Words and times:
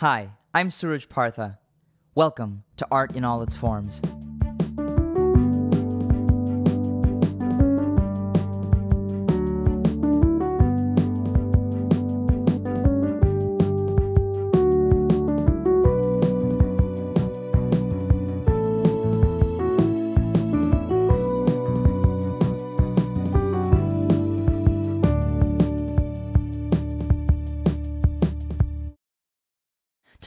Hi, 0.00 0.30
I'm 0.54 0.70
Suraj 0.70 1.10
Partha. 1.10 1.58
Welcome 2.14 2.64
to 2.78 2.86
Art 2.90 3.14
in 3.14 3.22
All 3.22 3.42
Its 3.42 3.54
Forms. 3.54 4.00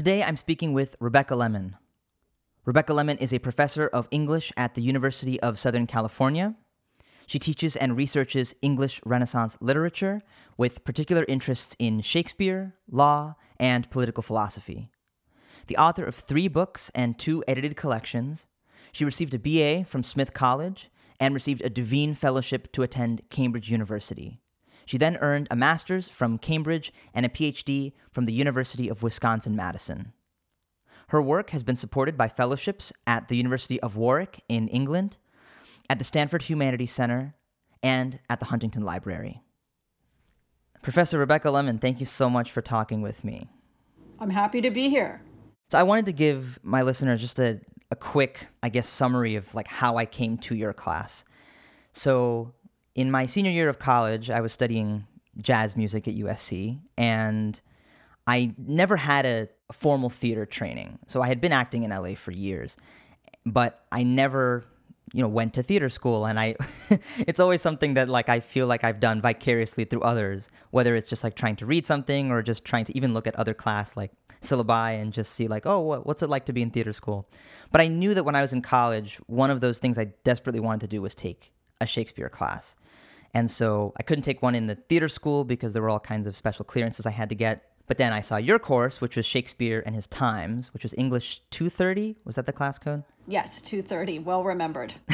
Today 0.03 0.21
I'm 0.21 0.35
speaking 0.35 0.73
with 0.73 0.97
Rebecca 0.99 1.33
Lemon. 1.33 1.77
Rebecca 2.65 2.93
Lemon 2.93 3.17
is 3.19 3.31
a 3.31 3.39
professor 3.39 3.87
of 3.87 4.09
English 4.11 4.51
at 4.57 4.73
the 4.73 4.81
University 4.81 5.39
of 5.39 5.57
Southern 5.57 5.87
California. 5.87 6.55
She 7.25 7.39
teaches 7.39 7.77
and 7.77 7.95
researches 7.95 8.53
English 8.61 8.99
Renaissance 9.05 9.55
literature 9.61 10.21
with 10.57 10.83
particular 10.83 11.23
interests 11.29 11.73
in 11.79 12.01
Shakespeare, 12.01 12.75
law, 12.91 13.35
and 13.57 13.89
political 13.89 14.21
philosophy. 14.21 14.89
The 15.67 15.77
author 15.77 16.03
of 16.03 16.15
three 16.15 16.49
books 16.49 16.91
and 16.93 17.17
two 17.17 17.41
edited 17.47 17.77
collections, 17.77 18.45
she 18.91 19.05
received 19.05 19.33
a 19.33 19.39
BA 19.39 19.85
from 19.85 20.03
Smith 20.03 20.33
College 20.33 20.91
and 21.17 21.33
received 21.33 21.61
a 21.61 21.69
Devine 21.69 22.13
Fellowship 22.13 22.73
to 22.73 22.83
attend 22.83 23.21
Cambridge 23.29 23.71
University. 23.71 24.41
She 24.85 24.97
then 24.97 25.17
earned 25.17 25.47
a 25.49 25.55
master's 25.55 26.09
from 26.09 26.37
Cambridge 26.37 26.91
and 27.13 27.25
a 27.25 27.29
PhD 27.29 27.93
from 28.11 28.25
the 28.25 28.33
University 28.33 28.89
of 28.89 29.03
Wisconsin 29.03 29.55
Madison. 29.55 30.13
Her 31.07 31.21
work 31.21 31.51
has 31.51 31.63
been 31.63 31.75
supported 31.75 32.17
by 32.17 32.27
fellowships 32.27 32.91
at 33.05 33.27
the 33.27 33.37
University 33.37 33.79
of 33.81 33.95
Warwick 33.95 34.43
in 34.49 34.67
England, 34.69 35.17
at 35.89 35.99
the 35.99 36.05
Stanford 36.05 36.43
Humanities 36.43 36.91
Center, 36.91 37.35
and 37.81 38.19
at 38.29 38.39
the 38.39 38.47
Huntington 38.47 38.83
Library. 38.83 39.41
Professor 40.81 41.17
Rebecca 41.17 41.51
Lemon, 41.51 41.77
thank 41.77 41.99
you 41.99 42.05
so 42.05 42.29
much 42.29 42.51
for 42.51 42.61
talking 42.61 43.01
with 43.01 43.23
me. 43.23 43.47
I'm 44.19 44.29
happy 44.29 44.61
to 44.61 44.71
be 44.71 44.89
here. 44.89 45.21
So 45.69 45.77
I 45.77 45.83
wanted 45.83 46.05
to 46.07 46.13
give 46.13 46.59
my 46.61 46.81
listeners 46.81 47.21
just 47.21 47.39
a, 47.39 47.59
a 47.89 47.95
quick, 47.95 48.47
I 48.61 48.69
guess, 48.69 48.87
summary 48.87 49.35
of 49.35 49.53
like 49.55 49.67
how 49.67 49.97
I 49.97 50.05
came 50.05 50.37
to 50.39 50.55
your 50.55 50.73
class. 50.73 51.23
So 51.93 52.53
in 52.95 53.11
my 53.11 53.25
senior 53.25 53.51
year 53.51 53.69
of 53.69 53.79
college, 53.79 54.29
I 54.29 54.41
was 54.41 54.53
studying 54.53 55.05
jazz 55.37 55.75
music 55.75 56.07
at 56.07 56.15
USC, 56.15 56.79
and 56.97 57.59
I 58.27 58.53
never 58.57 58.97
had 58.97 59.25
a, 59.25 59.49
formal 59.73 60.09
theater 60.09 60.45
training. 60.45 60.99
So 61.07 61.21
I 61.21 61.27
had 61.27 61.41
been 61.41 61.51
acting 61.51 61.83
in 61.83 61.89
LA 61.89 62.13
for 62.15 62.31
years, 62.31 62.77
but 63.45 63.83
I 63.91 64.03
never, 64.03 64.63
you 65.13 65.21
know, 65.21 65.27
went 65.27 65.55
to 65.55 65.63
theater 65.63 65.89
school. 65.89 66.25
And 66.25 66.39
I, 66.39 66.55
it's 67.19 67.39
always 67.39 67.61
something 67.61 67.95
that 67.95 68.07
like 68.07 68.29
I 68.29 68.39
feel 68.39 68.67
like 68.67 68.83
I've 68.83 68.99
done 68.99 69.21
vicariously 69.21 69.85
through 69.85 70.01
others, 70.01 70.47
whether 70.71 70.95
it's 70.95 71.09
just 71.09 71.23
like 71.23 71.35
trying 71.35 71.55
to 71.57 71.65
read 71.65 71.85
something 71.85 72.31
or 72.31 72.41
just 72.41 72.63
trying 72.63 72.85
to 72.85 72.95
even 72.95 73.13
look 73.13 73.27
at 73.27 73.35
other 73.35 73.53
class 73.53 73.97
like 73.97 74.11
syllabi 74.41 75.01
and 75.01 75.11
just 75.11 75.33
see 75.33 75.47
like, 75.47 75.65
oh, 75.65 75.79
what's 76.03 76.21
it 76.21 76.29
like 76.29 76.45
to 76.45 76.53
be 76.53 76.61
in 76.61 76.69
theater 76.69 76.93
school? 76.93 77.27
But 77.71 77.81
I 77.81 77.87
knew 77.87 78.13
that 78.13 78.23
when 78.23 78.35
I 78.35 78.41
was 78.41 78.53
in 78.53 78.61
college, 78.61 79.19
one 79.27 79.49
of 79.49 79.61
those 79.61 79.79
things 79.79 79.97
I 79.97 80.05
desperately 80.23 80.59
wanted 80.59 80.81
to 80.81 80.87
do 80.87 81.01
was 81.01 81.15
take 81.15 81.51
a 81.81 81.85
Shakespeare 81.85 82.29
class. 82.29 82.75
And 83.33 83.49
so 83.49 83.93
I 83.97 84.03
couldn't 84.03 84.23
take 84.23 84.41
one 84.41 84.55
in 84.55 84.67
the 84.67 84.75
theater 84.75 85.09
school 85.09 85.43
because 85.43 85.73
there 85.73 85.81
were 85.81 85.89
all 85.89 85.99
kinds 85.99 86.27
of 86.27 86.35
special 86.35 86.65
clearances 86.65 87.05
I 87.05 87.11
had 87.11 87.29
to 87.29 87.35
get. 87.35 87.63
But 87.87 87.97
then 87.97 88.13
I 88.13 88.21
saw 88.21 88.37
your 88.37 88.59
course, 88.59 89.01
which 89.01 89.17
was 89.17 89.25
Shakespeare 89.25 89.83
and 89.85 89.95
His 89.95 90.07
Times, 90.07 90.73
which 90.73 90.83
was 90.83 90.93
English 90.97 91.41
230. 91.49 92.15
Was 92.23 92.35
that 92.35 92.45
the 92.45 92.53
class 92.53 92.79
code? 92.79 93.03
Yes, 93.27 93.61
230. 93.61 94.19
Well 94.19 94.43
remembered. 94.43 94.93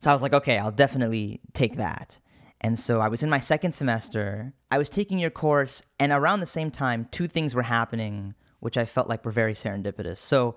so 0.00 0.10
I 0.10 0.12
was 0.12 0.22
like, 0.22 0.32
okay, 0.32 0.58
I'll 0.58 0.70
definitely 0.70 1.40
take 1.52 1.76
that. 1.76 2.18
And 2.60 2.78
so 2.78 3.00
I 3.00 3.08
was 3.08 3.22
in 3.22 3.28
my 3.28 3.40
second 3.40 3.72
semester. 3.72 4.54
I 4.70 4.78
was 4.78 4.88
taking 4.88 5.18
your 5.18 5.30
course, 5.30 5.82
and 6.00 6.12
around 6.12 6.40
the 6.40 6.46
same 6.46 6.70
time, 6.70 7.08
two 7.10 7.26
things 7.26 7.54
were 7.54 7.62
happening, 7.62 8.34
which 8.60 8.78
I 8.78 8.86
felt 8.86 9.06
like 9.06 9.24
were 9.24 9.32
very 9.32 9.52
serendipitous. 9.52 10.16
So 10.16 10.56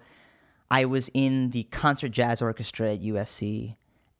I 0.72 0.86
was 0.86 1.10
in 1.14 1.50
the 1.50 1.64
concert 1.64 2.10
jazz 2.10 2.42
orchestra 2.42 2.94
at 2.94 3.02
USC, 3.02 3.76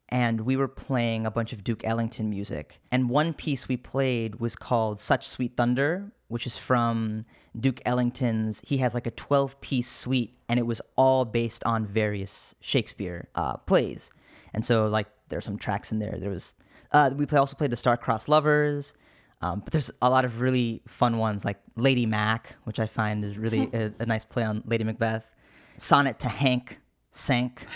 and 0.08 0.42
we 0.42 0.56
were 0.56 0.68
playing 0.68 1.26
a 1.26 1.30
bunch 1.30 1.52
of 1.52 1.62
Duke 1.62 1.84
Ellington 1.84 2.30
music. 2.30 2.80
And 2.90 3.10
one 3.10 3.34
piece 3.34 3.68
we 3.68 3.76
played 3.76 4.40
was 4.40 4.56
called 4.56 5.00
Such 5.00 5.28
Sweet 5.28 5.56
Thunder, 5.56 6.12
which 6.28 6.46
is 6.46 6.56
from 6.56 7.26
Duke 7.58 7.80
Ellington's. 7.84 8.62
He 8.64 8.78
has 8.78 8.94
like 8.94 9.06
a 9.06 9.10
12 9.10 9.60
piece 9.60 9.90
suite, 9.90 10.38
and 10.48 10.58
it 10.58 10.66
was 10.66 10.80
all 10.96 11.24
based 11.24 11.62
on 11.64 11.86
various 11.86 12.54
Shakespeare 12.60 13.28
uh, 13.34 13.58
plays. 13.58 14.10
And 14.54 14.64
so, 14.64 14.86
like, 14.88 15.08
there 15.28 15.38
are 15.38 15.42
some 15.42 15.58
tracks 15.58 15.92
in 15.92 15.98
there. 15.98 16.16
There 16.18 16.30
was, 16.30 16.54
uh, 16.92 17.10
we 17.14 17.26
play, 17.26 17.38
also 17.38 17.56
played 17.56 17.70
the 17.70 17.76
Star-Crossed 17.76 18.28
Lovers. 18.28 18.94
Um, 19.40 19.60
but 19.60 19.72
there's 19.72 19.90
a 20.02 20.10
lot 20.10 20.24
of 20.24 20.40
really 20.40 20.82
fun 20.88 21.18
ones 21.18 21.44
like 21.44 21.58
Lady 21.76 22.06
Mac, 22.06 22.56
which 22.64 22.80
I 22.80 22.86
find 22.86 23.24
is 23.24 23.38
really 23.38 23.68
a, 23.74 23.92
a 23.98 24.06
nice 24.06 24.24
play 24.24 24.42
on 24.42 24.62
Lady 24.66 24.84
Macbeth. 24.84 25.30
Sonnet 25.76 26.18
to 26.20 26.28
Hank, 26.28 26.80
Cinq. 27.12 27.66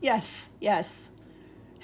Yes, 0.00 0.50
yes. 0.60 1.10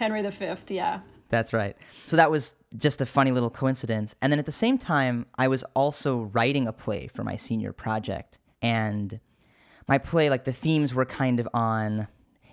Henry 0.02 0.20
V, 0.20 0.74
yeah. 0.74 1.00
That's 1.28 1.52
right. 1.52 1.76
So 2.06 2.16
that 2.16 2.30
was 2.30 2.56
just 2.76 3.00
a 3.00 3.06
funny 3.06 3.30
little 3.30 3.50
coincidence. 3.50 4.16
And 4.20 4.32
then 4.32 4.40
at 4.40 4.46
the 4.46 4.52
same 4.52 4.76
time, 4.76 5.26
I 5.38 5.46
was 5.46 5.62
also 5.74 6.22
writing 6.32 6.66
a 6.66 6.72
play 6.72 7.06
for 7.06 7.22
my 7.22 7.36
senior 7.36 7.72
project. 7.72 8.40
And 8.60 9.20
my 9.86 9.98
play, 9.98 10.28
like 10.28 10.42
the 10.42 10.52
themes 10.52 10.92
were 10.92 11.04
kind 11.04 11.38
of 11.38 11.48
on, 11.54 12.08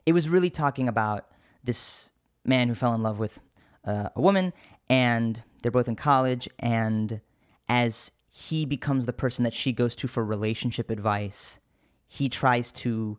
it 0.05 0.13
was 0.13 0.29
really 0.29 0.51
talking 0.51 0.87
about 0.87 1.25
this 1.63 2.11
man 2.45 2.67
who 2.69 2.75
fell 2.75 2.93
in 2.93 3.01
love 3.01 3.17
with 3.17 3.39
uh, 3.83 4.09
a 4.15 4.21
woman, 4.21 4.53
and 4.87 5.43
they're 5.61 5.71
both 5.71 5.87
in 5.87 5.95
college. 5.95 6.47
And 6.59 7.21
as 7.67 8.11
he 8.29 8.63
becomes 8.63 9.07
the 9.07 9.13
person 9.13 9.43
that 9.43 9.55
she 9.55 9.71
goes 9.71 9.95
to 9.97 10.07
for 10.07 10.23
relationship 10.23 10.91
advice, 10.91 11.59
he 12.05 12.29
tries 12.29 12.71
to 12.73 13.17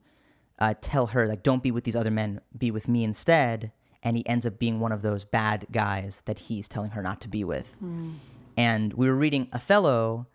uh, 0.60 0.74
tell 0.80 1.08
her, 1.08 1.26
like, 1.26 1.42
don't 1.42 1.62
be 1.62 1.72
with 1.72 1.82
these 1.82 1.96
other 1.96 2.10
men, 2.12 2.40
be 2.56 2.70
with 2.70 2.86
me 2.86 3.02
instead 3.02 3.72
and 4.02 4.16
he 4.16 4.26
ends 4.26 4.46
up 4.46 4.58
being 4.58 4.80
one 4.80 4.92
of 4.92 5.02
those 5.02 5.24
bad 5.24 5.66
guys 5.70 6.22
that 6.24 6.38
he's 6.38 6.68
telling 6.68 6.92
her 6.92 7.02
not 7.02 7.20
to 7.22 7.28
be 7.28 7.44
with. 7.44 7.74
Mm. 7.82 8.14
And 8.56 8.94
we 8.94 9.08
were 9.08 9.14
reading 9.14 9.48
Othello 9.52 10.26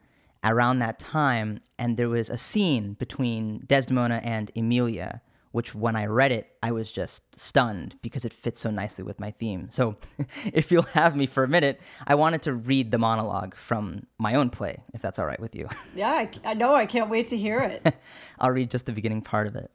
around 0.44 0.80
that 0.80 1.00
time, 1.00 1.59
and 1.78 1.98
there 1.98 2.09
was 2.09 2.30
a 2.30 2.38
scene 2.38 2.94
between 2.94 3.64
Desdemona 3.68 4.22
and 4.24 4.52
Emilia, 4.56 5.22
which 5.52 5.74
when 5.74 5.96
I 5.96 6.06
read 6.06 6.31
it, 6.31 6.52
I 6.62 6.72
was 6.72 6.92
just 6.92 7.40
stunned 7.40 7.96
because 8.02 8.26
it 8.26 8.34
fits 8.34 8.59
so 8.59 8.70
nicely 8.70 9.03
with 9.03 9.20
my 9.20 9.31
theme. 9.31 9.68
So, 9.72 9.96
if 10.53 10.72
you'll 10.72 10.84
have 10.84 11.16
me 11.16 11.26
for 11.26 11.44
a 11.44 11.47
minute, 11.47 11.80
I 12.06 12.16
wanted 12.16 12.42
to 12.44 12.53
read 12.53 12.92
the 12.92 12.97
monologue 12.97 13.56
from 13.56 14.06
my 14.18 14.36
own 14.36 14.50
play, 14.50 14.84
if 14.94 15.02
that's 15.02 15.18
all 15.18 15.26
right 15.26 15.40
with 15.40 15.56
you. 15.56 15.68
Yeah, 15.96 16.09
I, 16.09 16.30
I 16.44 16.53
know. 16.53 16.76
I 16.76 16.86
can't 16.86 17.09
wait 17.09 17.28
to 17.28 17.38
hear 17.38 17.62
it. 17.62 17.96
I'll 18.40 18.52
read 18.52 18.70
just 18.70 18.86
the 18.86 18.92
beginning 18.92 19.22
part 19.22 19.47
of 19.47 19.56
it. 19.56 19.72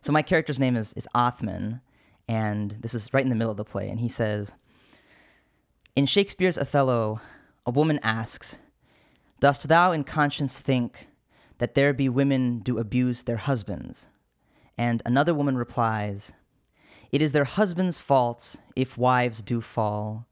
So, 0.00 0.12
my 0.12 0.22
character's 0.22 0.60
name 0.60 0.76
is, 0.76 0.92
is 0.94 1.08
Othman, 1.14 1.80
and 2.28 2.72
this 2.82 2.94
is 2.94 3.12
right 3.12 3.24
in 3.24 3.30
the 3.30 3.34
middle 3.34 3.50
of 3.50 3.56
the 3.56 3.64
play. 3.64 3.88
And 3.88 4.00
he 4.00 4.08
says, 4.08 4.52
In 5.96 6.06
Shakespeare's 6.06 6.58
Othello, 6.58 7.20
a 7.64 7.70
woman 7.70 7.98
asks, 8.02 8.58
Dost 9.40 9.68
thou 9.68 9.92
in 9.92 10.04
conscience 10.04 10.60
think 10.60 11.08
that 11.58 11.74
there 11.74 11.92
be 11.92 12.08
women 12.08 12.58
do 12.58 12.78
abuse 12.78 13.22
their 13.22 13.38
husbands? 13.38 14.08
And 14.76 15.02
another 15.06 15.34
woman 15.34 15.56
replies, 15.56 16.32
It 17.10 17.22
is 17.22 17.32
their 17.32 17.44
husbands' 17.44 17.98
fault 17.98 18.56
if 18.76 18.98
wives 18.98 19.42
do 19.42 19.60
fall. 19.60 20.26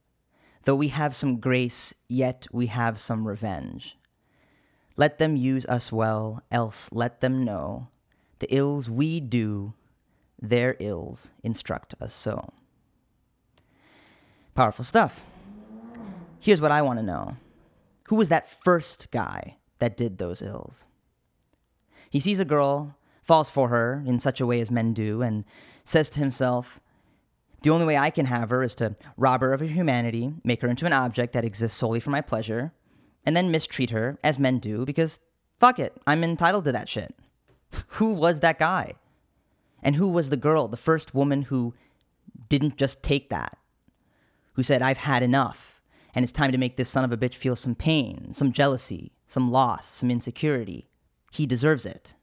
Though 0.65 0.77
we 0.77 0.89
have 0.89 1.17
some 1.17 1.39
grace, 1.39 1.95
yet 2.09 2.47
we 2.53 2.67
have 2.67 3.01
some 3.01 3.27
revenge. 3.27 3.97
Let 4.97 5.19
them 5.19 5.37
use 5.37 5.65
us 5.67 5.93
well, 5.93 6.43
else 6.51 6.91
let 6.93 7.21
them 7.21 7.45
know 7.45 7.89
the 8.39 8.55
ills 8.55 8.91
we 8.91 9.21
do 9.21 9.75
their 10.41 10.77
ills 10.79 11.31
instruct 11.43 11.95
us 12.01 12.15
so. 12.15 12.53
Powerful 14.55 14.85
stuff. 14.85 15.23
Here's 16.41 16.61
what 16.61 16.73
I 16.73 16.83
want 16.83 16.99
to 16.99 17.05
know 17.05 17.37
Who 18.05 18.17
was 18.17 18.29
that 18.29 18.51
first 18.51 19.11
guy 19.11 19.57
that 19.79 19.97
did 19.97 20.19
those 20.19 20.43
ills? 20.43 20.85
He 22.11 22.21
sees 22.21 22.41
a 22.41 22.45
girl, 22.45 22.97
falls 23.23 23.51
for 23.51 23.69
her 23.69 24.03
in 24.07 24.19
such 24.19 24.41
a 24.41 24.47
way 24.47 24.61
as 24.61 24.71
men 24.71 24.95
do, 24.95 25.23
and 25.23 25.45
says 25.85 26.09
to 26.11 26.21
himself, 26.21 26.81
The 27.63 27.71
only 27.71 27.85
way 27.85 27.97
I 27.97 28.11
can 28.11 28.27
have 28.27 28.51
her 28.51 28.63
is 28.63 28.75
to 28.77 28.95
rob 29.17 29.41
her 29.41 29.53
of 29.53 29.61
her 29.61 29.67
humanity, 29.67 30.33
make 30.45 30.63
her 30.63 30.69
into 30.69 30.87
an 30.87 30.93
object 30.93 31.33
that 31.33 31.45
exists 31.45 31.79
solely 31.79 32.01
for 32.01 32.11
my 32.11 32.21
pleasure, 32.21 32.73
and 33.25 33.37
then 33.37 33.51
mistreat 33.51 33.91
her, 33.91 34.19
as 34.23 34.39
men 34.39 34.59
do, 34.59 34.85
because 34.85 35.21
fuck 35.59 35.79
it, 35.79 36.01
I'm 36.07 36.23
entitled 36.23 36.65
to 36.65 36.73
that 36.73 36.89
shit. 36.89 37.15
Who 37.89 38.13
was 38.13 38.41
that 38.41 38.59
guy? 38.59 38.95
And 39.83 39.97
who 39.97 40.09
was 40.09 40.31
the 40.31 40.37
girl, 40.37 40.69
the 40.69 40.77
first 40.77 41.15
woman 41.15 41.43
who 41.43 41.75
didn't 42.49 42.77
just 42.77 43.03
take 43.03 43.29
that? 43.31 43.57
Who 44.55 44.63
said, 44.63 44.83
I've 44.83 44.99
had 44.99 45.23
enough, 45.23 45.81
and 46.15 46.23
it's 46.23 46.33
time 46.33 46.51
to 46.51 46.59
make 46.59 46.77
this 46.77 46.89
son 46.89 47.05
of 47.05 47.13
a 47.13 47.17
bitch 47.17 47.35
feel 47.35 47.57
some 47.57 47.75
pain, 47.75 48.33
some 48.33 48.53
jealousy, 48.53 49.13
some 49.27 49.51
loss, 49.51 49.87
some 49.87 50.11
insecurity. 50.11 50.89
he 51.33 51.47
deserves 51.47 51.85
it. 51.85 52.15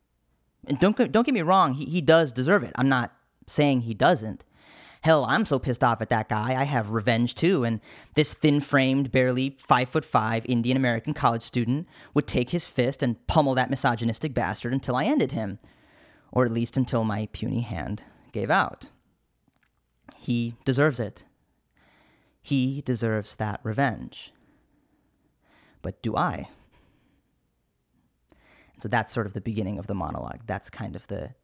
And 0.65 0.79
don't 0.79 0.95
don't 1.11 1.25
get 1.25 1.33
me 1.33 1.41
wrong, 1.41 1.73
he, 1.73 1.85
he 1.85 2.01
does 2.01 2.31
deserve 2.31 2.63
it. 2.63 2.71
I'm 2.75 2.89
not 2.89 3.13
saying 3.47 3.81
he 3.81 3.93
doesn't. 3.93 4.45
Hell, 5.01 5.25
I'm 5.25 5.45
so 5.45 5.59
pissed 5.59 5.83
off 5.83 6.01
at 6.01 6.09
that 6.09 6.29
guy. 6.29 6.55
I 6.55 6.63
have 6.63 6.91
revenge 6.91 7.35
too. 7.35 7.65
And 7.65 7.81
this 8.13 8.33
thin 8.33 8.61
framed, 8.61 9.11
barely 9.11 9.57
five 9.59 9.89
foot 9.89 10.05
five 10.05 10.45
Indian 10.47 10.77
American 10.77 11.13
college 11.13 11.43
student 11.43 11.87
would 12.13 12.25
take 12.25 12.51
his 12.51 12.67
fist 12.67 13.03
and 13.03 13.27
pummel 13.27 13.53
that 13.55 13.69
misogynistic 13.69 14.33
bastard 14.33 14.71
until 14.71 14.95
I 14.95 15.03
ended 15.03 15.33
him. 15.33 15.59
Or 16.33 16.43
at 16.45 16.51
least 16.51 16.75
until 16.75 17.05
my 17.05 17.29
puny 17.31 17.61
hand 17.61 18.03
gave 18.33 18.51
out. 18.51 18.87
He 20.17 20.55
deserves 20.65 20.99
it. 20.99 21.23
He 22.41 22.81
deserves 22.81 23.37
that 23.37 23.61
revenge. 23.63 24.33
But 25.81 26.01
do 26.01 26.17
I? 26.17 26.49
So 28.81 28.89
that's 28.89 29.13
sort 29.13 29.27
of 29.27 29.33
the 29.33 29.39
beginning 29.39 29.79
of 29.79 29.87
the 29.87 29.93
monologue. 29.93 30.41
That's 30.45 30.69
kind 30.69 30.97
of 30.97 31.07
the 31.07 31.35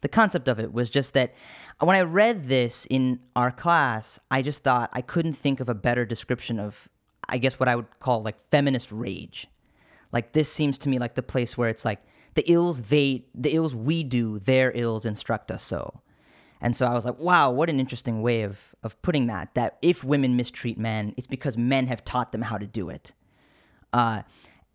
the 0.00 0.08
concept 0.08 0.48
of 0.48 0.58
it 0.58 0.72
was 0.72 0.90
just 0.90 1.14
that 1.14 1.32
when 1.78 1.94
I 1.94 2.00
read 2.00 2.48
this 2.48 2.88
in 2.90 3.20
our 3.36 3.52
class, 3.52 4.18
I 4.32 4.42
just 4.42 4.64
thought 4.64 4.90
I 4.92 5.00
couldn't 5.00 5.34
think 5.34 5.60
of 5.60 5.68
a 5.68 5.74
better 5.74 6.04
description 6.04 6.58
of 6.58 6.88
I 7.28 7.38
guess 7.38 7.60
what 7.60 7.68
I 7.68 7.76
would 7.76 7.86
call 8.00 8.22
like 8.22 8.36
feminist 8.50 8.90
rage. 8.90 9.46
Like 10.10 10.32
this 10.32 10.52
seems 10.52 10.76
to 10.78 10.88
me 10.88 10.98
like 10.98 11.14
the 11.14 11.22
place 11.22 11.56
where 11.56 11.68
it's 11.68 11.84
like 11.84 12.02
the 12.34 12.50
ills 12.50 12.82
they 12.82 13.24
the 13.34 13.54
ills 13.54 13.74
we 13.74 14.04
do, 14.04 14.38
their 14.38 14.72
ills 14.74 15.04
instruct 15.04 15.50
us 15.50 15.62
so. 15.62 16.00
And 16.60 16.76
so 16.76 16.86
I 16.86 16.94
was 16.94 17.04
like, 17.04 17.18
wow, 17.18 17.50
what 17.50 17.68
an 17.68 17.80
interesting 17.80 18.22
way 18.22 18.42
of 18.42 18.74
of 18.82 19.00
putting 19.02 19.26
that. 19.26 19.54
That 19.54 19.78
if 19.82 20.04
women 20.04 20.36
mistreat 20.36 20.78
men, 20.78 21.14
it's 21.16 21.26
because 21.26 21.58
men 21.58 21.86
have 21.88 22.04
taught 22.04 22.32
them 22.32 22.42
how 22.42 22.58
to 22.58 22.66
do 22.66 22.88
it. 22.88 23.12
Uh, 23.92 24.22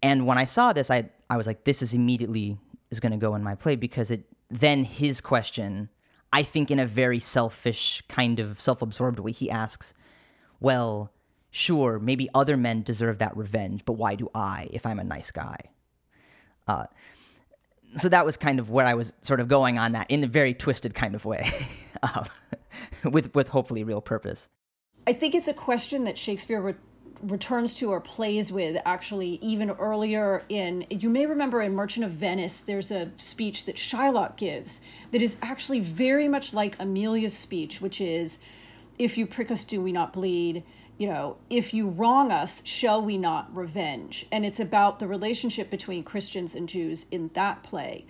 and 0.03 0.27
when 0.27 0.37
I 0.37 0.45
saw 0.45 0.73
this, 0.73 0.91
I 0.91 1.09
I 1.29 1.37
was 1.37 1.47
like, 1.47 1.63
this 1.63 1.81
is 1.81 1.93
immediately 1.93 2.57
is 2.89 2.99
going 2.99 3.11
to 3.11 3.17
go 3.17 3.35
in 3.35 3.43
my 3.43 3.55
play 3.55 3.75
because 3.75 4.11
it 4.11 4.25
then 4.49 4.83
his 4.83 5.19
question, 5.21 5.89
I 6.31 6.43
think 6.43 6.71
in 6.71 6.79
a 6.79 6.85
very 6.85 7.19
selfish 7.19 8.03
kind 8.07 8.39
of 8.39 8.61
self-absorbed 8.61 9.19
way, 9.19 9.31
he 9.31 9.49
asks, 9.49 9.93
well, 10.59 11.11
sure, 11.51 11.99
maybe 11.99 12.29
other 12.33 12.55
men 12.55 12.83
deserve 12.83 13.17
that 13.19 13.35
revenge, 13.35 13.83
but 13.85 13.93
why 13.93 14.15
do 14.15 14.29
I 14.33 14.69
if 14.71 14.85
I'm 14.85 14.99
a 14.99 15.03
nice 15.03 15.31
guy? 15.31 15.57
Uh, 16.67 16.85
so 17.95 18.09
that 18.09 18.25
was 18.25 18.37
kind 18.37 18.59
of 18.59 18.69
where 18.69 18.85
I 18.85 18.93
was 18.93 19.13
sort 19.21 19.39
of 19.39 19.47
going 19.47 19.79
on 19.79 19.93
that 19.93 20.09
in 20.09 20.23
a 20.23 20.27
very 20.27 20.53
twisted 20.53 20.93
kind 20.93 21.15
of 21.15 21.25
way, 21.25 21.49
um, 22.03 22.25
with 23.11 23.33
with 23.33 23.49
hopefully 23.49 23.83
real 23.83 24.01
purpose. 24.01 24.49
I 25.07 25.13
think 25.13 25.35
it's 25.35 25.47
a 25.47 25.53
question 25.53 26.03
that 26.03 26.17
Shakespeare 26.17 26.59
re- 26.59 26.75
returns 27.21 27.73
to 27.75 27.89
or 27.91 28.01
plays 28.01 28.51
with 28.51 28.77
actually 28.85 29.39
even 29.41 29.71
earlier 29.71 30.43
in 30.49 30.85
you 30.89 31.09
may 31.09 31.25
remember 31.25 31.61
in 31.61 31.73
Merchant 31.73 32.05
of 32.05 32.11
Venice 32.11 32.61
there's 32.61 32.91
a 32.91 33.09
speech 33.17 33.65
that 33.65 33.75
Shylock 33.75 34.37
gives 34.37 34.81
that 35.11 35.21
is 35.21 35.35
actually 35.41 35.79
very 35.79 36.27
much 36.27 36.53
like 36.53 36.79
Emilia's 36.79 37.35
speech 37.35 37.81
which 37.81 37.99
is 37.99 38.37
if 38.99 39.17
you 39.17 39.25
prick 39.25 39.49
us 39.49 39.63
do 39.63 39.81
we 39.81 39.91
not 39.91 40.13
bleed 40.13 40.63
you 40.97 41.07
know 41.07 41.37
if 41.49 41.73
you 41.73 41.89
wrong 41.89 42.31
us 42.31 42.61
shall 42.65 43.01
we 43.01 43.17
not 43.17 43.55
revenge? 43.55 44.25
And 44.31 44.45
it's 44.45 44.59
about 44.59 44.99
the 44.99 45.07
relationship 45.07 45.69
between 45.69 46.03
Christians 46.03 46.55
and 46.55 46.67
Jews 46.67 47.05
in 47.11 47.29
that 47.33 47.63
play. 47.63 48.05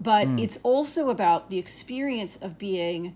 But 0.00 0.26
it's 0.40 0.58
also 0.64 1.10
about 1.10 1.50
the 1.50 1.58
experience 1.58 2.36
of 2.36 2.58
being 2.58 3.14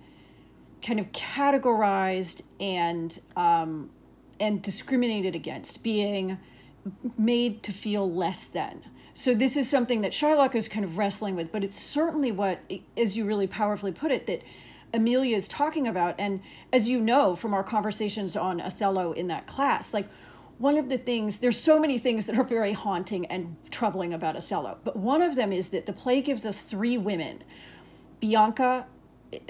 kind 0.83 1.01
of 1.01 1.11
categorized 1.11 2.43
and 2.61 3.19
um, 3.35 3.91
and 4.39 4.63
discriminated 4.63 5.35
against, 5.35 5.83
being 5.83 6.39
made 7.19 7.63
to 7.65 7.73
feel 7.73 8.11
less 8.11 8.49
than. 8.49 8.83
So 9.13 9.35
this 9.35 9.57
is 9.57 9.69
something 9.69 10.03
that 10.03 10.13
Shylock 10.13 10.55
is 10.55 10.69
kind 10.69 10.85
of 10.85 10.99
wrestling 10.99 11.37
with, 11.37 11.51
but 11.51 11.65
it's 11.65 11.79
certainly 11.79 12.31
what, 12.33 12.61
as 12.97 13.17
you 13.17 13.25
really 13.25 13.47
powerfully 13.47 13.93
put 13.93 14.13
it, 14.13 14.27
that 14.27 14.43
Emilia 14.93 15.37
is 15.37 15.49
talking 15.49 15.87
about. 15.87 16.15
And 16.19 16.41
as 16.73 16.89
you 16.89 17.01
know 17.01 17.37
from 17.37 17.55
our 17.55 17.65
conversations 17.65 18.37
on 18.37 18.61
Othello 18.61 19.13
in 19.13 19.29
that 19.29 19.47
class, 19.47 19.93
like 19.93 20.09
one 20.59 20.79
of 20.79 20.89
the 20.89 20.97
things, 20.97 21.39
there's 21.39 21.59
so 21.59 21.79
many 21.79 21.99
things 21.99 22.27
that 22.27 22.37
are 22.37 22.45
very 22.45 22.73
haunting 22.73 23.27
and 23.27 23.57
troubling 23.71 24.15
about 24.15 24.37
Othello, 24.37 24.79
but 24.85 24.97
one 24.97 25.21
of 25.21 25.37
them 25.37 25.53
is 25.53 25.69
that 25.69 25.87
the 25.87 25.93
play 25.93 26.23
gives 26.23 26.47
us 26.47 26.63
three 26.63 26.97
women 26.97 27.43
Bianca, 28.19 28.87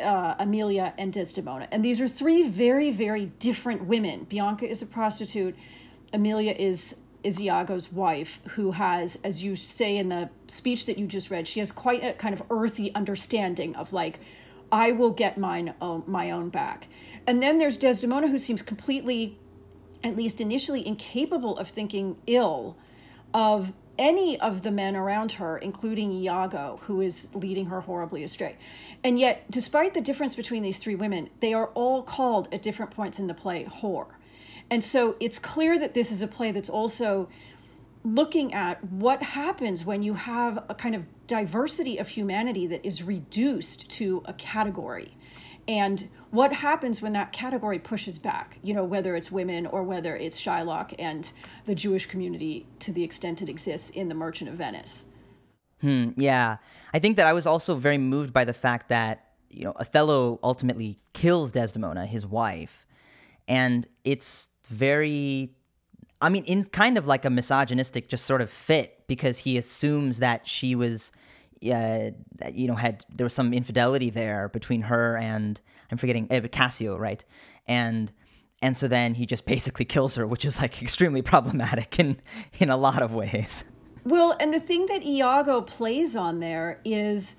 uh, 0.02 0.34
Emilia, 0.40 0.92
and 0.98 1.12
Desdemona. 1.12 1.68
And 1.70 1.84
these 1.84 2.00
are 2.00 2.08
three 2.08 2.48
very, 2.48 2.90
very 2.90 3.26
different 3.38 3.84
women. 3.84 4.24
Bianca 4.24 4.68
is 4.68 4.82
a 4.82 4.86
prostitute, 4.86 5.54
Emilia 6.12 6.52
is 6.58 6.96
is 7.22 7.40
Iago's 7.40 7.90
wife, 7.90 8.38
who 8.50 8.70
has, 8.70 9.18
as 9.24 9.42
you 9.42 9.56
say 9.56 9.96
in 9.96 10.08
the 10.08 10.30
speech 10.46 10.86
that 10.86 10.96
you 10.96 11.08
just 11.08 11.28
read, 11.28 11.48
she 11.48 11.58
has 11.58 11.72
quite 11.72 12.04
a 12.04 12.12
kind 12.12 12.32
of 12.32 12.40
earthy 12.50 12.94
understanding 12.94 13.74
of 13.74 13.92
like, 13.92 14.20
I 14.72 14.92
will 14.92 15.10
get 15.10 15.38
mine 15.38 15.74
own, 15.80 16.04
my 16.06 16.30
own 16.30 16.48
back. 16.48 16.88
And 17.26 17.42
then 17.42 17.58
there's 17.58 17.78
Desdemona, 17.78 18.28
who 18.28 18.38
seems 18.38 18.62
completely, 18.62 19.38
at 20.02 20.16
least 20.16 20.40
initially, 20.40 20.86
incapable 20.86 21.58
of 21.58 21.68
thinking 21.68 22.16
ill 22.26 22.76
of 23.34 23.72
any 23.98 24.38
of 24.40 24.62
the 24.62 24.70
men 24.70 24.94
around 24.94 25.32
her, 25.32 25.58
including 25.58 26.12
Iago, 26.12 26.78
who 26.82 27.00
is 27.00 27.28
leading 27.34 27.66
her 27.66 27.80
horribly 27.80 28.24
astray. 28.24 28.56
And 29.02 29.18
yet, 29.18 29.50
despite 29.50 29.94
the 29.94 30.00
difference 30.00 30.34
between 30.34 30.62
these 30.62 30.78
three 30.78 30.94
women, 30.94 31.30
they 31.40 31.54
are 31.54 31.68
all 31.68 32.02
called 32.02 32.48
at 32.52 32.62
different 32.62 32.90
points 32.90 33.18
in 33.18 33.26
the 33.26 33.34
play 33.34 33.64
whore. 33.64 34.08
And 34.70 34.82
so 34.82 35.16
it's 35.20 35.38
clear 35.38 35.78
that 35.78 35.94
this 35.94 36.10
is 36.10 36.22
a 36.22 36.28
play 36.28 36.50
that's 36.50 36.68
also 36.68 37.28
looking 38.04 38.52
at 38.52 38.82
what 38.84 39.22
happens 39.22 39.84
when 39.84 40.02
you 40.02 40.14
have 40.14 40.64
a 40.68 40.74
kind 40.74 40.94
of 40.94 41.04
diversity 41.26 41.98
of 41.98 42.08
humanity 42.08 42.66
that 42.66 42.84
is 42.84 43.02
reduced 43.02 43.90
to 43.90 44.22
a 44.26 44.32
category. 44.34 45.16
And 45.68 46.08
what 46.30 46.52
happens 46.52 47.02
when 47.02 47.12
that 47.14 47.32
category 47.32 47.78
pushes 47.78 48.18
back, 48.18 48.58
you 48.62 48.72
know, 48.74 48.84
whether 48.84 49.16
it's 49.16 49.32
women 49.32 49.66
or 49.66 49.82
whether 49.82 50.16
it's 50.16 50.40
Shylock 50.40 50.94
and 50.98 51.30
the 51.64 51.74
Jewish 51.74 52.06
community 52.06 52.66
to 52.80 52.92
the 52.92 53.02
extent 53.02 53.42
it 53.42 53.48
exists 53.48 53.90
in 53.90 54.08
The 54.08 54.14
Merchant 54.14 54.50
of 54.50 54.56
Venice. 54.56 55.04
Hmm, 55.80 56.10
yeah. 56.16 56.56
I 56.94 56.98
think 56.98 57.16
that 57.16 57.26
I 57.26 57.32
was 57.32 57.46
also 57.46 57.74
very 57.74 57.98
moved 57.98 58.32
by 58.32 58.44
the 58.44 58.52
fact 58.52 58.88
that, 58.88 59.32
you 59.50 59.64
know, 59.64 59.72
Othello 59.76 60.38
ultimately 60.42 60.98
kills 61.12 61.52
Desdemona, 61.52 62.06
his 62.06 62.26
wife. 62.26 62.86
And 63.48 63.86
it's 64.04 64.48
very 64.68 65.55
I 66.20 66.28
mean, 66.28 66.44
in 66.44 66.64
kind 66.64 66.96
of 66.96 67.06
like 67.06 67.24
a 67.24 67.30
misogynistic 67.30 68.08
just 68.08 68.24
sort 68.24 68.40
of 68.40 68.50
fit 68.50 69.06
because 69.06 69.38
he 69.38 69.58
assumes 69.58 70.18
that 70.18 70.48
she 70.48 70.74
was 70.74 71.12
uh, 71.72 72.10
you 72.52 72.68
know, 72.68 72.74
had 72.74 73.04
there 73.08 73.24
was 73.24 73.32
some 73.32 73.52
infidelity 73.52 74.10
there 74.10 74.48
between 74.48 74.82
her 74.82 75.16
and 75.16 75.60
I'm 75.90 75.98
forgetting 75.98 76.28
uh, 76.30 76.40
Cassio, 76.50 76.96
right? 76.96 77.24
And 77.66 78.12
and 78.62 78.76
so 78.76 78.88
then 78.88 79.14
he 79.14 79.26
just 79.26 79.44
basically 79.46 79.84
kills 79.84 80.14
her, 80.16 80.26
which 80.26 80.44
is 80.44 80.60
like 80.60 80.82
extremely 80.82 81.22
problematic 81.22 81.98
in 81.98 82.20
in 82.58 82.70
a 82.70 82.76
lot 82.76 83.02
of 83.02 83.12
ways. 83.12 83.64
Well, 84.04 84.36
and 84.38 84.54
the 84.54 84.60
thing 84.60 84.86
that 84.86 85.04
Iago 85.04 85.62
plays 85.62 86.14
on 86.14 86.38
there 86.38 86.80
is 86.84 87.36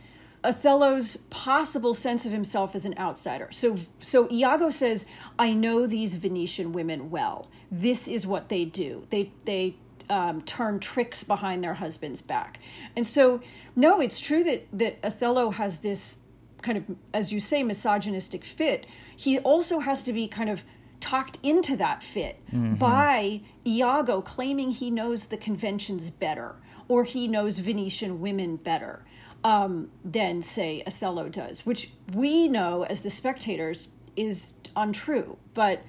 Othello's 0.47 1.17
possible 1.29 1.93
sense 1.93 2.25
of 2.25 2.31
himself 2.31 2.73
as 2.73 2.85
an 2.85 2.97
outsider. 2.97 3.49
So 3.51 3.75
so 3.99 4.27
Iago 4.31 4.69
says, 4.69 5.05
"I 5.37 5.53
know 5.53 5.85
these 5.85 6.15
Venetian 6.15 6.71
women 6.71 7.09
well. 7.09 7.47
This 7.69 8.07
is 8.07 8.25
what 8.25 8.47
they 8.47 8.63
do. 8.63 9.05
They 9.09 9.31
they 9.43 9.75
um, 10.09 10.41
turn 10.43 10.79
tricks 10.79 11.21
behind 11.23 11.63
their 11.63 11.73
husband's 11.73 12.21
back." 12.21 12.59
And 12.95 13.05
so, 13.05 13.41
no, 13.75 13.99
it's 13.99 14.21
true 14.21 14.43
that 14.45 14.67
that 14.71 14.99
Othello 15.03 15.49
has 15.49 15.79
this 15.79 16.19
kind 16.61 16.77
of, 16.77 16.95
as 17.13 17.31
you 17.33 17.41
say, 17.41 17.61
misogynistic 17.61 18.45
fit. 18.45 18.85
He 19.17 19.39
also 19.39 19.79
has 19.79 20.01
to 20.03 20.13
be 20.13 20.29
kind 20.29 20.49
of 20.49 20.63
talked 20.99 21.39
into 21.43 21.75
that 21.77 22.01
fit 22.01 22.39
mm-hmm. 22.47 22.75
by 22.75 23.41
Iago 23.65 24.21
claiming 24.21 24.71
he 24.71 24.89
knows 24.89 25.27
the 25.27 25.37
conventions 25.37 26.09
better 26.09 26.55
or 26.87 27.03
he 27.03 27.27
knows 27.27 27.59
Venetian 27.59 28.19
women 28.21 28.55
better 28.55 29.03
um, 29.43 29.89
than, 30.03 30.41
say, 30.41 30.83
Othello 30.85 31.29
does, 31.29 31.65
which 31.65 31.91
we 32.13 32.47
know 32.47 32.83
as 32.83 33.01
the 33.01 33.09
spectators 33.09 33.89
is 34.15 34.51
untrue. 34.75 35.37
But 35.53 35.83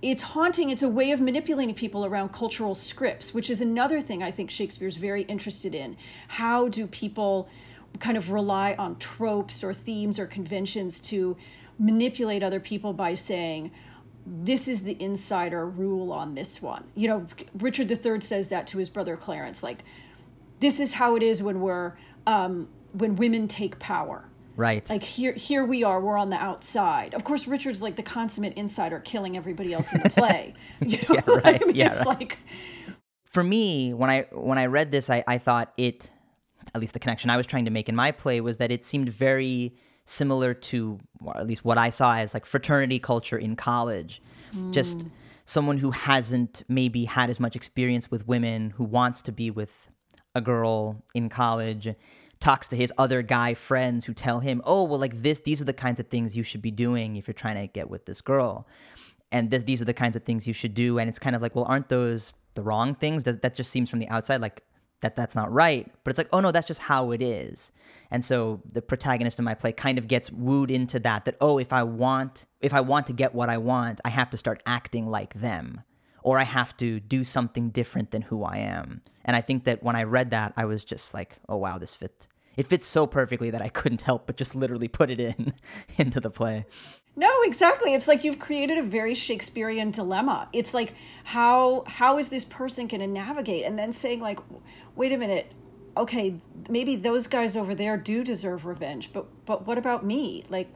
it's 0.00 0.22
haunting. 0.22 0.70
It's 0.70 0.82
a 0.82 0.88
way 0.88 1.10
of 1.10 1.20
manipulating 1.20 1.74
people 1.74 2.04
around 2.04 2.32
cultural 2.32 2.74
scripts, 2.74 3.34
which 3.34 3.50
is 3.50 3.60
another 3.60 4.00
thing 4.00 4.22
I 4.22 4.30
think 4.30 4.50
Shakespeare's 4.50 4.96
very 4.96 5.22
interested 5.22 5.74
in. 5.74 5.96
How 6.28 6.68
do 6.68 6.86
people 6.86 7.48
kind 7.98 8.16
of 8.16 8.30
rely 8.30 8.74
on 8.78 8.96
tropes 8.98 9.64
or 9.64 9.74
themes 9.74 10.18
or 10.18 10.26
conventions 10.26 11.00
to 11.00 11.36
manipulate 11.78 12.42
other 12.42 12.60
people 12.60 12.92
by 12.92 13.14
saying, 13.14 13.70
this 14.26 14.68
is 14.68 14.82
the 14.82 15.00
insider 15.02 15.66
rule 15.66 16.12
on 16.12 16.34
this 16.34 16.60
one. 16.60 16.84
You 16.94 17.08
know, 17.08 17.26
Richard 17.58 17.90
III 17.90 18.20
says 18.20 18.48
that 18.48 18.66
to 18.68 18.78
his 18.78 18.90
brother 18.90 19.16
Clarence, 19.16 19.62
like, 19.62 19.84
this 20.60 20.80
is 20.80 20.94
how 20.94 21.16
it 21.16 21.22
is 21.22 21.42
when 21.42 21.60
we're 21.60 21.94
um, 22.26 22.68
when 22.98 23.16
women 23.16 23.48
take 23.48 23.78
power. 23.78 24.24
Right. 24.56 24.88
Like 24.90 25.04
here 25.04 25.32
here 25.34 25.64
we 25.64 25.84
are, 25.84 26.00
we're 26.00 26.18
on 26.18 26.30
the 26.30 26.36
outside. 26.36 27.14
Of 27.14 27.24
course 27.24 27.46
Richard's 27.46 27.80
like 27.80 27.96
the 27.96 28.02
consummate 28.02 28.54
insider 28.54 28.98
killing 29.00 29.36
everybody 29.36 29.72
else 29.72 29.92
in 29.92 30.02
the 30.02 30.10
play. 30.10 30.54
You 30.80 30.98
know? 31.08 31.14
yeah, 31.14 31.20
right. 31.26 31.62
I 31.62 31.64
mean, 31.64 31.74
yeah, 31.76 31.88
it's 31.88 31.98
right. 31.98 32.18
like 32.18 32.38
For 33.24 33.44
me, 33.44 33.94
when 33.94 34.10
I 34.10 34.26
when 34.32 34.58
I 34.58 34.66
read 34.66 34.90
this, 34.90 35.10
I, 35.10 35.22
I 35.26 35.38
thought 35.38 35.72
it 35.76 36.10
at 36.74 36.80
least 36.80 36.92
the 36.92 36.98
connection 36.98 37.30
I 37.30 37.36
was 37.36 37.46
trying 37.46 37.64
to 37.64 37.70
make 37.70 37.88
in 37.88 37.96
my 37.96 38.12
play 38.12 38.40
was 38.40 38.58
that 38.58 38.70
it 38.70 38.84
seemed 38.84 39.08
very 39.08 39.76
similar 40.04 40.54
to, 40.54 40.98
or 41.22 41.36
at 41.36 41.46
least 41.46 41.64
what 41.64 41.78
I 41.78 41.90
saw 41.90 42.16
as 42.16 42.34
like 42.34 42.46
fraternity 42.46 42.98
culture 42.98 43.36
in 43.36 43.56
college. 43.56 44.22
Mm. 44.54 44.72
Just 44.72 45.06
someone 45.44 45.78
who 45.78 45.90
hasn't 45.90 46.62
maybe 46.68 47.04
had 47.04 47.30
as 47.30 47.38
much 47.38 47.56
experience 47.56 48.10
with 48.10 48.26
women, 48.26 48.70
who 48.70 48.84
wants 48.84 49.22
to 49.22 49.32
be 49.32 49.50
with 49.50 49.90
a 50.34 50.40
girl 50.40 51.02
in 51.14 51.28
college, 51.28 51.94
talks 52.40 52.68
to 52.68 52.76
his 52.76 52.92
other 52.98 53.22
guy 53.22 53.54
friends 53.54 54.04
who 54.04 54.14
tell 54.14 54.40
him, 54.40 54.62
"Oh, 54.64 54.84
well 54.84 54.98
like 54.98 55.22
this 55.22 55.40
these 55.40 55.60
are 55.60 55.64
the 55.64 55.72
kinds 55.72 56.00
of 56.00 56.08
things 56.08 56.36
you 56.36 56.42
should 56.42 56.62
be 56.62 56.70
doing 56.70 57.16
if 57.16 57.26
you're 57.26 57.34
trying 57.34 57.56
to 57.56 57.66
get 57.66 57.90
with 57.90 58.06
this 58.06 58.20
girl." 58.20 58.66
And 59.30 59.50
this, 59.50 59.64
these 59.64 59.82
are 59.82 59.84
the 59.84 59.94
kinds 59.94 60.16
of 60.16 60.24
things 60.24 60.46
you 60.46 60.54
should 60.54 60.74
do 60.74 60.98
and 60.98 61.08
it's 61.08 61.18
kind 61.18 61.36
of 61.36 61.42
like, 61.42 61.54
"Well, 61.54 61.66
aren't 61.66 61.88
those 61.88 62.34
the 62.54 62.62
wrong 62.62 62.94
things?" 62.94 63.24
Does, 63.24 63.38
that 63.38 63.54
just 63.54 63.70
seems 63.70 63.90
from 63.90 63.98
the 63.98 64.08
outside 64.08 64.40
like 64.40 64.62
that 65.00 65.14
that's 65.14 65.34
not 65.34 65.52
right. 65.52 65.90
But 66.02 66.10
it's 66.10 66.18
like, 66.18 66.28
"Oh 66.32 66.40
no, 66.40 66.50
that's 66.50 66.66
just 66.66 66.80
how 66.80 67.10
it 67.12 67.22
is." 67.22 67.72
And 68.10 68.24
so 68.24 68.62
the 68.64 68.82
protagonist 68.82 69.38
in 69.38 69.44
my 69.44 69.54
play 69.54 69.72
kind 69.72 69.98
of 69.98 70.08
gets 70.08 70.30
wooed 70.30 70.70
into 70.70 70.98
that 71.00 71.24
that 71.24 71.36
oh, 71.40 71.58
if 71.58 71.72
I 71.72 71.82
want 71.82 72.46
if 72.60 72.72
I 72.74 72.80
want 72.80 73.06
to 73.08 73.12
get 73.12 73.34
what 73.34 73.48
I 73.48 73.58
want, 73.58 74.00
I 74.04 74.10
have 74.10 74.30
to 74.30 74.36
start 74.36 74.62
acting 74.66 75.06
like 75.06 75.34
them 75.34 75.82
or 76.28 76.38
I 76.38 76.44
have 76.44 76.76
to 76.76 77.00
do 77.00 77.24
something 77.24 77.70
different 77.70 78.10
than 78.10 78.20
who 78.20 78.44
I 78.44 78.58
am. 78.58 79.00
And 79.24 79.34
I 79.34 79.40
think 79.40 79.64
that 79.64 79.82
when 79.82 79.96
I 79.96 80.02
read 80.02 80.30
that, 80.32 80.52
I 80.58 80.66
was 80.66 80.84
just 80.84 81.14
like, 81.14 81.38
oh 81.48 81.56
wow, 81.56 81.78
this 81.78 81.94
fits. 81.94 82.28
It 82.54 82.66
fits 82.66 82.86
so 82.86 83.06
perfectly 83.06 83.48
that 83.48 83.62
I 83.62 83.70
couldn't 83.70 84.02
help 84.02 84.26
but 84.26 84.36
just 84.36 84.54
literally 84.54 84.88
put 84.88 85.08
it 85.08 85.20
in 85.20 85.54
into 85.96 86.20
the 86.20 86.28
play. 86.28 86.66
No, 87.16 87.30
exactly. 87.44 87.94
It's 87.94 88.06
like 88.06 88.24
you've 88.24 88.38
created 88.38 88.76
a 88.76 88.82
very 88.82 89.14
Shakespearean 89.14 89.90
dilemma. 89.90 90.50
It's 90.52 90.74
like 90.74 90.92
how 91.24 91.84
how 91.86 92.18
is 92.18 92.28
this 92.28 92.44
person 92.44 92.88
going 92.88 93.00
to 93.00 93.06
navigate 93.06 93.64
and 93.64 93.78
then 93.78 93.90
saying 93.90 94.20
like 94.20 94.38
wait 94.96 95.12
a 95.12 95.16
minute, 95.16 95.50
okay, 95.96 96.34
maybe 96.68 96.94
those 96.94 97.26
guys 97.26 97.56
over 97.56 97.74
there 97.74 97.96
do 97.96 98.22
deserve 98.22 98.66
revenge, 98.66 99.14
but 99.14 99.24
but 99.46 99.66
what 99.66 99.78
about 99.78 100.04
me? 100.04 100.44
Like 100.50 100.68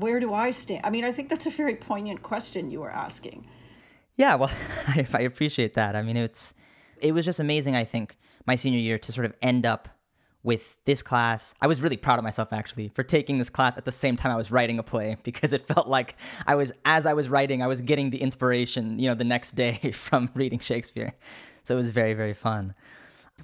where 0.00 0.18
do 0.18 0.34
I 0.34 0.50
stand? 0.50 0.80
I 0.82 0.90
mean, 0.90 1.04
I 1.04 1.12
think 1.12 1.28
that's 1.28 1.46
a 1.46 1.50
very 1.50 1.76
poignant 1.76 2.24
question 2.24 2.72
you 2.72 2.80
were 2.80 2.90
asking. 2.90 3.46
Yeah, 4.16 4.34
well, 4.36 4.50
I, 4.88 5.20
appreciate 5.20 5.74
that. 5.74 5.94
I 5.94 6.02
mean, 6.02 6.16
it's 6.16 6.54
it 7.00 7.12
was 7.12 7.24
just 7.24 7.40
amazing. 7.40 7.76
I 7.76 7.84
think 7.84 8.16
my 8.46 8.56
senior 8.56 8.78
year 8.78 8.98
to 8.98 9.12
sort 9.12 9.26
of 9.26 9.34
end 9.42 9.66
up 9.66 9.88
with 10.42 10.78
this 10.84 11.02
class. 11.02 11.54
I 11.60 11.66
was 11.66 11.82
really 11.82 11.96
proud 11.96 12.18
of 12.18 12.24
myself 12.24 12.52
actually 12.52 12.88
for 12.88 13.02
taking 13.02 13.38
this 13.38 13.50
class 13.50 13.76
at 13.76 13.84
the 13.84 13.90
same 13.90 14.14
time 14.14 14.30
I 14.30 14.36
was 14.36 14.50
writing 14.52 14.78
a 14.78 14.82
play 14.82 15.16
because 15.24 15.52
it 15.52 15.66
felt 15.66 15.88
like 15.88 16.16
I 16.46 16.54
was 16.54 16.72
as 16.84 17.04
I 17.04 17.12
was 17.12 17.28
writing, 17.28 17.62
I 17.62 17.66
was 17.66 17.80
getting 17.80 18.10
the 18.10 18.22
inspiration, 18.22 18.98
you 18.98 19.08
know, 19.08 19.14
the 19.14 19.24
next 19.24 19.54
day 19.54 19.90
from 19.94 20.30
reading 20.34 20.60
Shakespeare. 20.60 21.12
So 21.64 21.74
it 21.74 21.78
was 21.78 21.90
very 21.90 22.14
very 22.14 22.34
fun. 22.34 22.74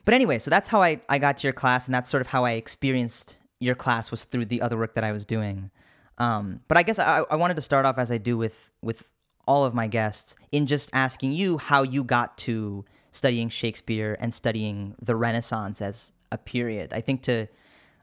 But 0.05 0.15
anyway, 0.15 0.39
so 0.39 0.49
that's 0.49 0.69
how 0.69 0.81
I 0.81 1.01
I 1.09 1.19
got 1.19 1.39
to 1.39 1.47
your 1.47 1.53
class 1.53 1.87
and 1.87 1.95
that's 1.95 2.09
sort 2.09 2.21
of 2.21 2.29
how 2.29 2.45
I 2.45 2.53
experienced 2.53 3.37
your 3.61 3.75
class 3.75 4.11
was 4.11 4.25
through 4.25 4.47
the 4.47 4.63
other 4.63 4.77
work 4.79 4.95
that 4.95 5.05
I 5.05 5.13
was 5.13 5.25
doing. 5.25 5.71
Um, 6.19 6.61
but 6.69 6.77
I 6.77 6.83
guess 6.83 6.99
I, 6.99 7.25
I 7.31 7.37
wanted 7.37 7.55
to 7.55 7.63
start 7.63 7.85
off 7.85 7.99
as 7.99 8.11
I 8.11 8.19
do 8.19 8.39
with 8.39 8.71
with 8.81 9.09
all 9.47 9.65
of 9.65 9.75
my 9.75 9.87
guests 9.87 10.37
in 10.51 10.67
just 10.67 10.91
asking 10.93 11.33
you 11.33 11.59
how 11.59 11.83
you 11.83 12.05
got 12.05 12.39
to 12.39 12.85
studying 13.11 13.49
Shakespeare 13.49 14.17
and 14.21 14.33
studying 14.33 14.95
the 15.01 15.17
Renaissance 15.17 15.83
as 15.83 16.13
a 16.31 16.39
period. 16.39 16.93
I 16.93 17.01
think 17.01 17.23
to 17.23 17.47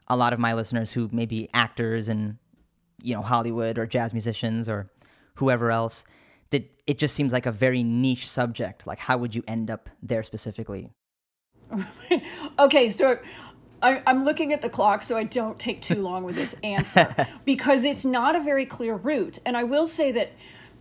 a 0.06 0.16
lot 0.16 0.32
of 0.32 0.38
my 0.38 0.54
listeners 0.54 0.92
who 0.92 1.08
may 1.12 1.26
be 1.26 1.48
actors 1.54 2.08
and 2.08 2.36
you 3.02 3.14
know 3.14 3.22
Hollywood 3.22 3.78
or 3.78 3.86
jazz 3.86 4.12
musicians 4.12 4.68
or 4.68 4.90
whoever 5.36 5.70
else 5.70 6.04
that 6.50 6.70
it 6.86 6.98
just 6.98 7.14
seems 7.14 7.32
like 7.32 7.46
a 7.46 7.52
very 7.52 7.82
niche 7.82 8.28
subject. 8.28 8.86
Like 8.86 8.98
how 8.98 9.18
would 9.18 9.34
you 9.34 9.42
end 9.48 9.70
up 9.70 9.88
there 10.02 10.22
specifically? 10.22 10.90
okay, 12.58 12.90
so 12.90 13.18
I, 13.82 14.02
am 14.06 14.24
looking 14.24 14.52
at 14.52 14.62
the 14.62 14.68
clock 14.68 15.02
so 15.02 15.16
I 15.16 15.24
don't 15.24 15.58
take 15.58 15.80
too 15.80 16.02
long 16.02 16.24
with 16.24 16.34
this 16.34 16.54
answer 16.62 17.14
because 17.44 17.84
it's 17.84 18.04
not 18.04 18.36
a 18.36 18.40
very 18.40 18.64
clear 18.64 18.94
route. 18.96 19.38
And 19.46 19.56
I 19.56 19.64
will 19.64 19.86
say 19.86 20.12
that 20.12 20.32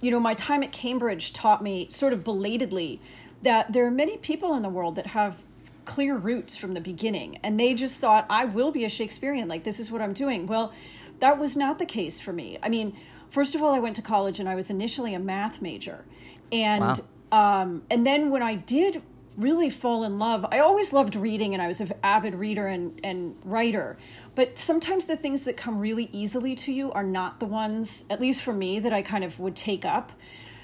you 0.02 0.12
know, 0.12 0.20
my 0.20 0.34
time 0.34 0.64
at 0.64 0.72
Cambridge 0.72 1.34
taught 1.34 1.62
me 1.62 1.88
sort 1.90 2.14
of 2.14 2.24
belatedly 2.24 3.02
that 3.42 3.72
there 3.72 3.86
are 3.86 3.92
many 3.92 4.18
people 4.18 4.56
in 4.56 4.64
the 4.64 4.70
world 4.70 4.96
that 4.96 5.08
have 5.08 5.38
clear 5.86 6.16
roots 6.18 6.56
from 6.56 6.74
the 6.74 6.82
beginning 6.82 7.38
and 7.44 7.60
they 7.60 7.74
just 7.74 8.00
thought 8.00 8.26
I 8.30 8.46
will 8.46 8.72
be 8.72 8.86
a 8.86 8.90
Shakespearean 8.90 9.48
like 9.48 9.64
this 9.64 9.80
is 9.80 9.92
what 9.92 10.02
I'm 10.02 10.14
doing. 10.14 10.46
Well, 10.46 10.72
that 11.20 11.40
was 11.40 11.58
not 11.58 11.80
the 11.80 11.86
case 11.86 12.20
for 12.20 12.32
me. 12.32 12.58
I 12.62 12.70
mean, 12.70 12.96
first 13.32 13.56
of 13.56 13.64
all, 13.64 13.74
I 13.74 13.80
went 13.80 13.96
to 13.96 14.02
college 14.02 14.40
and 14.40 14.48
I 14.48 14.56
was 14.56 14.70
initially 14.70 15.14
a 15.14 15.20
math 15.20 15.62
major. 15.62 16.06
And 16.52 17.02
wow. 17.32 17.62
um 17.62 17.84
and 17.90 18.06
then 18.06 18.30
when 18.30 18.44
I 18.44 18.56
did 18.56 19.02
really 19.36 19.70
fall 19.70 20.04
in 20.04 20.20
love, 20.20 20.46
I 20.52 20.60
always 20.60 20.94
loved 20.94 21.16
reading 21.16 21.54
and 21.54 21.62
I 21.62 21.68
was 21.68 21.82
an 21.82 21.92
avid 22.04 22.36
reader 22.36 22.68
and 22.68 23.00
and 23.04 23.36
writer. 23.44 23.98
But 24.40 24.58
sometimes 24.58 25.04
the 25.04 25.18
things 25.18 25.44
that 25.44 25.58
come 25.58 25.80
really 25.80 26.08
easily 26.14 26.56
to 26.56 26.72
you 26.72 26.94
are 26.94 27.04
not 27.04 27.42
the 27.42 27.46
ones, 27.46 28.06
at 28.10 28.22
least 28.22 28.40
for 28.42 28.54
me, 28.54 28.80
that 28.80 28.94
I 28.94 29.02
kind 29.02 29.26
of 29.26 29.38
would 29.38 29.54
take 29.54 29.84
up. 29.84 30.14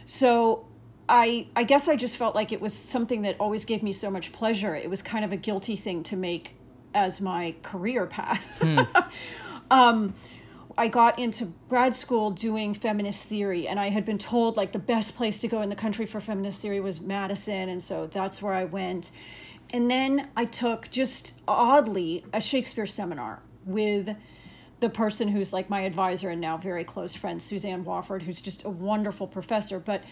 So 0.06 0.66
I 1.10 1.48
I 1.58 1.66
guess 1.66 1.90
I 1.90 1.98
just 1.98 2.16
felt 2.16 2.36
like 2.36 2.54
it 2.54 2.62
was 2.62 2.74
something 2.74 3.24
that 3.24 3.36
always 3.38 3.66
gave 3.66 3.84
me 3.84 3.92
so 3.92 4.10
much 4.10 4.32
pleasure. 4.32 4.74
It 4.74 4.90
was 4.90 5.02
kind 5.02 5.26
of 5.26 5.34
a 5.34 5.36
guilty 5.36 5.76
thing 5.76 6.04
to 6.04 6.16
make 6.16 6.56
as 6.94 7.20
my 7.20 7.54
career 7.64 8.06
path. 8.06 8.60
Hmm. 8.62 8.80
um, 9.70 10.14
I 10.78 10.88
got 10.88 11.20
into 11.20 11.52
grad 11.68 11.96
school 11.96 12.32
doing 12.32 12.76
feminist 12.76 13.26
theory, 13.26 13.68
and 13.68 13.78
I 13.78 13.90
had 13.90 14.06
been 14.06 14.18
told 14.18 14.56
like 14.56 14.72
the 14.72 14.80
best 14.80 15.18
place 15.18 15.42
to 15.42 15.50
go 15.50 15.62
in 15.62 15.68
the 15.68 15.76
country 15.76 16.06
for 16.06 16.22
feminist 16.22 16.62
theory 16.62 16.80
was 16.80 17.02
Madison, 17.02 17.68
and 17.68 17.84
so 17.84 18.08
that's 18.08 18.42
where 18.42 18.54
I 18.54 18.64
went. 18.64 19.12
And 19.72 19.92
then 19.92 20.30
I 20.38 20.46
took 20.46 20.90
just 20.92 21.34
oddly 21.46 22.24
a 22.32 22.40
Shakespeare 22.40 22.86
seminar 22.86 23.42
with 23.66 24.16
the 24.80 24.90
person 24.90 25.28
who's 25.28 25.54
like 25.54 25.70
my 25.70 25.82
advisor 25.82 26.30
and 26.30 26.42
now 26.42 26.58
very 26.58 26.84
close 26.84 27.16
friend, 27.16 27.42
Susanne 27.42 27.84
Wofford, 27.86 28.24
who's 28.24 28.42
just 28.42 28.66
a 28.66 28.70
wonderful 28.70 29.28
professor. 29.28 29.80
But 29.80 30.04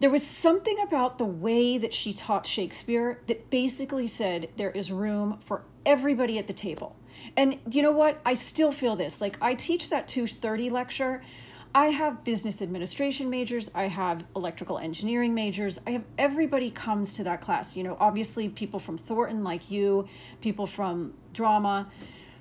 there 0.00 0.10
was 0.10 0.26
something 0.26 0.78
about 0.80 1.18
the 1.18 1.24
way 1.24 1.78
that 1.78 1.94
she 1.94 2.12
taught 2.12 2.46
Shakespeare 2.46 3.20
that 3.28 3.48
basically 3.48 4.06
said 4.06 4.50
there 4.56 4.70
is 4.70 4.92
room 4.92 5.38
for 5.44 5.62
everybody 5.84 6.38
at 6.38 6.46
the 6.46 6.52
table. 6.52 6.96
And 7.36 7.58
you 7.70 7.82
know 7.82 7.92
what? 7.92 8.20
I 8.24 8.34
still 8.34 8.72
feel 8.72 8.96
this. 8.96 9.20
Like 9.20 9.38
I 9.40 9.54
teach 9.54 9.90
that 9.90 10.08
230 10.08 10.70
lecture. 10.70 11.22
I 11.74 11.86
have 11.88 12.24
business 12.24 12.62
administration 12.62 13.28
majors, 13.28 13.70
I 13.74 13.88
have 13.88 14.24
electrical 14.34 14.78
engineering 14.78 15.34
majors. 15.34 15.78
I 15.86 15.90
have 15.90 16.04
everybody 16.16 16.70
comes 16.70 17.12
to 17.14 17.24
that 17.24 17.42
class. 17.42 17.76
You 17.76 17.84
know, 17.84 17.98
obviously 18.00 18.48
people 18.48 18.80
from 18.80 18.96
Thornton 18.96 19.44
like 19.44 19.70
you, 19.70 20.08
people 20.40 20.66
from 20.66 21.12
drama 21.34 21.86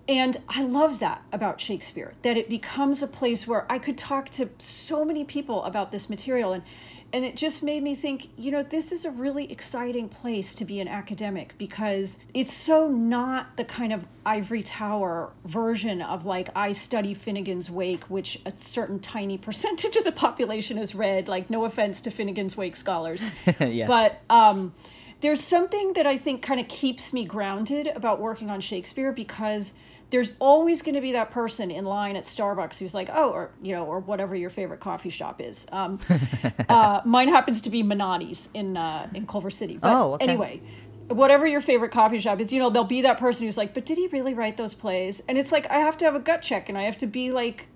and 0.07 0.37
I 0.47 0.63
love 0.63 0.99
that 0.99 1.23
about 1.31 1.59
Shakespeare, 1.59 2.13
that 2.21 2.37
it 2.37 2.47
becomes 2.47 3.01
a 3.01 3.07
place 3.07 3.47
where 3.47 3.65
I 3.71 3.79
could 3.79 3.97
talk 3.97 4.29
to 4.31 4.49
so 4.59 5.03
many 5.03 5.23
people 5.23 5.63
about 5.63 5.91
this 5.91 6.09
material. 6.09 6.53
And, 6.53 6.63
and 7.11 7.25
it 7.25 7.35
just 7.35 7.63
made 7.63 7.81
me 7.81 7.95
think, 7.95 8.29
you 8.37 8.51
know, 8.51 8.61
this 8.61 8.91
is 8.91 9.05
a 9.05 9.09
really 9.09 9.51
exciting 9.51 10.07
place 10.07 10.53
to 10.55 10.65
be 10.65 10.79
an 10.79 10.87
academic 10.87 11.55
because 11.57 12.19
it's 12.35 12.53
so 12.53 12.87
not 12.87 13.57
the 13.57 13.63
kind 13.63 13.91
of 13.91 14.05
ivory 14.27 14.61
tower 14.61 15.31
version 15.45 16.03
of 16.03 16.23
like, 16.25 16.49
I 16.55 16.73
study 16.73 17.15
Finnegans 17.15 17.71
Wake, 17.71 18.03
which 18.03 18.39
a 18.45 18.53
certain 18.55 18.99
tiny 18.99 19.39
percentage 19.39 19.95
of 19.95 20.03
the 20.03 20.11
population 20.11 20.77
has 20.77 20.93
read. 20.93 21.27
Like, 21.27 21.49
no 21.49 21.65
offense 21.65 21.99
to 22.01 22.11
Finnegans 22.11 22.55
Wake 22.55 22.75
scholars. 22.75 23.23
yes. 23.59 23.87
But, 23.87 24.21
um, 24.29 24.73
there's 25.21 25.41
something 25.41 25.93
that 25.93 26.05
I 26.05 26.17
think 26.17 26.43
kind 26.43 26.59
of 26.59 26.67
keeps 26.67 27.11
me 27.11 27.25
grounded 27.25 27.87
about 27.87 28.19
working 28.19 28.51
on 28.51 28.61
Shakespeare 28.61 29.11
because 29.11 29.73
there's 30.09 30.33
always 30.39 30.81
going 30.81 30.95
to 30.95 31.01
be 31.01 31.13
that 31.13 31.31
person 31.31 31.71
in 31.71 31.85
line 31.85 32.15
at 32.15 32.23
Starbucks 32.23 32.77
who's 32.77 32.93
like, 32.93 33.09
oh, 33.11 33.31
or 33.31 33.51
you 33.61 33.75
know, 33.75 33.85
or 33.85 33.99
whatever 33.99 34.35
your 34.35 34.49
favorite 34.49 34.79
coffee 34.79 35.09
shop 35.09 35.41
is. 35.41 35.65
Um, 35.71 35.99
uh, 36.69 37.01
mine 37.05 37.29
happens 37.29 37.61
to 37.61 37.69
be 37.69 37.83
Menotti's 37.83 38.49
in 38.53 38.77
uh, 38.77 39.09
in 39.13 39.25
Culver 39.25 39.49
City. 39.49 39.77
But 39.77 39.95
oh, 39.95 40.13
okay. 40.13 40.25
anyway, 40.25 40.61
whatever 41.07 41.47
your 41.47 41.61
favorite 41.61 41.91
coffee 41.91 42.19
shop 42.19 42.39
is, 42.39 42.53
you 42.53 42.59
know, 42.59 42.69
there'll 42.69 42.87
be 42.87 43.01
that 43.01 43.17
person 43.17 43.45
who's 43.45 43.57
like, 43.57 43.73
but 43.73 43.85
did 43.85 43.97
he 43.97 44.07
really 44.07 44.33
write 44.33 44.57
those 44.57 44.73
plays? 44.73 45.21
And 45.27 45.37
it's 45.37 45.51
like 45.51 45.69
I 45.69 45.77
have 45.77 45.97
to 45.97 46.05
have 46.05 46.15
a 46.15 46.19
gut 46.19 46.41
check, 46.41 46.69
and 46.69 46.77
I 46.77 46.83
have 46.83 46.97
to 46.99 47.07
be 47.07 47.31
like, 47.31 47.67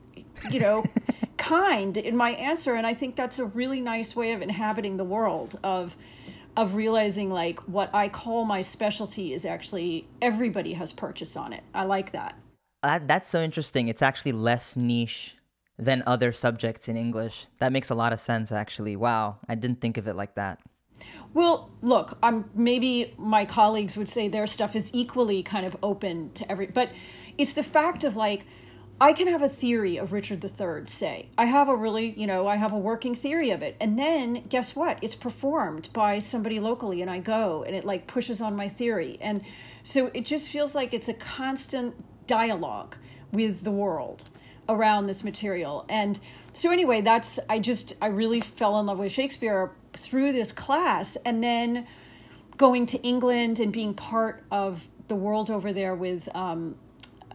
you 0.51 0.59
know, 0.59 0.85
kind 1.37 1.97
in 1.97 2.15
my 2.15 2.31
answer. 2.31 2.75
And 2.75 2.85
I 2.85 2.93
think 2.93 3.15
that's 3.15 3.39
a 3.39 3.45
really 3.45 3.81
nice 3.81 4.15
way 4.15 4.33
of 4.33 4.41
inhabiting 4.41 4.97
the 4.97 5.03
world 5.03 5.57
of 5.63 5.97
of 6.59 6.75
realizing 6.75 7.31
like 7.31 7.59
what 7.69 7.89
I 7.95 8.09
call 8.09 8.43
my 8.43 8.61
specialty 8.61 9.33
is 9.33 9.45
actually 9.45 10.07
everybody 10.21 10.73
has 10.73 10.91
purchase 10.91 11.37
on 11.37 11.53
it. 11.53 11.63
I 11.73 11.85
like 11.85 12.11
that. 12.11 12.37
Uh, 12.83 12.99
that's 13.01 13.29
so 13.29 13.41
interesting. 13.41 13.87
It's 13.87 14.01
actually 14.01 14.33
less 14.33 14.75
niche 14.75 15.35
than 15.77 16.03
other 16.05 16.33
subjects 16.33 16.89
in 16.89 16.97
English. 16.97 17.47
That 17.59 17.71
makes 17.71 17.89
a 17.89 17.95
lot 17.95 18.11
of 18.11 18.19
sense 18.19 18.51
actually. 18.51 18.97
Wow, 18.97 19.37
I 19.47 19.55
didn't 19.55 19.79
think 19.79 19.97
of 19.97 20.07
it 20.07 20.15
like 20.15 20.35
that. 20.35 20.59
Well, 21.33 21.71
look, 21.81 22.17
I'm 22.21 22.49
maybe 22.53 23.13
my 23.17 23.45
colleagues 23.45 23.95
would 23.95 24.09
say 24.09 24.27
their 24.27 24.47
stuff 24.47 24.75
is 24.75 24.89
equally 24.93 25.41
kind 25.43 25.65
of 25.65 25.77
open 25.81 26.33
to 26.33 26.51
every 26.51 26.67
but 26.67 26.91
it's 27.37 27.53
the 27.53 27.63
fact 27.63 28.03
of 28.03 28.17
like 28.17 28.45
I 29.01 29.13
can 29.13 29.27
have 29.27 29.41
a 29.41 29.47
theory 29.47 29.95
of 29.95 30.11
Richard 30.11 30.43
III, 30.43 30.87
say. 30.87 31.29
I 31.37 31.45
have 31.45 31.69
a 31.69 31.75
really, 31.75 32.11
you 32.17 32.27
know, 32.27 32.47
I 32.47 32.57
have 32.57 32.73
a 32.73 32.77
working 32.77 33.15
theory 33.15 33.51
of 33.51 33.61
it. 33.61 33.77
And 33.79 33.97
then 33.97 34.43
guess 34.49 34.75
what? 34.75 34.97
It's 35.01 35.15
performed 35.15 35.87
by 35.93 36.19
somebody 36.19 36.59
locally 36.59 37.01
and 37.01 37.09
I 37.09 37.19
go 37.19 37.63
and 37.63 37.73
it 37.73 37.85
like 37.85 38.07
pushes 38.07 38.41
on 38.41 38.57
my 38.57 38.67
theory. 38.67 39.17
And 39.21 39.41
so 39.83 40.11
it 40.13 40.25
just 40.25 40.49
feels 40.49 40.75
like 40.75 40.93
it's 40.93 41.07
a 41.07 41.13
constant 41.13 41.95
dialogue 42.27 42.97
with 43.31 43.63
the 43.63 43.71
world 43.71 44.29
around 44.67 45.07
this 45.07 45.23
material. 45.23 45.85
And 45.87 46.19
so 46.51 46.69
anyway, 46.69 46.99
that's 46.99 47.39
I 47.49 47.59
just 47.59 47.93
I 48.01 48.07
really 48.07 48.41
fell 48.41 48.79
in 48.81 48.85
love 48.87 48.99
with 48.99 49.13
Shakespeare 49.13 49.71
through 49.93 50.33
this 50.33 50.51
class 50.51 51.15
and 51.25 51.41
then 51.41 51.87
going 52.57 52.85
to 52.87 53.01
England 53.01 53.59
and 53.59 53.71
being 53.71 53.93
part 53.93 54.43
of 54.51 54.89
the 55.07 55.15
world 55.15 55.49
over 55.49 55.71
there 55.71 55.95
with 55.95 56.27
um, 56.35 56.75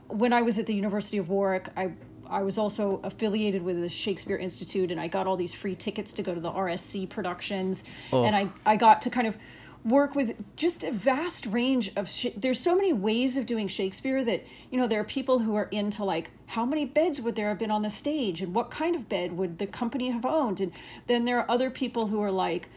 when 0.09 0.33
I 0.33 0.43
was 0.43 0.59
at 0.59 0.67
the 0.67 0.75
University 0.75 1.19
of 1.19 1.29
Warwick, 1.29 1.69
I 1.77 1.93
I 2.27 2.43
was 2.43 2.57
also 2.57 3.01
affiliated 3.05 3.63
with 3.63 3.81
the 3.81 3.89
Shakespeare 3.89 4.37
Institute, 4.37 4.91
and 4.91 5.01
I 5.01 5.09
got 5.09 5.27
all 5.27 5.37
these 5.37 5.55
free 5.55 5.75
tickets 5.75 6.13
to 6.15 6.23
go 6.23 6.35
to 6.35 6.41
the 6.41 6.51
RSC 6.51 7.09
productions, 7.09 7.85
oh. 8.13 8.25
and 8.25 8.35
I 8.35 8.49
I 8.65 8.77
got 8.77 9.03
to 9.03 9.11
kind 9.11 9.27
of 9.27 9.37
work 9.85 10.15
with 10.15 10.43
just 10.57 10.83
a 10.83 10.91
vast 10.91 11.45
range 11.47 11.93
of 11.97 12.09
sh- 12.09 12.29
there's 12.37 12.59
so 12.59 12.75
many 12.75 12.93
ways 12.93 13.37
of 13.37 13.45
doing 13.45 13.69
shakespeare 13.69 14.25
that 14.25 14.43
you 14.71 14.79
know 14.79 14.87
there 14.87 14.99
are 14.99 15.05
people 15.05 15.39
who 15.41 15.55
are 15.55 15.69
into 15.71 16.03
like 16.03 16.31
how 16.47 16.65
many 16.65 16.87
beds 16.87 17.21
would 17.21 17.35
there 17.35 17.51
have 17.51 17.59
been 17.59 17.71
on 17.71 17.83
the 17.83 17.91
stage 17.91 18.41
and 18.41 18.55
what 18.55 18.71
kind 18.71 18.97
of 18.97 19.09
bed 19.11 19.37
would 19.37 19.59
the 19.59 19.67
company 19.67 20.09
have 20.09 20.25
owned 20.25 20.59
and 20.59 20.73
then 21.07 21.27
there 21.27 21.39
are 21.39 21.51
other 21.51 21.69
people 21.69 22.07
who 22.07 22.23
are 22.23 22.31
like 22.31 22.71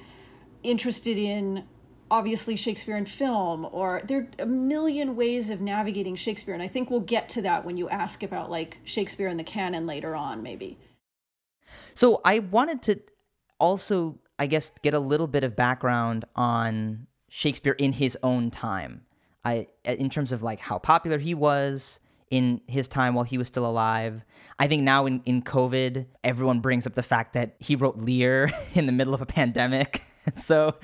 interested 0.63 1.17
in 1.17 1.63
obviously 2.09 2.55
Shakespeare 2.55 2.97
in 2.97 3.05
film, 3.05 3.67
or 3.71 4.01
there 4.05 4.19
are 4.19 4.27
a 4.39 4.45
million 4.45 5.15
ways 5.15 5.49
of 5.49 5.61
navigating 5.61 6.15
Shakespeare. 6.15 6.53
And 6.53 6.63
I 6.63 6.67
think 6.67 6.89
we'll 6.89 6.99
get 6.99 7.29
to 7.29 7.41
that 7.43 7.65
when 7.65 7.77
you 7.77 7.89
ask 7.89 8.23
about 8.23 8.49
like 8.49 8.77
Shakespeare 8.83 9.27
in 9.27 9.37
the 9.37 9.43
canon 9.43 9.85
later 9.85 10.15
on, 10.15 10.43
maybe. 10.43 10.77
So 11.93 12.21
I 12.23 12.39
wanted 12.39 12.81
to 12.83 12.99
also, 13.59 14.19
I 14.39 14.47
guess, 14.47 14.71
get 14.81 14.93
a 14.93 14.99
little 14.99 15.27
bit 15.27 15.43
of 15.43 15.55
background 15.55 16.25
on 16.35 17.07
Shakespeare 17.29 17.73
in 17.73 17.93
his 17.93 18.17
own 18.23 18.51
time. 18.51 19.01
I, 19.43 19.67
in 19.85 20.09
terms 20.09 20.31
of 20.31 20.43
like 20.43 20.59
how 20.59 20.77
popular 20.77 21.17
he 21.19 21.33
was 21.33 22.01
in 22.29 22.61
his 22.67 22.87
time 22.87 23.13
while 23.13 23.23
he 23.23 23.37
was 23.37 23.47
still 23.47 23.65
alive. 23.65 24.23
I 24.59 24.67
think 24.67 24.83
now 24.83 25.05
in, 25.05 25.21
in 25.25 25.41
COVID, 25.41 26.05
everyone 26.23 26.59
brings 26.59 26.85
up 26.85 26.95
the 26.95 27.03
fact 27.03 27.33
that 27.33 27.55
he 27.59 27.75
wrote 27.75 27.97
Lear 27.97 28.51
in 28.73 28.85
the 28.85 28.91
middle 28.91 29.13
of 29.13 29.21
a 29.21 29.25
pandemic. 29.25 30.01
so 30.37 30.75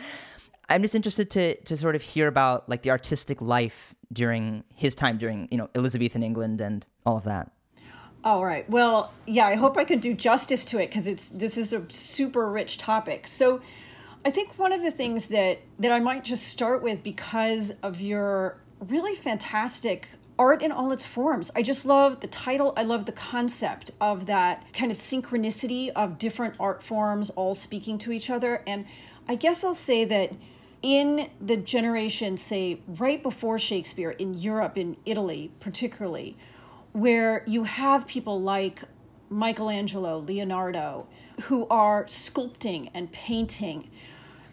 I'm 0.74 0.82
just 0.82 0.96
interested 0.96 1.30
to 1.32 1.56
to 1.63 1.77
sort 1.77 1.96
of 1.96 2.01
hear 2.01 2.27
about 2.27 2.68
like 2.68 2.82
the 2.82 2.89
artistic 2.89 3.42
life 3.42 3.94
during 4.12 4.63
his 4.74 4.96
time 4.96 5.18
during 5.18 5.48
you 5.51 5.58
know 5.58 5.70
Elizabethan 5.75 6.24
England 6.24 6.62
and 6.62 6.86
all 7.06 7.18
of 7.18 7.24
that. 7.25 7.51
All 8.24 8.46
right. 8.46 8.68
Well, 8.70 9.12
yeah, 9.27 9.48
I 9.48 9.56
hope 9.56 9.77
I 9.77 9.84
can 9.84 10.00
do 10.00 10.13
justice 10.13 10.63
to 10.65 10.80
it 10.80 10.88
because 10.88 11.08
it's 11.08 11.27
this 11.27 11.58
is 11.58 11.74
a 11.74 11.84
super 11.89 12.50
rich 12.50 12.77
topic. 12.77 13.27
So, 13.27 13.62
I 14.25 14.32
think 14.32 14.58
one 14.58 14.72
of 14.72 14.82
the 14.82 14.92
things 14.92 15.27
that 15.27 15.60
that 15.80 15.92
I 15.92 16.00
might 16.00 16.24
just 16.24 16.48
start 16.48 16.82
with 16.82 17.03
because 17.03 17.72
of 17.84 18.01
your 18.01 18.58
really 18.80 19.15
fantastic 19.15 20.08
art 20.39 20.62
in 20.62 20.72
all 20.72 20.92
its 20.92 21.06
forms. 21.06 21.51
I 21.56 21.62
just 21.62 21.86
love 21.86 22.22
the 22.22 22.27
title. 22.27 22.74
I 22.75 22.84
love 22.84 23.06
the 23.06 23.12
concept 23.12 23.92
of 24.01 24.25
that 24.25 24.74
kind 24.74 24.92
of 24.92 24.98
synchronicity 24.98 25.89
of 25.89 26.18
different 26.18 26.56
art 26.60 26.82
forms 26.82 27.30
all 27.32 27.53
speaking 27.53 27.98
to 28.00 28.12
each 28.12 28.30
other. 28.30 28.63
And 28.65 28.86
I 29.27 29.36
guess 29.36 29.63
I'll 29.63 29.74
say 29.74 30.06
that 30.06 30.32
in 30.84 31.30
the 31.42 31.58
generation, 31.58 32.38
say, 32.38 32.82
right 32.88 33.24
before 33.24 33.58
Shakespeare 33.58 34.12
in 34.12 34.34
Europe, 34.36 34.78
in 34.78 34.98
Italy 35.06 35.52
particularly, 35.60 36.38
where 36.92 37.44
you 37.48 37.63
have 37.63 38.06
people 38.06 38.40
like 38.42 38.84
Michelangelo, 39.30 40.20
Leonardo, 40.20 41.08
who 41.44 41.68
are 41.70 42.04
sculpting 42.06 42.92
and 42.94 43.12
painting, 43.12 43.90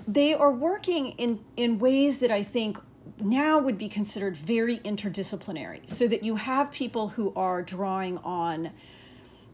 they 0.09 0.33
are 0.33 0.53
working 0.53 1.11
in, 1.13 1.41
in 1.57 1.79
ways 1.79 2.21
that 2.21 2.31
I 2.31 2.43
think 2.43 2.79
now 3.21 3.59
would 3.59 3.77
be 3.77 3.89
considered 3.89 4.37
very 4.37 4.79
interdisciplinary. 4.79 5.91
So 5.91 6.07
that 6.09 6.23
you 6.23 6.37
have 6.37 6.71
people 6.71 7.09
who 7.09 7.35
are 7.35 7.61
drawing 7.61 8.19
on 8.19 8.71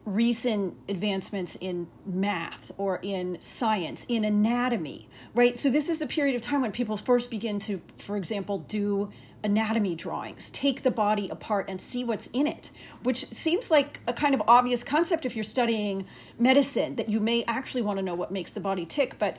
recent 0.06 0.74
advancements 0.88 1.56
in 1.60 1.88
math 2.06 2.72
or 2.78 3.00
in 3.02 3.36
science, 3.40 4.06
in 4.08 4.24
anatomy, 4.24 5.08
right? 5.34 5.58
So, 5.58 5.68
this 5.68 5.88
is 5.88 5.98
the 5.98 6.06
period 6.06 6.36
of 6.36 6.40
time 6.40 6.62
when 6.62 6.72
people 6.72 6.96
first 6.96 7.30
begin 7.30 7.58
to, 7.60 7.82
for 7.98 8.16
example, 8.16 8.60
do 8.60 9.10
anatomy 9.42 9.94
drawings, 9.94 10.48
take 10.50 10.82
the 10.82 10.90
body 10.90 11.28
apart 11.28 11.66
and 11.68 11.80
see 11.80 12.04
what's 12.04 12.28
in 12.28 12.46
it, 12.46 12.70
which 13.02 13.26
seems 13.30 13.70
like 13.70 14.00
a 14.06 14.12
kind 14.12 14.34
of 14.34 14.42
obvious 14.48 14.82
concept 14.82 15.26
if 15.26 15.36
you're 15.36 15.44
studying 15.44 16.06
medicine, 16.38 16.96
that 16.96 17.08
you 17.08 17.20
may 17.20 17.44
actually 17.44 17.82
want 17.82 17.98
to 17.98 18.02
know 18.02 18.14
what 18.14 18.30
makes 18.30 18.52
the 18.52 18.60
body 18.60 18.86
tick. 18.86 19.18
But, 19.18 19.36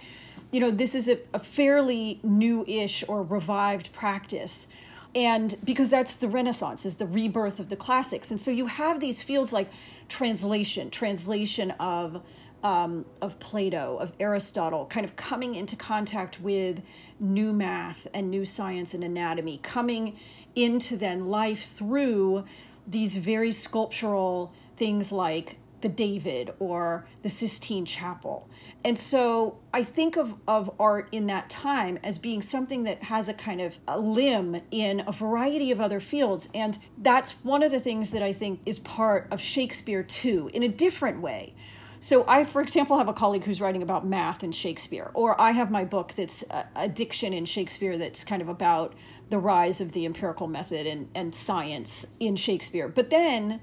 you 0.52 0.60
know, 0.60 0.70
this 0.70 0.96
is 0.96 1.10
a, 1.10 1.18
a 1.34 1.40
fairly 1.40 2.20
new 2.24 2.64
ish 2.68 3.04
or 3.08 3.24
revived 3.24 3.92
practice 3.94 4.68
and 5.16 5.56
because 5.64 5.90
that's 5.90 6.16
the 6.16 6.28
renaissance 6.28 6.86
is 6.86 6.96
the 6.96 7.06
rebirth 7.06 7.60
of 7.60 7.70
the 7.70 7.76
classics 7.76 8.30
and 8.30 8.40
so 8.40 8.52
you 8.52 8.68
have 8.68 9.00
these 9.00 9.22
fields 9.22 9.54
like 9.54 9.70
translation, 10.10 10.90
translation 10.90 11.72
of 11.80 12.22
um, 12.64 13.06
of 13.22 13.40
Plato, 13.40 13.98
of 13.98 14.14
Aristotle, 14.20 14.88
kind 14.88 15.06
of 15.06 15.16
coming 15.16 15.56
into 15.56 15.76
contact 15.76 16.42
with 16.42 16.82
new 17.20 17.54
math 17.54 18.08
and 18.14 18.32
new 18.32 18.46
science 18.46 18.94
and 18.94 19.04
anatomy, 19.04 19.60
coming 19.62 20.18
into 20.56 20.98
then 20.98 21.28
life 21.28 21.64
through 21.72 22.46
these 22.88 23.16
very 23.16 23.52
sculptural 23.52 24.52
things 24.76 25.12
like 25.12 25.58
the 25.82 25.90
David 25.90 26.52
or 26.60 27.06
the 27.22 27.30
Sistine 27.30 27.86
Chapel. 27.86 28.50
And 28.88 28.98
so 28.98 29.60
I 29.74 29.84
think 29.84 30.16
of, 30.16 30.36
of 30.48 30.72
art 30.80 31.10
in 31.12 31.28
that 31.28 31.50
time 31.50 32.00
as 32.06 32.18
being 32.18 32.42
something 32.42 32.84
that 32.84 33.04
has 33.04 33.28
a 33.28 33.34
kind 33.34 33.60
of 33.60 33.78
a 33.86 34.00
limb 34.00 34.62
in 34.72 35.04
a 35.06 35.12
variety 35.12 35.72
of 35.72 35.82
other 35.82 36.00
fields. 36.00 36.48
And 36.54 36.80
that's 36.98 37.34
one 37.44 37.64
of 37.64 37.74
the 37.74 37.82
things 37.82 38.12
that 38.12 38.24
I 38.24 38.32
think 38.32 38.62
is 38.66 38.80
part 38.80 39.28
of 39.30 39.42
Shakespeare 39.42 40.04
too, 40.04 40.50
in 40.54 40.64
a 40.64 40.70
different 40.70 41.20
way. 41.20 41.54
So 42.00 42.24
I, 42.30 42.46
for 42.46 42.62
example, 42.62 42.98
have 42.98 43.10
a 43.10 43.14
colleague 43.14 43.44
who's 43.44 43.60
writing 43.60 43.84
about 43.84 44.08
math 44.08 44.42
in 44.42 44.54
Shakespeare, 44.54 45.12
or 45.14 45.40
I 45.42 45.52
have 45.52 45.70
my 45.70 45.84
book 45.84 46.14
that's 46.16 46.46
Addiction 46.74 47.34
in 47.34 47.44
Shakespeare 47.44 47.98
that's 47.98 48.24
kind 48.24 48.42
of 48.42 48.48
about 48.48 48.94
the 49.30 49.38
rise 49.38 49.82
of 49.82 49.92
the 49.92 50.06
empirical 50.06 50.48
method 50.48 50.88
and, 50.88 51.10
and 51.14 51.36
science 51.36 52.08
in 52.22 52.38
Shakespeare. 52.38 52.88
But 52.88 53.10
then 53.10 53.60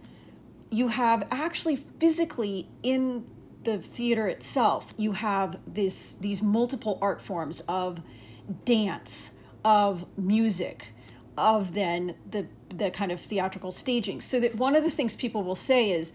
you 0.68 0.88
have 0.88 1.26
actually 1.30 1.76
physically 1.76 2.68
in 2.82 3.24
the 3.64 3.78
theater 3.78 4.28
itself, 4.28 4.94
you 4.96 5.12
have 5.12 5.58
this 5.66 6.14
these 6.14 6.42
multiple 6.42 6.98
art 7.00 7.20
forms 7.20 7.60
of 7.68 8.00
dance, 8.64 9.32
of 9.64 10.06
music, 10.18 10.88
of 11.36 11.74
then 11.74 12.16
the 12.30 12.46
the 12.68 12.90
kind 12.90 13.12
of 13.12 13.20
theatrical 13.20 13.70
staging. 13.70 14.20
So 14.20 14.40
that 14.40 14.54
one 14.56 14.74
of 14.76 14.84
the 14.84 14.90
things 14.90 15.14
people 15.14 15.42
will 15.42 15.54
say 15.54 15.90
is 15.90 16.12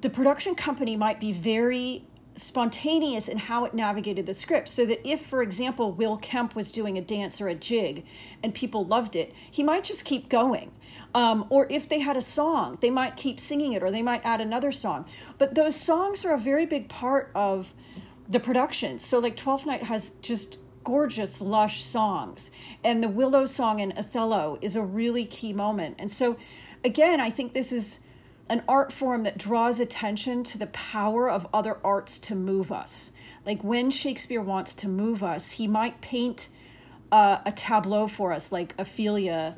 the 0.00 0.10
production 0.10 0.54
company 0.54 0.96
might 0.96 1.20
be 1.20 1.32
very 1.32 2.04
spontaneous 2.36 3.28
in 3.28 3.38
how 3.38 3.64
it 3.64 3.74
navigated 3.74 4.26
the 4.26 4.34
script. 4.34 4.68
So 4.68 4.84
that 4.86 5.06
if, 5.08 5.24
for 5.24 5.42
example, 5.42 5.92
Will 5.92 6.16
Kemp 6.16 6.54
was 6.54 6.72
doing 6.72 6.98
a 6.98 7.00
dance 7.00 7.40
or 7.40 7.48
a 7.48 7.54
jig 7.54 8.04
and 8.42 8.54
people 8.54 8.84
loved 8.84 9.16
it, 9.16 9.32
he 9.50 9.62
might 9.62 9.84
just 9.84 10.04
keep 10.04 10.28
going. 10.28 10.72
Um, 11.14 11.46
or 11.48 11.66
if 11.70 11.88
they 11.88 12.00
had 12.00 12.16
a 12.16 12.22
song, 12.22 12.78
they 12.80 12.90
might 12.90 13.16
keep 13.16 13.38
singing 13.38 13.72
it 13.72 13.82
or 13.82 13.90
they 13.92 14.02
might 14.02 14.24
add 14.24 14.40
another 14.40 14.72
song. 14.72 15.06
But 15.38 15.54
those 15.54 15.76
songs 15.76 16.24
are 16.24 16.34
a 16.34 16.38
very 16.38 16.66
big 16.66 16.88
part 16.88 17.30
of 17.34 17.72
the 18.28 18.40
production. 18.40 18.98
So, 18.98 19.20
like, 19.20 19.36
Twelfth 19.36 19.64
Night 19.64 19.84
has 19.84 20.10
just 20.22 20.58
gorgeous, 20.82 21.40
lush 21.40 21.82
songs. 21.82 22.50
And 22.82 23.02
the 23.02 23.08
Willow 23.08 23.46
song 23.46 23.78
in 23.78 23.92
Othello 23.96 24.58
is 24.60 24.76
a 24.76 24.82
really 24.82 25.24
key 25.24 25.52
moment. 25.52 25.96
And 25.98 26.10
so, 26.10 26.36
again, 26.84 27.20
I 27.20 27.30
think 27.30 27.54
this 27.54 27.72
is 27.72 28.00
an 28.48 28.62
art 28.68 28.92
form 28.92 29.22
that 29.22 29.38
draws 29.38 29.80
attention 29.80 30.42
to 30.44 30.58
the 30.58 30.66
power 30.66 31.30
of 31.30 31.46
other 31.52 31.78
arts 31.82 32.18
to 32.18 32.34
move 32.34 32.70
us. 32.70 33.12
Like 33.46 33.62
when 33.64 33.90
Shakespeare 33.90 34.42
wants 34.42 34.74
to 34.76 34.88
move 34.88 35.22
us, 35.22 35.52
he 35.52 35.66
might 35.66 36.00
paint 36.00 36.48
uh, 37.10 37.38
a 37.46 37.52
tableau 37.52 38.06
for 38.06 38.32
us, 38.32 38.52
like 38.52 38.74
Ophelia 38.78 39.56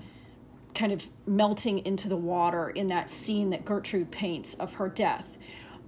kind 0.76 0.92
of 0.92 1.08
melting 1.26 1.84
into 1.84 2.08
the 2.08 2.16
water 2.16 2.70
in 2.70 2.86
that 2.88 3.10
scene 3.10 3.50
that 3.50 3.64
Gertrude 3.64 4.12
paints 4.12 4.54
of 4.54 4.74
her 4.74 4.88
death. 4.88 5.36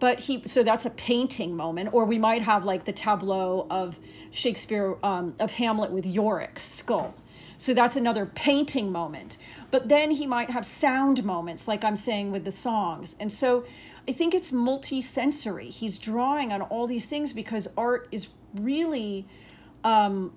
But 0.00 0.20
he, 0.20 0.42
so 0.46 0.62
that's 0.62 0.86
a 0.86 0.90
painting 0.90 1.56
moment, 1.56 1.90
or 1.92 2.04
we 2.04 2.18
might 2.18 2.42
have 2.42 2.64
like 2.64 2.84
the 2.84 2.92
tableau 2.92 3.66
of 3.70 3.98
Shakespeare 4.30 4.96
um, 5.02 5.34
of 5.38 5.52
Hamlet 5.52 5.90
with 5.90 6.04
Yorick's 6.04 6.64
skull. 6.64 7.14
So 7.56 7.74
that's 7.74 7.96
another 7.96 8.24
painting 8.24 8.90
moment. 8.90 9.36
But 9.70 9.88
then 9.88 10.12
he 10.12 10.26
might 10.26 10.50
have 10.50 10.64
sound 10.64 11.24
moments, 11.24 11.68
like 11.68 11.84
I'm 11.84 11.96
saying 11.96 12.32
with 12.32 12.44
the 12.44 12.52
songs. 12.52 13.16
And 13.20 13.30
so 13.30 13.64
I 14.08 14.12
think 14.12 14.34
it's 14.34 14.52
multi-sensory. 14.52 15.68
He's 15.68 15.98
drawing 15.98 16.52
on 16.52 16.62
all 16.62 16.86
these 16.86 17.06
things 17.06 17.32
because 17.32 17.68
art 17.76 18.08
is 18.10 18.28
really 18.54 19.26
um, 19.84 20.32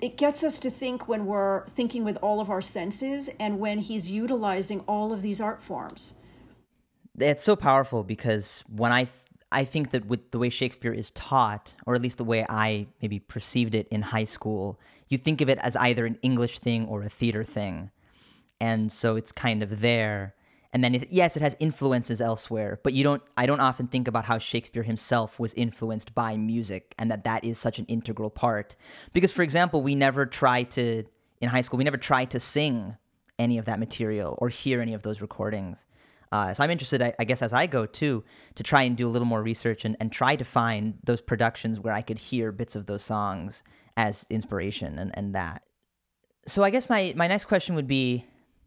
it 0.00 0.16
gets 0.16 0.44
us 0.44 0.58
to 0.60 0.70
think 0.70 1.08
when 1.08 1.26
we're 1.26 1.64
thinking 1.66 2.04
with 2.04 2.18
all 2.22 2.40
of 2.40 2.50
our 2.50 2.62
senses 2.62 3.30
and 3.40 3.58
when 3.58 3.78
he's 3.78 4.10
utilizing 4.10 4.80
all 4.80 5.12
of 5.12 5.22
these 5.22 5.40
art 5.40 5.62
forms. 5.62 6.14
It's 7.18 7.42
so 7.42 7.56
powerful 7.56 8.04
because 8.04 8.62
when 8.68 8.92
I 8.92 9.08
I 9.52 9.64
think 9.64 9.92
that 9.92 10.06
with 10.06 10.32
the 10.32 10.38
way 10.38 10.50
Shakespeare 10.50 10.92
is 10.92 11.12
taught, 11.12 11.74
or 11.86 11.94
at 11.94 12.02
least 12.02 12.18
the 12.18 12.24
way 12.24 12.44
I 12.48 12.88
maybe 13.00 13.20
perceived 13.20 13.74
it 13.74 13.86
in 13.88 14.02
high 14.02 14.24
school, 14.24 14.78
you 15.08 15.18
think 15.18 15.40
of 15.40 15.48
it 15.48 15.58
as 15.58 15.76
either 15.76 16.04
an 16.04 16.18
English 16.20 16.58
thing 16.58 16.86
or 16.86 17.02
a 17.02 17.08
theater 17.08 17.44
thing. 17.44 17.90
And 18.60 18.90
so 18.90 19.16
it's 19.16 19.32
kind 19.32 19.62
of 19.62 19.80
there. 19.80 20.34
And 20.72 20.84
then 20.84 20.94
it, 20.94 21.08
yes, 21.10 21.36
it 21.36 21.42
has 21.42 21.56
influences 21.58 22.20
elsewhere, 22.20 22.80
but 22.82 22.92
you 22.92 23.04
don't 23.04 23.22
I 23.36 23.46
don't 23.46 23.60
often 23.60 23.86
think 23.86 24.08
about 24.08 24.24
how 24.26 24.38
Shakespeare 24.38 24.82
himself 24.82 25.38
was 25.40 25.54
influenced 25.54 26.14
by 26.14 26.36
music 26.36 26.94
and 26.98 27.10
that 27.10 27.24
that 27.24 27.44
is 27.44 27.58
such 27.58 27.78
an 27.78 27.86
integral 27.86 28.30
part. 28.30 28.76
Because 29.12 29.32
for 29.32 29.42
example, 29.42 29.82
we 29.82 29.94
never 29.94 30.26
try 30.26 30.64
to 30.64 31.04
in 31.40 31.48
high 31.48 31.60
school, 31.60 31.78
we 31.78 31.84
never 31.84 31.96
try 31.96 32.24
to 32.26 32.40
sing 32.40 32.96
any 33.38 33.58
of 33.58 33.66
that 33.66 33.78
material 33.78 34.36
or 34.38 34.48
hear 34.48 34.80
any 34.80 34.94
of 34.94 35.02
those 35.02 35.20
recordings. 35.20 35.84
Uh, 36.32 36.52
so 36.52 36.64
I'm 36.64 36.70
interested, 36.70 37.00
I, 37.02 37.14
I, 37.18 37.24
guess, 37.24 37.40
as 37.40 37.52
I 37.52 37.66
go 37.66 37.86
too, 37.86 38.24
to 38.56 38.62
try 38.62 38.82
and 38.82 38.96
do 38.96 39.06
a 39.06 39.10
little 39.10 39.26
more 39.26 39.42
research 39.42 39.84
and, 39.84 39.96
and 40.00 40.10
try 40.10 40.36
to 40.36 40.44
find 40.44 40.98
those 41.04 41.20
productions 41.20 41.78
where 41.78 41.94
I 41.94 42.02
could 42.02 42.18
hear 42.18 42.50
bits 42.50 42.74
of 42.74 42.86
those 42.86 43.04
songs 43.04 43.62
as 43.96 44.26
inspiration 44.28 44.98
and, 44.98 45.12
and 45.14 45.34
that. 45.34 45.62
So 46.46 46.64
I 46.64 46.70
guess 46.70 46.88
my, 46.88 47.12
my 47.16 47.26
next 47.26 47.44
question 47.44 47.74
would 47.74 47.86
be 47.86 48.26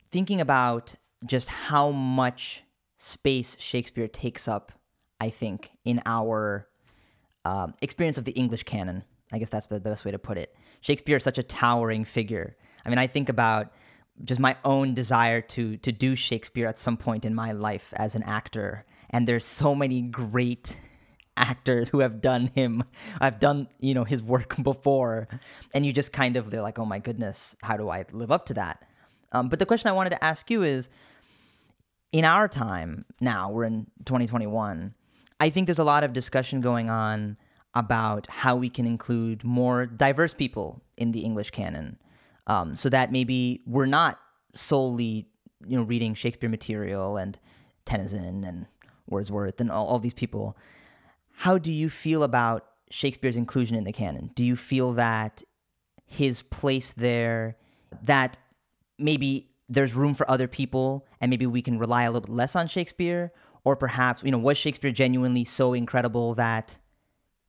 thinking 0.09 0.39
about 0.41 0.95
just 1.25 1.49
how 1.49 1.91
much 1.91 2.63
space 2.97 3.57
Shakespeare 3.59 4.07
takes 4.07 4.47
up, 4.47 4.71
I 5.19 5.29
think, 5.29 5.71
in 5.85 6.01
our 6.05 6.67
um, 7.45 7.73
experience 7.81 8.17
of 8.17 8.25
the 8.25 8.31
English 8.33 8.63
canon. 8.63 9.03
I 9.31 9.39
guess 9.39 9.49
that's 9.49 9.67
the 9.67 9.79
best 9.79 10.05
way 10.05 10.11
to 10.11 10.19
put 10.19 10.37
it. 10.37 10.55
Shakespeare 10.81 11.17
is 11.17 11.23
such 11.23 11.37
a 11.37 11.43
towering 11.43 12.03
figure. 12.03 12.57
I 12.85 12.89
mean, 12.89 12.97
I 12.97 13.07
think 13.07 13.29
about 13.29 13.71
just 14.23 14.39
my 14.39 14.57
own 14.65 14.93
desire 14.93 15.39
to 15.41 15.77
to 15.77 15.91
do 15.91 16.15
Shakespeare 16.15 16.67
at 16.67 16.77
some 16.77 16.97
point 16.97 17.25
in 17.25 17.33
my 17.33 17.51
life 17.51 17.93
as 17.95 18.15
an 18.15 18.23
actor. 18.23 18.85
And 19.09 19.27
there's 19.27 19.45
so 19.45 19.73
many 19.75 20.01
great 20.01 20.79
actors 21.37 21.89
who 21.89 21.99
have 21.99 22.21
done 22.21 22.51
him. 22.53 22.83
I've 23.21 23.39
done, 23.39 23.69
you 23.79 23.93
know, 23.93 24.03
his 24.03 24.21
work 24.21 24.55
before. 24.63 25.27
And 25.73 25.85
you 25.85 25.93
just 25.93 26.11
kind 26.11 26.35
of 26.37 26.51
they're 26.51 26.61
like, 26.61 26.79
"Oh 26.79 26.85
my 26.85 26.99
goodness, 26.99 27.55
how 27.61 27.77
do 27.77 27.89
I 27.89 28.05
live 28.11 28.31
up 28.31 28.45
to 28.47 28.53
that?" 28.55 28.83
Um, 29.31 29.49
but 29.49 29.59
the 29.59 29.65
question 29.65 29.89
I 29.89 29.93
wanted 29.93 30.11
to 30.11 30.23
ask 30.23 30.49
you 30.49 30.63
is 30.63 30.89
in 32.11 32.25
our 32.25 32.47
time 32.47 33.05
now, 33.21 33.51
we're 33.51 33.65
in 33.65 33.87
2021. 34.05 34.93
I 35.39 35.49
think 35.49 35.67
there's 35.67 35.79
a 35.79 35.83
lot 35.83 36.03
of 36.03 36.13
discussion 36.13 36.61
going 36.61 36.89
on 36.89 37.37
about 37.75 38.27
how 38.27 38.55
we 38.55 38.69
can 38.69 38.85
include 38.85 39.43
more 39.43 39.85
diverse 39.85 40.33
people 40.33 40.81
in 40.97 41.11
the 41.11 41.21
English 41.21 41.51
canon 41.51 41.97
um, 42.47 42.75
so 42.75 42.89
that 42.89 43.11
maybe 43.11 43.61
we're 43.65 43.85
not 43.85 44.19
solely 44.53 45.27
you 45.65 45.77
know 45.77 45.83
reading 45.83 46.13
Shakespeare 46.13 46.49
material 46.49 47.17
and 47.17 47.37
Tennyson 47.85 48.43
and 48.43 48.65
Wordsworth 49.07 49.61
and 49.61 49.71
all, 49.71 49.85
all 49.85 49.99
these 49.99 50.13
people. 50.13 50.57
How 51.33 51.57
do 51.57 51.71
you 51.71 51.89
feel 51.89 52.23
about 52.23 52.65
Shakespeare's 52.89 53.35
inclusion 53.35 53.77
in 53.77 53.83
the 53.83 53.91
canon? 53.91 54.31
Do 54.35 54.43
you 54.43 54.55
feel 54.55 54.93
that 54.93 55.43
his 56.05 56.41
place 56.41 56.93
there, 56.93 57.55
that 58.03 58.39
maybe 58.99 59.49
there's 59.69 59.93
room 59.93 60.13
for 60.13 60.29
other 60.29 60.47
people 60.47 61.05
and 61.21 61.29
maybe 61.29 61.45
we 61.45 61.61
can 61.61 61.77
rely 61.77 62.03
a 62.03 62.11
little 62.11 62.27
bit 62.27 62.35
less 62.35 62.55
on 62.55 62.67
Shakespeare? 62.67 63.31
Or 63.63 63.75
perhaps, 63.75 64.23
you 64.23 64.31
know, 64.31 64.37
was 64.37 64.57
Shakespeare 64.57 64.91
genuinely 64.91 65.43
so 65.43 65.73
incredible 65.73 66.33
that 66.35 66.77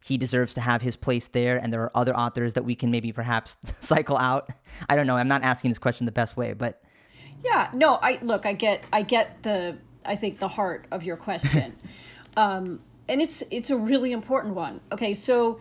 he 0.04 0.16
deserves 0.16 0.54
to 0.54 0.60
have 0.60 0.82
his 0.82 0.96
place 0.96 1.28
there 1.28 1.56
and 1.56 1.72
there 1.72 1.82
are 1.82 1.96
other 1.96 2.16
authors 2.16 2.54
that 2.54 2.64
we 2.64 2.74
can 2.74 2.90
maybe 2.90 3.12
perhaps 3.12 3.56
cycle 3.80 4.18
out? 4.18 4.50
I 4.88 4.96
don't 4.96 5.06
know. 5.06 5.16
I'm 5.16 5.28
not 5.28 5.42
asking 5.42 5.70
this 5.70 5.78
question 5.78 6.06
the 6.06 6.12
best 6.12 6.36
way 6.36 6.52
but 6.52 6.82
yeah. 7.44 7.70
No 7.72 7.98
i 8.02 8.18
look 8.22 8.44
i 8.44 8.52
get 8.52 8.82
i 8.92 9.02
get 9.02 9.42
the 9.42 9.78
i 10.04 10.14
think 10.14 10.40
the 10.40 10.48
heart 10.48 10.86
of 10.90 11.02
your 11.02 11.16
question. 11.16 11.76
Um, 12.36 12.78
and 13.08 13.20
it's 13.20 13.42
it's 13.50 13.70
a 13.70 13.76
really 13.76 14.12
important 14.12 14.54
one. 14.54 14.80
Okay. 14.92 15.14
So 15.14 15.58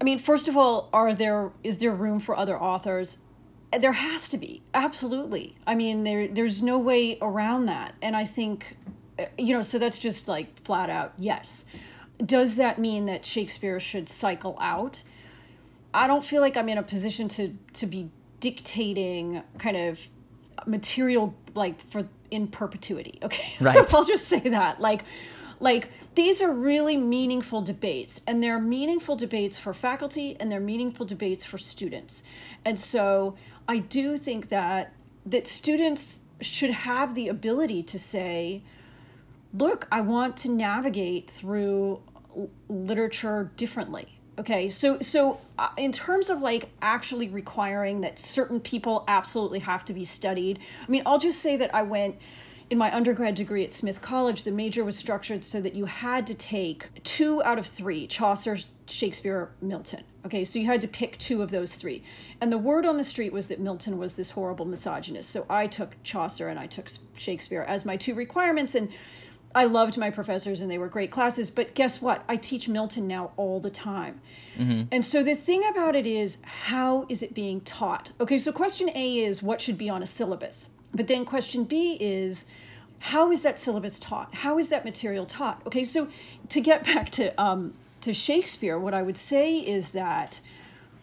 i 0.00 0.04
mean 0.04 0.18
first 0.18 0.46
of 0.46 0.56
all 0.56 0.88
are 0.92 1.12
there 1.12 1.50
is 1.64 1.78
there 1.78 1.90
room 1.90 2.20
for 2.20 2.36
other 2.36 2.58
authors 2.60 3.18
there 3.78 3.92
has 3.92 4.28
to 4.28 4.38
be 4.38 4.62
absolutely 4.74 5.54
i 5.66 5.74
mean 5.74 6.04
there 6.04 6.28
there's 6.28 6.62
no 6.62 6.78
way 6.78 7.18
around 7.20 7.66
that 7.66 7.94
and 8.02 8.16
i 8.16 8.24
think 8.24 8.76
uh, 9.18 9.24
you 9.38 9.54
know 9.54 9.62
so 9.62 9.78
that's 9.78 9.98
just 9.98 10.28
like 10.28 10.60
flat 10.62 10.90
out 10.90 11.12
yes 11.18 11.64
does 12.24 12.56
that 12.56 12.78
mean 12.78 13.06
that 13.06 13.24
Shakespeare 13.24 13.80
should 13.80 14.08
cycle 14.08 14.56
out? 14.60 15.02
I 15.92 16.06
don't 16.06 16.24
feel 16.24 16.40
like 16.40 16.56
I'm 16.56 16.68
in 16.68 16.78
a 16.78 16.82
position 16.82 17.28
to 17.28 17.56
to 17.74 17.86
be 17.86 18.10
dictating 18.40 19.42
kind 19.58 19.76
of 19.76 20.00
material 20.66 21.34
like 21.54 21.80
for 21.80 22.08
in 22.30 22.48
perpetuity. 22.48 23.18
Okay, 23.22 23.54
right. 23.60 23.88
so 23.88 23.98
I'll 23.98 24.04
just 24.04 24.26
say 24.26 24.40
that 24.40 24.80
like 24.80 25.04
like 25.60 25.88
these 26.14 26.42
are 26.42 26.52
really 26.52 26.96
meaningful 26.96 27.62
debates 27.62 28.20
and 28.26 28.42
they're 28.42 28.60
meaningful 28.60 29.16
debates 29.16 29.58
for 29.58 29.72
faculty 29.72 30.36
and 30.38 30.50
they're 30.50 30.60
meaningful 30.60 31.06
debates 31.06 31.44
for 31.44 31.58
students 31.58 32.22
and 32.64 32.78
so 32.78 33.36
i 33.68 33.78
do 33.78 34.16
think 34.16 34.48
that 34.48 34.92
that 35.26 35.46
students 35.46 36.20
should 36.40 36.70
have 36.70 37.14
the 37.14 37.28
ability 37.28 37.82
to 37.82 37.98
say 37.98 38.62
look, 39.54 39.86
I 39.90 40.00
want 40.00 40.36
to 40.38 40.50
navigate 40.50 41.30
through 41.30 42.02
literature 42.68 43.50
differently. 43.56 44.18
Okay, 44.36 44.68
so 44.68 44.98
so 44.98 45.40
uh, 45.58 45.68
in 45.76 45.92
terms 45.92 46.28
of 46.28 46.42
like 46.42 46.68
actually 46.82 47.28
requiring 47.28 48.00
that 48.00 48.18
certain 48.18 48.58
people 48.58 49.04
absolutely 49.06 49.60
have 49.60 49.84
to 49.84 49.92
be 49.92 50.04
studied, 50.04 50.58
I 50.82 50.90
mean, 50.90 51.02
I'll 51.06 51.18
just 51.18 51.40
say 51.40 51.56
that 51.56 51.72
I 51.72 51.82
went 51.82 52.16
in 52.68 52.76
my 52.76 52.92
undergrad 52.92 53.36
degree 53.36 53.62
at 53.62 53.72
Smith 53.72 54.02
College. 54.02 54.42
The 54.42 54.50
major 54.50 54.82
was 54.82 54.96
structured 54.96 55.44
so 55.44 55.60
that 55.60 55.74
you 55.76 55.84
had 55.84 56.26
to 56.26 56.34
take 56.34 56.88
two 57.04 57.44
out 57.44 57.60
of 57.60 57.66
three 57.66 58.08
Chaucer, 58.08 58.58
Shakespeare, 58.86 59.36
or 59.36 59.50
Milton. 59.60 60.04
Okay, 60.26 60.44
so 60.44 60.58
you 60.58 60.66
had 60.66 60.80
to 60.80 60.88
pick 60.88 61.16
two 61.18 61.42
of 61.42 61.50
those 61.50 61.76
three. 61.76 62.02
And 62.40 62.52
the 62.52 62.58
word 62.58 62.86
on 62.86 62.96
the 62.96 63.04
street 63.04 63.32
was 63.32 63.46
that 63.46 63.60
Milton 63.60 63.98
was 63.98 64.14
this 64.14 64.30
horrible 64.30 64.64
misogynist. 64.64 65.30
So 65.30 65.46
I 65.48 65.66
took 65.66 65.96
Chaucer 66.02 66.48
and 66.48 66.58
I 66.58 66.66
took 66.66 66.88
Shakespeare 67.16 67.62
as 67.62 67.84
my 67.84 67.96
two 67.96 68.14
requirements. 68.14 68.74
And 68.74 68.90
I 69.54 69.64
loved 69.66 69.96
my 69.96 70.10
professors 70.10 70.60
and 70.60 70.70
they 70.70 70.78
were 70.78 70.88
great 70.88 71.12
classes, 71.12 71.50
but 71.50 71.74
guess 71.74 72.02
what? 72.02 72.24
I 72.28 72.36
teach 72.36 72.68
Milton 72.68 73.06
now 73.06 73.30
all 73.36 73.60
the 73.60 73.70
time. 73.70 74.20
Mm-hmm. 74.58 74.88
And 74.90 75.04
so 75.04 75.22
the 75.22 75.36
thing 75.36 75.62
about 75.70 75.94
it 75.94 76.06
is, 76.06 76.38
how 76.42 77.06
is 77.08 77.22
it 77.22 77.34
being 77.34 77.60
taught? 77.60 78.10
Okay, 78.20 78.38
so 78.38 78.50
question 78.50 78.90
A 78.94 79.18
is 79.18 79.42
what 79.42 79.60
should 79.60 79.78
be 79.78 79.88
on 79.88 80.02
a 80.02 80.06
syllabus? 80.06 80.68
But 80.92 81.06
then 81.06 81.24
question 81.24 81.64
B 81.64 81.96
is, 82.00 82.46
how 82.98 83.30
is 83.30 83.42
that 83.42 83.58
syllabus 83.58 83.98
taught? 83.98 84.34
How 84.34 84.58
is 84.58 84.70
that 84.70 84.84
material 84.84 85.26
taught? 85.26 85.62
Okay, 85.66 85.84
so 85.84 86.08
to 86.48 86.60
get 86.60 86.84
back 86.84 87.10
to 87.10 87.40
um, 87.40 87.74
to 88.04 88.14
Shakespeare, 88.14 88.78
what 88.78 88.94
I 88.94 89.02
would 89.02 89.16
say 89.16 89.58
is 89.58 89.90
that 89.90 90.40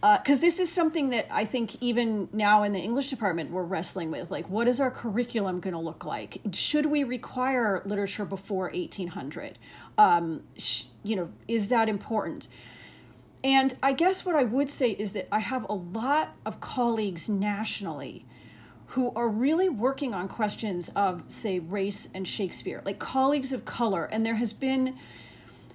because 0.01 0.39
uh, 0.39 0.41
this 0.41 0.59
is 0.59 0.71
something 0.71 1.09
that 1.09 1.27
I 1.29 1.45
think 1.45 1.75
even 1.79 2.27
now 2.33 2.63
in 2.63 2.71
the 2.71 2.79
English 2.79 3.09
department 3.11 3.51
we're 3.51 3.63
wrestling 3.63 4.09
with. 4.09 4.31
Like, 4.31 4.49
what 4.49 4.67
is 4.67 4.79
our 4.79 4.89
curriculum 4.89 5.59
going 5.59 5.73
to 5.75 5.79
look 5.79 6.05
like? 6.05 6.41
Should 6.53 6.87
we 6.87 7.03
require 7.03 7.83
literature 7.85 8.25
before 8.25 8.71
1800? 8.73 9.59
Um, 9.99 10.41
sh- 10.57 10.85
you 11.03 11.15
know, 11.15 11.29
is 11.47 11.67
that 11.67 11.87
important? 11.87 12.47
And 13.43 13.75
I 13.83 13.93
guess 13.93 14.25
what 14.25 14.35
I 14.35 14.43
would 14.43 14.69
say 14.71 14.91
is 14.91 15.11
that 15.11 15.27
I 15.31 15.39
have 15.39 15.69
a 15.69 15.73
lot 15.73 16.35
of 16.47 16.59
colleagues 16.61 17.29
nationally 17.29 18.25
who 18.87 19.11
are 19.15 19.29
really 19.29 19.69
working 19.69 20.13
on 20.15 20.27
questions 20.27 20.89
of, 20.95 21.23
say, 21.27 21.59
race 21.59 22.09
and 22.13 22.27
Shakespeare, 22.27 22.81
like 22.85 22.97
colleagues 22.97 23.53
of 23.53 23.65
color. 23.65 24.05
And 24.05 24.25
there 24.25 24.35
has 24.35 24.51
been 24.51 24.97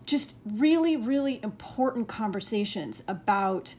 just 0.07 0.37
really, 0.45 0.97
really 0.97 1.41
important 1.43 2.09
conversations 2.09 3.03
about 3.07 3.75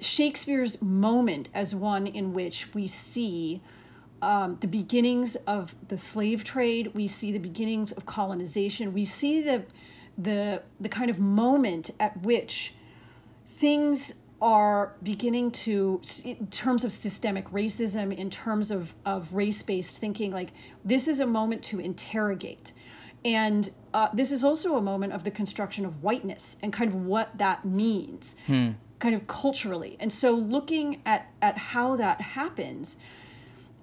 Shakespeare's 0.00 0.80
moment 0.82 1.48
as 1.54 1.74
one 1.74 2.06
in 2.06 2.32
which 2.32 2.74
we 2.74 2.88
see 2.88 3.60
um, 4.22 4.56
the 4.60 4.66
beginnings 4.66 5.36
of 5.46 5.74
the 5.88 5.98
slave 5.98 6.42
trade, 6.44 6.92
we 6.94 7.06
see 7.06 7.30
the 7.30 7.38
beginnings 7.38 7.92
of 7.92 8.06
colonization, 8.06 8.92
we 8.92 9.04
see 9.04 9.42
the 9.42 9.64
the 10.20 10.62
the 10.80 10.88
kind 10.88 11.10
of 11.10 11.20
moment 11.20 11.90
at 12.00 12.20
which 12.22 12.74
things 13.46 14.14
are 14.40 14.94
beginning 15.02 15.50
to 15.50 16.00
in 16.24 16.46
terms 16.48 16.84
of 16.84 16.92
systemic 16.92 17.48
racism 17.50 18.16
in 18.16 18.30
terms 18.30 18.70
of, 18.70 18.94
of 19.04 19.32
race-based 19.34 19.96
thinking 19.98 20.30
like 20.30 20.50
this 20.84 21.08
is 21.08 21.18
a 21.20 21.26
moment 21.26 21.62
to 21.62 21.80
interrogate. 21.80 22.72
And 23.24 23.68
uh, 23.94 24.08
this 24.12 24.32
is 24.32 24.44
also 24.44 24.76
a 24.76 24.82
moment 24.82 25.12
of 25.12 25.24
the 25.24 25.30
construction 25.30 25.84
of 25.84 26.02
whiteness 26.02 26.56
and 26.62 26.72
kind 26.72 26.90
of 26.90 26.94
what 26.94 27.36
that 27.38 27.64
means 27.64 28.36
hmm. 28.46 28.70
kind 28.98 29.14
of 29.14 29.26
culturally. 29.26 29.96
And 30.00 30.12
so 30.12 30.32
looking 30.32 31.00
at, 31.06 31.30
at 31.40 31.56
how 31.56 31.96
that 31.96 32.20
happens 32.20 32.96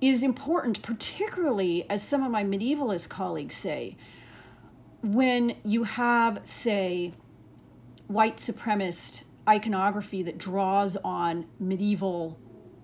is 0.02 0.24
important, 0.24 0.82
particularly 0.82 1.90
as 1.90 2.04
some 2.04 2.24
of 2.24 2.32
my 2.32 2.44
medievalist 2.44 3.10
colleagues 3.10 3.56
say, 3.56 3.98
when 5.02 5.56
you 5.64 5.84
have, 5.84 6.40
say, 6.44 7.14
white 8.08 8.38
supremacist 8.38 9.24
iconography 9.48 10.24
that 10.24 10.38
draws 10.38 10.98
on 10.98 11.46
medieval 11.60 12.40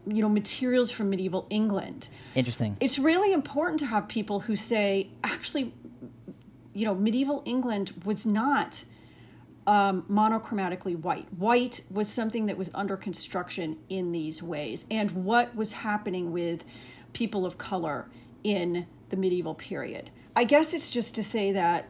you 0.07 0.21
know 0.21 0.29
materials 0.29 0.89
from 0.89 1.09
medieval 1.09 1.45
england. 1.49 2.09
Interesting. 2.33 2.77
It's 2.79 2.97
really 2.97 3.33
important 3.33 3.79
to 3.79 3.85
have 3.85 4.07
people 4.07 4.39
who 4.39 4.55
say 4.55 5.09
actually 5.23 5.73
you 6.73 6.85
know, 6.85 6.95
medieval 6.95 7.41
England 7.45 7.93
was 8.05 8.25
not 8.25 8.83
um, 9.67 10.03
monochromatically 10.09 10.95
white. 10.95 11.27
White 11.37 11.81
was 11.91 12.09
something 12.09 12.45
that 12.47 12.57
was 12.57 12.69
under 12.73 12.97
construction 12.97 13.77
in 13.89 14.11
these 14.11 14.41
ways. 14.41 14.85
And 14.89 15.11
what 15.11 15.55
was 15.55 15.71
happening 15.71 16.31
with 16.31 16.63
people 17.13 17.45
of 17.45 17.57
color 17.57 18.07
in 18.43 18.87
the 19.09 19.17
medieval 19.17 19.53
period? 19.53 20.09
I 20.35 20.45
guess 20.45 20.73
it's 20.73 20.89
just 20.89 21.13
to 21.15 21.23
say 21.23 21.51
that 21.51 21.89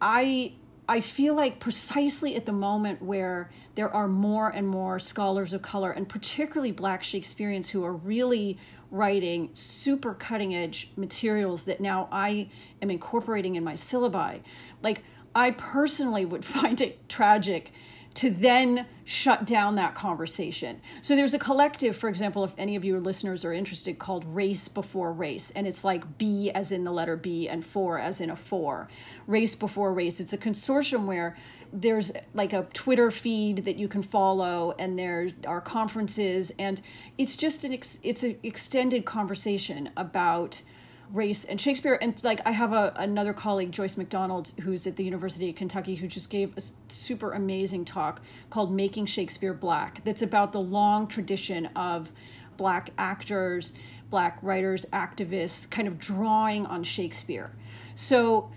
I 0.00 0.54
I 0.88 1.00
feel 1.00 1.34
like 1.34 1.58
precisely 1.58 2.36
at 2.36 2.46
the 2.46 2.52
moment 2.52 3.02
where 3.02 3.50
there 3.74 3.92
are 3.92 4.06
more 4.06 4.50
and 4.50 4.66
more 4.66 4.98
scholars 4.98 5.52
of 5.52 5.62
color, 5.62 5.90
and 5.90 6.08
particularly 6.08 6.70
Black 6.70 7.02
Shakespeareans, 7.02 7.68
who 7.68 7.84
are 7.84 7.92
really 7.92 8.58
writing 8.90 9.50
super 9.54 10.14
cutting 10.14 10.54
edge 10.54 10.92
materials 10.96 11.64
that 11.64 11.80
now 11.80 12.08
I 12.12 12.50
am 12.80 12.90
incorporating 12.90 13.56
in 13.56 13.64
my 13.64 13.74
syllabi. 13.74 14.42
Like, 14.82 15.02
I 15.34 15.50
personally 15.50 16.24
would 16.24 16.44
find 16.56 16.80
it 16.80 17.08
tragic 17.08 17.72
to 18.16 18.30
then 18.30 18.86
shut 19.04 19.44
down 19.44 19.76
that 19.76 19.94
conversation. 19.94 20.80
So 21.02 21.14
there's 21.14 21.34
a 21.34 21.38
collective, 21.38 21.96
for 21.96 22.08
example, 22.08 22.44
if 22.44 22.54
any 22.58 22.74
of 22.74 22.84
your 22.84 22.98
listeners 22.98 23.44
are 23.44 23.52
interested, 23.52 23.98
called 23.98 24.24
Race 24.24 24.68
Before 24.68 25.12
Race. 25.12 25.50
And 25.52 25.66
it's 25.66 25.84
like 25.84 26.18
B 26.18 26.50
as 26.50 26.72
in 26.72 26.84
the 26.84 26.92
letter 26.92 27.16
B 27.16 27.48
and 27.48 27.64
four 27.64 27.98
as 27.98 28.20
in 28.20 28.30
a 28.30 28.36
four. 28.36 28.88
Race 29.26 29.54
Before 29.54 29.92
Race. 29.92 30.18
It's 30.18 30.32
a 30.32 30.38
consortium 30.38 31.04
where 31.04 31.36
there's 31.72 32.12
like 32.32 32.52
a 32.52 32.62
Twitter 32.72 33.10
feed 33.10 33.64
that 33.64 33.76
you 33.76 33.88
can 33.88 34.02
follow, 34.02 34.74
and 34.78 34.98
there 34.98 35.30
are 35.46 35.60
conferences, 35.60 36.52
and 36.58 36.80
it's 37.18 37.36
just 37.36 37.64
an 37.64 37.72
ex- 37.72 37.98
it's 38.02 38.22
an 38.22 38.38
extended 38.42 39.04
conversation 39.04 39.90
about 39.96 40.62
race 41.12 41.44
and 41.44 41.60
Shakespeare. 41.60 41.98
And 42.00 42.22
like 42.24 42.40
I 42.46 42.50
have 42.50 42.72
a, 42.72 42.92
another 42.96 43.32
colleague, 43.32 43.72
Joyce 43.72 43.96
MacDonald, 43.96 44.52
who's 44.62 44.86
at 44.86 44.96
the 44.96 45.04
University 45.04 45.50
of 45.50 45.56
Kentucky, 45.56 45.94
who 45.94 46.06
just 46.06 46.30
gave 46.30 46.56
a 46.56 46.62
super 46.88 47.32
amazing 47.32 47.84
talk 47.84 48.20
called 48.50 48.72
"Making 48.72 49.06
Shakespeare 49.06 49.54
Black." 49.54 50.02
That's 50.04 50.22
about 50.22 50.52
the 50.52 50.60
long 50.60 51.06
tradition 51.06 51.66
of 51.76 52.10
black 52.56 52.90
actors, 52.98 53.72
black 54.10 54.38
writers, 54.42 54.86
activists, 54.92 55.68
kind 55.70 55.88
of 55.88 55.98
drawing 55.98 56.66
on 56.66 56.82
Shakespeare. 56.82 57.52
So, 57.94 58.50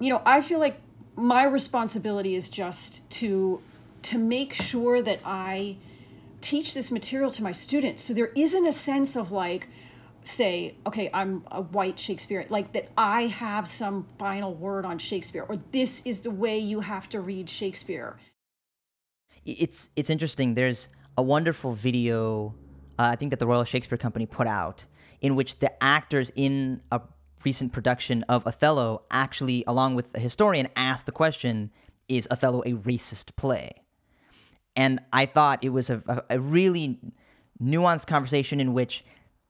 you 0.00 0.10
know, 0.10 0.22
I 0.24 0.40
feel 0.40 0.58
like 0.58 0.80
my 1.16 1.44
responsibility 1.44 2.34
is 2.34 2.48
just 2.48 3.08
to 3.10 3.60
to 4.02 4.18
make 4.18 4.52
sure 4.52 5.00
that 5.02 5.20
I 5.24 5.76
teach 6.40 6.74
this 6.74 6.90
material 6.90 7.30
to 7.30 7.42
my 7.42 7.52
students. 7.52 8.02
So 8.02 8.12
there 8.14 8.32
isn't 8.34 8.66
a 8.66 8.72
sense 8.72 9.16
of 9.16 9.30
like 9.30 9.68
say, 10.24 10.74
okay, 10.86 11.10
I'm 11.12 11.44
a 11.50 11.62
white 11.62 11.98
Shakespeare, 11.98 12.46
like 12.48 12.72
that 12.72 12.88
I 12.96 13.22
have 13.26 13.66
some 13.66 14.06
final 14.18 14.54
word 14.54 14.84
on 14.84 14.98
Shakespeare, 14.98 15.44
or 15.48 15.56
this 15.72 16.02
is 16.04 16.20
the 16.20 16.30
way 16.30 16.58
you 16.58 16.80
have 16.80 17.08
to 17.10 17.20
read 17.20 17.48
Shakespeare. 17.48 18.16
It's 19.44 19.90
it's 19.96 20.10
interesting. 20.10 20.54
There's 20.54 20.88
a 21.16 21.22
wonderful 21.22 21.72
video, 21.72 22.54
uh, 22.98 23.10
I 23.12 23.16
think 23.16 23.30
that 23.30 23.38
the 23.38 23.46
Royal 23.46 23.64
Shakespeare 23.64 23.98
Company 23.98 24.26
put 24.26 24.46
out, 24.46 24.86
in 25.20 25.34
which 25.34 25.58
the 25.58 25.82
actors 25.82 26.30
in 26.36 26.80
a 26.90 27.00
recent 27.44 27.72
production 27.72 28.22
of 28.28 28.46
Othello 28.46 29.02
actually, 29.10 29.64
along 29.66 29.96
with 29.96 30.14
a 30.14 30.20
historian, 30.20 30.68
asked 30.76 31.06
the 31.06 31.12
question: 31.12 31.70
Is 32.08 32.28
Othello 32.30 32.60
a 32.60 32.74
racist 32.74 33.34
play? 33.36 33.82
And 34.74 35.00
I 35.12 35.26
thought 35.26 35.62
it 35.62 35.68
was 35.70 35.90
a, 35.90 36.24
a 36.30 36.40
really 36.40 36.98
nuanced 37.62 38.06
conversation 38.06 38.60
in 38.60 38.72
which 38.72 39.04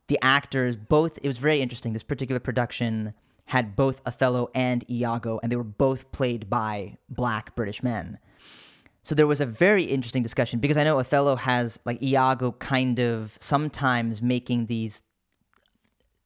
the 0.09 0.19
actors 0.23 0.77
both 0.77 1.19
it 1.23 1.29
was 1.29 1.39
very 1.39 1.61
interesting. 1.61 1.93
This 1.93 2.03
particular 2.03 2.41
production 2.41 3.15
had 3.47 3.77
both 3.77 4.01
othello 4.07 4.51
and 4.55 4.89
iago 4.91 5.41
and 5.43 5.51
they 5.51 5.57
were 5.57 5.65
both 5.65 6.11
played 6.13 6.49
by 6.49 6.97
black 7.09 7.55
british 7.55 7.83
men. 7.83 8.19
So 9.05 9.17
there 9.17 9.27
was 9.27 9.41
a 9.41 9.47
very 9.47 9.85
interesting 9.85 10.23
discussion 10.23 10.61
because 10.61 10.77
i 10.77 10.85
know 10.85 10.99
othello 10.99 11.37
has 11.37 11.79
like 11.85 12.01
iago 12.03 12.53
kind 12.53 12.99
of 12.99 13.37
sometimes 13.41 14.23
making 14.23 14.67
these 14.67 15.03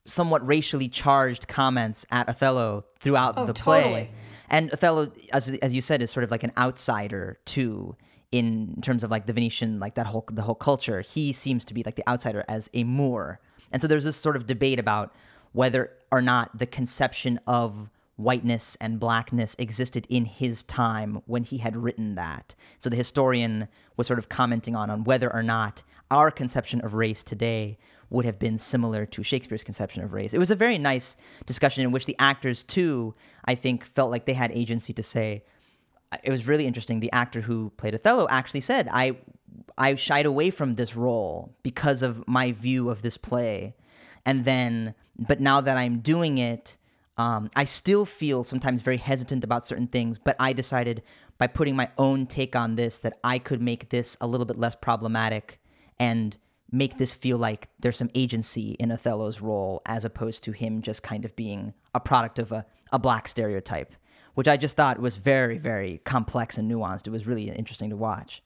somewhat 0.05 0.47
racially 0.47 0.89
charged 0.89 1.49
comments 1.49 2.07
at 2.11 2.29
othello 2.29 2.85
throughout 3.01 3.35
oh, 3.37 3.47
the 3.47 3.53
totally. 3.55 3.83
play 3.83 4.11
and 4.51 4.71
othello 4.73 5.11
as, 5.33 5.53
as 5.55 5.75
you 5.75 5.81
said 5.81 6.03
is 6.03 6.11
sort 6.11 6.23
of 6.23 6.31
like 6.31 6.43
an 6.43 6.53
outsider 6.59 7.39
too 7.45 7.97
in 8.33 8.79
terms 8.83 9.03
of 9.05 9.11
like 9.11 9.27
the 9.27 9.33
venetian 9.33 9.81
like 9.81 9.95
that 9.95 10.07
whole 10.07 10.25
the 10.31 10.43
whole 10.43 10.55
culture. 10.55 11.01
He 11.01 11.33
seems 11.33 11.65
to 11.67 11.75
be 11.75 11.83
like 11.83 11.97
the 11.97 12.09
outsider 12.09 12.45
as 12.49 12.69
a 12.75 12.85
moor 12.85 13.41
and 13.73 13.83
so 13.83 13.89
there's 13.89 14.05
this 14.05 14.17
sort 14.17 14.37
of 14.37 14.47
debate 14.47 14.79
about 14.79 15.15
whether 15.53 15.93
or 16.11 16.23
not 16.23 16.57
the 16.59 16.67
conception 16.67 17.41
of 17.47 17.91
whiteness 18.17 18.77
and 18.81 18.99
blackness 18.99 19.55
existed 19.59 20.07
in 20.09 20.25
his 20.25 20.63
time 20.63 21.21
when 21.27 21.45
he 21.45 21.59
had 21.59 21.77
written 21.77 22.15
that. 22.15 22.55
So 22.81 22.89
the 22.89 22.97
historian 22.97 23.69
was 23.97 24.07
sort 24.07 24.19
of 24.19 24.29
commenting 24.29 24.75
on 24.75 24.89
on 24.91 25.05
whether 25.05 25.33
or 25.33 25.43
not 25.43 25.83
our 26.11 26.31
conception 26.31 26.81
of 26.81 26.95
race 26.95 27.23
today 27.23 27.79
would 28.09 28.25
have 28.25 28.39
been 28.39 28.57
similar 28.57 29.05
to 29.05 29.23
Shakespeare's 29.23 29.65
conception 29.65 30.03
of 30.03 30.13
race. 30.13 30.33
It 30.33 30.39
was 30.39 30.51
a 30.51 30.57
very 30.57 30.79
nice 30.79 31.17
discussion 31.45 31.83
in 31.83 31.91
which 31.91 32.07
the 32.07 32.17
actors 32.19 32.63
too, 32.63 33.15
I 33.45 33.55
think, 33.55 33.85
felt 33.85 34.11
like 34.11 34.25
they 34.25 34.35
had 34.35 34.53
agency 34.53 34.93
to 34.93 35.03
say. 35.03 35.45
It 36.23 36.31
was 36.31 36.47
really 36.47 36.67
interesting. 36.67 37.01
The 37.01 37.13
actor 37.13 37.43
who 37.43 37.71
played 37.77 37.95
Othello 37.95 38.29
actually 38.31 38.61
said, 38.61 38.89
"I 38.93 39.17
I 39.79 39.95
shied 39.95 40.27
away 40.27 40.51
from 40.51 40.75
this 40.75 40.97
role 40.97 41.55
because 41.63 42.03
of 42.03 42.27
my 42.27 42.53
view 42.53 42.91
of 42.91 43.03
this 43.03 43.17
play. 43.17 43.75
And 44.25 44.45
then, 44.45 44.95
but 45.19 45.41
now 45.41 45.61
that 45.61 45.77
I'm 45.77 46.01
doing 46.01 46.39
it, 46.39 46.77
um, 47.19 47.49
I 47.57 47.65
still 47.65 48.05
feel 48.05 48.45
sometimes 48.45 48.83
very 48.83 48.99
hesitant 48.99 49.45
about 49.45 49.65
certain 49.65 49.87
things, 49.87 50.19
but 50.19 50.37
I 50.39 50.53
decided 50.53 51.03
by 51.39 51.47
putting 51.47 51.77
my 51.77 51.91
own 51.97 52.27
take 52.27 52.55
on 52.55 52.77
this 52.77 52.99
that 53.01 53.19
I 53.25 53.39
could 53.39 53.63
make 53.63 53.89
this 53.89 54.17
a 54.21 54.27
little 54.27 54.47
bit 54.47 54.59
less 54.59 54.77
problematic 54.77 55.61
and 55.99 56.37
make 56.71 56.99
this 56.99 57.15
feel 57.15 57.39
like 57.39 57.69
there's 57.79 57.97
some 57.97 58.11
agency 58.15 58.73
in 58.73 58.91
Othello's 58.91 59.41
role 59.41 59.81
as 59.87 60.05
opposed 60.05 60.43
to 60.45 60.53
him 60.53 60.83
just 60.83 61.03
kind 61.03 61.25
of 61.25 61.37
being 61.37 61.73
a 61.95 62.01
product 62.01 62.39
of 62.39 62.53
a, 62.53 62.67
a 62.93 62.99
black 62.99 63.29
stereotype, 63.29 63.95
which 64.35 64.49
I 64.49 64.57
just 64.57 64.77
thought 64.77 64.99
was 64.99 65.17
very, 65.17 65.59
very 65.59 66.01
complex 66.05 66.59
and 66.59 66.71
nuanced. 66.71 67.07
It 67.07 67.11
was 67.11 67.27
really 67.27 67.49
interesting 67.49 67.91
to 67.91 67.97
watch. 67.97 68.43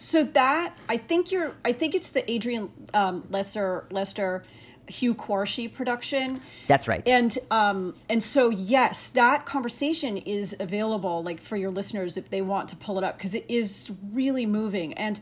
So 0.00 0.24
that 0.24 0.78
I 0.88 0.96
think 0.96 1.30
you're. 1.30 1.54
I 1.62 1.72
think 1.72 1.94
it's 1.94 2.08
the 2.08 2.28
Adrian 2.28 2.70
um, 2.94 3.22
Lester 3.28 3.84
Lester 3.90 4.42
Hugh 4.88 5.14
Quarshie 5.14 5.70
production. 5.72 6.40
That's 6.68 6.88
right. 6.88 7.06
And 7.06 7.36
um, 7.50 7.94
and 8.08 8.22
so 8.22 8.48
yes, 8.48 9.10
that 9.10 9.44
conversation 9.44 10.16
is 10.16 10.56
available, 10.58 11.22
like 11.22 11.38
for 11.38 11.58
your 11.58 11.70
listeners 11.70 12.16
if 12.16 12.30
they 12.30 12.40
want 12.40 12.70
to 12.70 12.76
pull 12.76 12.96
it 12.96 13.04
up, 13.04 13.18
because 13.18 13.34
it 13.34 13.44
is 13.46 13.92
really 14.10 14.46
moving. 14.46 14.94
And 14.94 15.20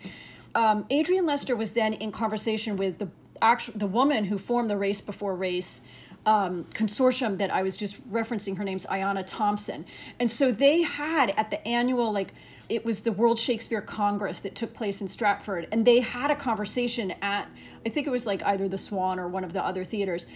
um, 0.54 0.86
Adrian 0.90 1.26
Lester 1.26 1.56
was 1.56 1.72
then 1.72 1.94
in 1.94 2.12
conversation 2.12 2.76
with 2.76 2.98
the 2.98 3.08
actual 3.42 3.74
the 3.76 3.88
woman 3.88 4.24
who 4.24 4.38
formed 4.38 4.70
the 4.70 4.76
Race 4.76 5.00
Before 5.00 5.34
Race. 5.34 5.82
Um, 6.26 6.64
consortium 6.74 7.38
that 7.38 7.50
I 7.50 7.62
was 7.62 7.76
just 7.76 7.96
referencing. 8.12 8.58
Her 8.58 8.64
name's 8.64 8.84
Ayanna 8.86 9.24
Thompson, 9.26 9.86
and 10.20 10.30
so 10.30 10.52
they 10.52 10.82
had 10.82 11.30
at 11.30 11.50
the 11.50 11.66
annual 11.66 12.12
like 12.12 12.34
it 12.68 12.84
was 12.84 13.02
the 13.02 13.12
World 13.12 13.38
Shakespeare 13.38 13.80
Congress 13.80 14.40
that 14.40 14.54
took 14.54 14.74
place 14.74 15.00
in 15.00 15.08
Stratford, 15.08 15.68
and 15.72 15.86
they 15.86 16.00
had 16.00 16.30
a 16.30 16.36
conversation 16.36 17.14
at 17.22 17.50
I 17.86 17.90
think 17.90 18.06
it 18.06 18.10
was 18.10 18.26
like 18.26 18.42
either 18.42 18.68
the 18.68 18.78
Swan 18.78 19.18
or 19.18 19.28
one 19.28 19.44
of 19.44 19.52
the 19.52 19.64
other 19.64 19.84
theaters 19.84 20.26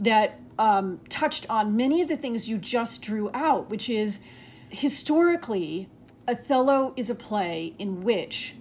that 0.00 0.38
um, 0.58 1.00
touched 1.08 1.46
on 1.48 1.76
many 1.76 2.00
of 2.02 2.08
the 2.08 2.16
things 2.16 2.48
you 2.48 2.58
just 2.58 3.02
drew 3.02 3.30
out, 3.34 3.70
which 3.70 3.88
is 3.88 4.20
historically 4.68 5.88
Othello 6.28 6.92
is 6.96 7.10
a 7.10 7.14
play 7.14 7.74
in 7.78 8.02
which 8.02 8.54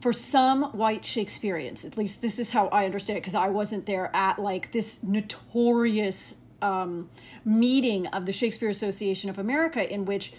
for 0.00 0.12
some 0.12 0.64
white 0.72 1.04
Shakespeareans, 1.04 1.84
at 1.84 1.96
least 1.96 2.20
this 2.20 2.38
is 2.38 2.52
how 2.52 2.66
I 2.68 2.84
understand 2.84 3.16
it, 3.16 3.20
because 3.22 3.34
I 3.34 3.48
wasn't 3.48 3.86
there 3.86 4.14
at 4.14 4.38
like 4.38 4.70
this 4.70 5.02
notorious 5.02 6.36
um, 6.60 7.08
meeting 7.44 8.06
of 8.08 8.26
the 8.26 8.32
Shakespeare 8.32 8.68
Association 8.68 9.30
of 9.30 9.38
America, 9.38 9.90
in 9.90 10.04
which 10.04 10.34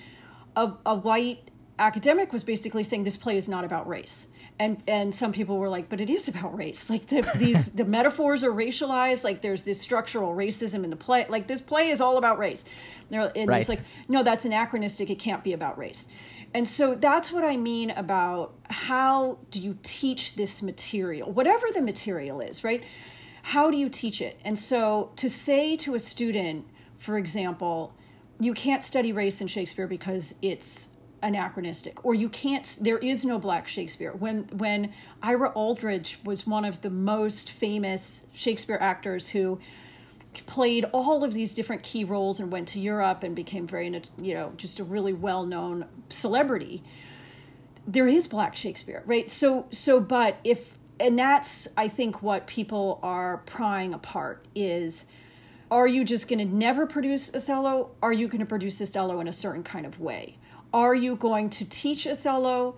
a, 0.55 0.73
a 0.85 0.93
white 0.93 1.49
academic 1.79 2.31
was 2.31 2.43
basically 2.43 2.83
saying 2.83 3.03
this 3.03 3.17
play 3.17 3.37
is 3.37 3.47
not 3.47 3.63
about 3.63 3.87
race. 3.87 4.27
And 4.57 4.81
and 4.87 5.13
some 5.13 5.33
people 5.33 5.57
were 5.57 5.67
like 5.67 5.89
but 5.89 5.99
it 5.99 6.09
is 6.09 6.27
about 6.27 6.55
race. 6.57 6.89
Like 6.95 7.07
the, 7.07 7.29
these 7.35 7.69
the 7.69 7.85
metaphors 7.85 8.43
are 8.43 8.51
racialized. 8.51 9.23
Like 9.23 9.41
there's 9.41 9.63
this 9.63 9.81
structural 9.81 10.33
racism 10.33 10.83
in 10.83 10.89
the 10.89 10.95
play. 10.95 11.25
Like 11.27 11.47
this 11.47 11.61
play 11.61 11.89
is 11.89 11.99
all 11.99 12.17
about 12.17 12.37
race. 12.37 12.63
And 13.11 13.49
right. 13.49 13.59
it's 13.59 13.69
like 13.69 13.81
no 14.07 14.23
that's 14.23 14.45
anachronistic. 14.45 15.09
It 15.09 15.19
can't 15.19 15.43
be 15.43 15.53
about 15.53 15.77
race. 15.77 16.07
And 16.53 16.65
so 16.65 16.95
that's 16.95 17.33
what 17.33 17.43
i 17.43 17.57
mean 17.57 17.89
about 17.91 18.53
how 18.69 19.39
do 19.51 19.59
you 19.59 19.77
teach 19.83 20.35
this 20.35 20.61
material? 20.63 21.29
Whatever 21.31 21.67
the 21.73 21.81
material 21.81 22.39
is 22.39 22.63
right? 22.63 22.81
How 23.41 23.69
do 23.69 23.77
you 23.77 23.89
teach 23.89 24.21
it? 24.21 24.39
And 24.45 24.57
so 24.57 25.11
to 25.17 25.29
say 25.29 25.75
to 25.77 25.95
a 25.95 25.99
student 25.99 26.65
for 26.97 27.17
example 27.17 27.93
you 28.39 28.53
can't 28.53 28.83
study 28.83 29.11
race 29.11 29.41
in 29.41 29.47
shakespeare 29.47 29.87
because 29.87 30.35
it's 30.41 30.89
anachronistic 31.25 32.05
or 32.05 32.13
you 32.13 32.29
can't 32.29 32.77
there 32.79 32.99
is 32.99 33.25
no 33.25 33.39
black 33.39 33.67
shakespeare 33.67 34.11
when 34.13 34.43
when 34.53 34.93
ira 35.23 35.49
aldridge 35.49 36.19
was 36.23 36.45
one 36.45 36.63
of 36.63 36.81
the 36.81 36.89
most 36.89 37.49
famous 37.49 38.23
shakespeare 38.33 38.77
actors 38.79 39.29
who 39.29 39.59
played 40.41 40.85
all 40.91 41.23
of 41.23 41.33
these 41.33 41.53
different 41.53 41.83
key 41.83 42.03
roles 42.03 42.39
and 42.39 42.51
went 42.51 42.67
to 42.69 42.79
Europe 42.79 43.23
and 43.23 43.35
became 43.35 43.67
very, 43.67 43.87
you 44.21 44.33
know, 44.33 44.53
just 44.57 44.79
a 44.79 44.83
really 44.83 45.13
well 45.13 45.45
known 45.45 45.85
celebrity. 46.09 46.83
There 47.87 48.07
is 48.07 48.27
Black 48.27 48.55
Shakespeare, 48.55 49.03
right? 49.05 49.29
So, 49.29 49.67
so, 49.71 49.99
but 49.99 50.37
if, 50.43 50.77
and 50.99 51.17
that's, 51.17 51.67
I 51.77 51.87
think, 51.87 52.21
what 52.21 52.47
people 52.47 52.99
are 53.03 53.37
prying 53.45 53.93
apart 53.93 54.45
is 54.55 55.05
are 55.71 55.87
you 55.87 56.03
just 56.03 56.27
going 56.27 56.39
to 56.39 56.45
never 56.45 56.85
produce 56.85 57.33
Othello? 57.33 57.91
Are 58.01 58.13
you 58.13 58.27
going 58.27 58.39
to 58.39 58.45
produce 58.45 58.81
Othello 58.81 59.19
in 59.19 59.27
a 59.27 59.33
certain 59.33 59.63
kind 59.63 59.85
of 59.85 59.99
way? 59.99 60.37
Are 60.75 60.93
you 60.93 61.15
going 61.15 61.49
to 61.51 61.65
teach 61.65 62.05
Othello? 62.05 62.75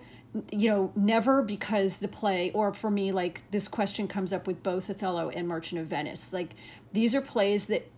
you 0.52 0.68
know, 0.68 0.92
never 0.94 1.42
because 1.42 1.98
the 1.98 2.08
play, 2.08 2.50
or 2.52 2.72
for 2.74 2.90
me, 2.90 3.12
like 3.12 3.42
this 3.50 3.66
question 3.66 4.06
comes 4.06 4.32
up 4.32 4.46
with 4.46 4.62
both 4.62 4.90
Othello 4.90 5.30
and 5.30 5.48
Merchant 5.48 5.80
of 5.80 5.86
Venice. 5.86 6.32
Like 6.32 6.50
these 6.92 7.14
are 7.14 7.20
plays 7.20 7.66
that 7.66 7.88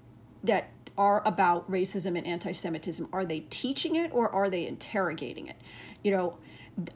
that 0.44 0.70
are 0.96 1.26
about 1.26 1.70
racism 1.70 2.16
and 2.16 2.26
anti-Semitism. 2.26 3.08
Are 3.12 3.24
they 3.24 3.40
teaching 3.50 3.96
it 3.96 4.12
or 4.12 4.30
are 4.30 4.48
they 4.48 4.66
interrogating 4.66 5.48
it? 5.48 5.56
You 6.02 6.12
know, 6.12 6.38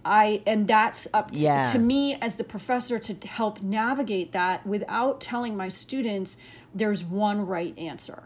I 0.04 0.42
and 0.46 0.68
that's 0.68 1.08
up 1.12 1.32
to, 1.32 1.38
yeah. 1.38 1.64
to 1.72 1.78
me 1.78 2.14
as 2.20 2.36
the 2.36 2.44
professor 2.44 2.98
to 2.98 3.26
help 3.26 3.60
navigate 3.60 4.32
that 4.32 4.64
without 4.66 5.20
telling 5.20 5.56
my 5.56 5.68
students 5.68 6.36
there's 6.74 7.02
one 7.02 7.44
right 7.44 7.76
answer. 7.78 8.24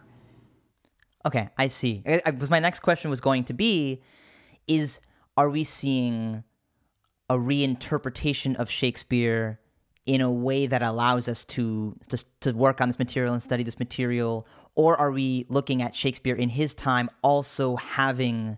Okay, 1.24 1.48
I 1.58 1.66
see. 1.66 2.02
Because 2.04 2.50
my 2.50 2.60
next 2.60 2.80
question 2.80 3.10
was 3.10 3.20
going 3.20 3.44
to 3.44 3.52
be 3.52 4.02
is 4.68 5.00
are 5.36 5.48
we 5.48 5.64
seeing 5.64 6.44
a 7.28 7.36
reinterpretation 7.36 8.56
of 8.56 8.70
Shakespeare 8.70 9.60
in 10.06 10.20
a 10.20 10.30
way 10.30 10.66
that 10.66 10.82
allows 10.82 11.28
us 11.28 11.44
to 11.44 11.96
just 12.08 12.40
to 12.40 12.52
work 12.52 12.80
on 12.80 12.88
this 12.88 12.98
material 12.98 13.34
and 13.34 13.42
study 13.42 13.62
this 13.62 13.78
material 13.78 14.46
or 14.74 14.96
are 14.96 15.10
we 15.10 15.44
looking 15.48 15.82
at 15.82 15.94
Shakespeare 15.94 16.34
in 16.34 16.48
his 16.48 16.74
time 16.74 17.10
also 17.22 17.76
having 17.76 18.56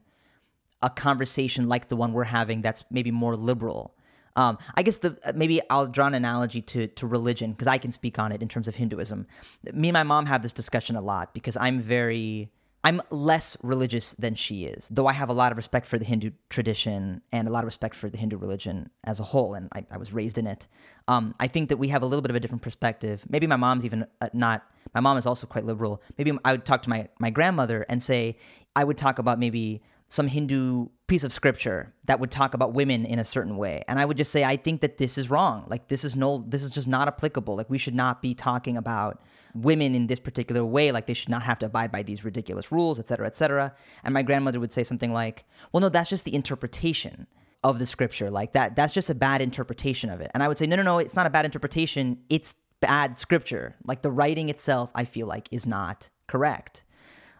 a 0.82 0.88
conversation 0.88 1.68
like 1.68 1.88
the 1.88 1.96
one 1.96 2.12
we're 2.12 2.24
having 2.24 2.62
that's 2.62 2.84
maybe 2.90 3.10
more 3.10 3.36
liberal 3.36 3.96
um, 4.36 4.58
I 4.76 4.82
guess 4.82 4.98
the 4.98 5.18
maybe 5.34 5.60
I'll 5.68 5.86
draw 5.86 6.06
an 6.06 6.14
analogy 6.14 6.62
to 6.62 6.86
to 6.86 7.06
religion 7.06 7.52
because 7.52 7.66
I 7.66 7.78
can 7.78 7.92
speak 7.92 8.18
on 8.18 8.32
it 8.32 8.42
in 8.42 8.48
terms 8.48 8.68
of 8.68 8.76
Hinduism. 8.76 9.26
Me 9.72 9.88
and 9.88 9.92
my 9.92 10.02
mom 10.02 10.26
have 10.26 10.42
this 10.42 10.52
discussion 10.52 10.96
a 10.96 11.00
lot 11.00 11.34
because 11.34 11.56
I'm 11.56 11.80
very 11.80 12.50
I'm 12.82 13.02
less 13.10 13.58
religious 13.62 14.12
than 14.12 14.34
she 14.34 14.64
is, 14.64 14.88
though 14.88 15.06
I 15.06 15.12
have 15.12 15.28
a 15.28 15.34
lot 15.34 15.52
of 15.52 15.58
respect 15.58 15.86
for 15.86 15.98
the 15.98 16.04
Hindu 16.04 16.30
tradition 16.48 17.20
and 17.30 17.46
a 17.46 17.50
lot 17.50 17.62
of 17.62 17.66
respect 17.66 17.94
for 17.94 18.08
the 18.08 18.16
Hindu 18.16 18.38
religion 18.38 18.88
as 19.04 19.20
a 19.20 19.22
whole, 19.22 19.54
and 19.54 19.68
I, 19.74 19.84
I 19.90 19.98
was 19.98 20.14
raised 20.14 20.38
in 20.38 20.46
it. 20.46 20.66
Um, 21.06 21.34
I 21.38 21.46
think 21.46 21.68
that 21.68 21.76
we 21.76 21.88
have 21.88 22.02
a 22.02 22.06
little 22.06 22.22
bit 22.22 22.30
of 22.30 22.36
a 22.36 22.40
different 22.40 22.62
perspective. 22.62 23.24
Maybe 23.28 23.46
my 23.46 23.56
mom's 23.56 23.84
even 23.84 24.06
uh, 24.22 24.30
not. 24.32 24.66
My 24.94 25.00
mom 25.00 25.18
is 25.18 25.26
also 25.26 25.46
quite 25.46 25.66
liberal. 25.66 26.02
Maybe 26.16 26.32
I 26.42 26.52
would 26.52 26.64
talk 26.64 26.82
to 26.82 26.90
my 26.90 27.08
my 27.18 27.28
grandmother 27.28 27.84
and 27.88 28.02
say 28.02 28.38
I 28.74 28.84
would 28.84 28.96
talk 28.96 29.18
about 29.18 29.38
maybe 29.38 29.82
some 30.08 30.26
Hindu 30.26 30.88
piece 31.06 31.22
of 31.22 31.32
scripture 31.32 31.92
that 32.06 32.18
would 32.18 32.30
talk 32.30 32.54
about 32.54 32.72
women 32.72 33.04
in 33.04 33.18
a 33.18 33.24
certain 33.24 33.56
way 33.56 33.82
and 33.88 33.98
i 33.98 34.04
would 34.04 34.16
just 34.16 34.30
say 34.30 34.44
i 34.44 34.56
think 34.56 34.80
that 34.80 34.96
this 34.96 35.18
is 35.18 35.28
wrong 35.28 35.64
like 35.66 35.88
this 35.88 36.04
is 36.04 36.14
no 36.14 36.38
this 36.46 36.62
is 36.62 36.70
just 36.70 36.86
not 36.86 37.08
applicable 37.08 37.56
like 37.56 37.68
we 37.68 37.78
should 37.78 37.96
not 37.96 38.22
be 38.22 38.32
talking 38.32 38.76
about 38.76 39.20
women 39.54 39.94
in 39.94 40.06
this 40.06 40.20
particular 40.20 40.64
way 40.64 40.92
like 40.92 41.06
they 41.06 41.14
should 41.14 41.28
not 41.28 41.42
have 41.42 41.58
to 41.58 41.66
abide 41.66 41.90
by 41.90 42.02
these 42.02 42.24
ridiculous 42.24 42.70
rules 42.70 42.98
et 42.98 43.08
cetera 43.08 43.26
et 43.26 43.36
cetera. 43.36 43.74
And 44.04 44.14
my 44.14 44.22
grandmother 44.22 44.60
would 44.60 44.72
say 44.72 44.84
something 44.84 45.12
like 45.12 45.44
well 45.72 45.80
no 45.80 45.88
that's 45.88 46.10
just 46.10 46.24
the 46.24 46.34
interpretation 46.34 47.26
of 47.62 47.78
the 47.78 47.86
scripture. 47.86 48.30
Like 48.30 48.52
that 48.52 48.76
that's 48.76 48.92
just 48.92 49.10
a 49.10 49.14
bad 49.14 49.42
interpretation 49.42 50.10
of 50.10 50.20
it. 50.20 50.30
And 50.34 50.42
i 50.42 50.48
would 50.48 50.58
say 50.58 50.66
no 50.66 50.76
no 50.76 50.82
no 50.82 50.98
it's 50.98 51.16
not 51.16 51.26
a 51.26 51.30
bad 51.30 51.44
interpretation. 51.44 52.18
It's 52.28 52.54
bad 52.80 53.18
scripture. 53.18 53.76
Like 53.84 54.02
the 54.02 54.10
writing 54.10 54.48
itself 54.48 54.90
i 54.94 55.04
feel 55.04 55.26
like 55.26 55.48
is 55.50 55.66
not 55.66 56.10
correct. 56.26 56.84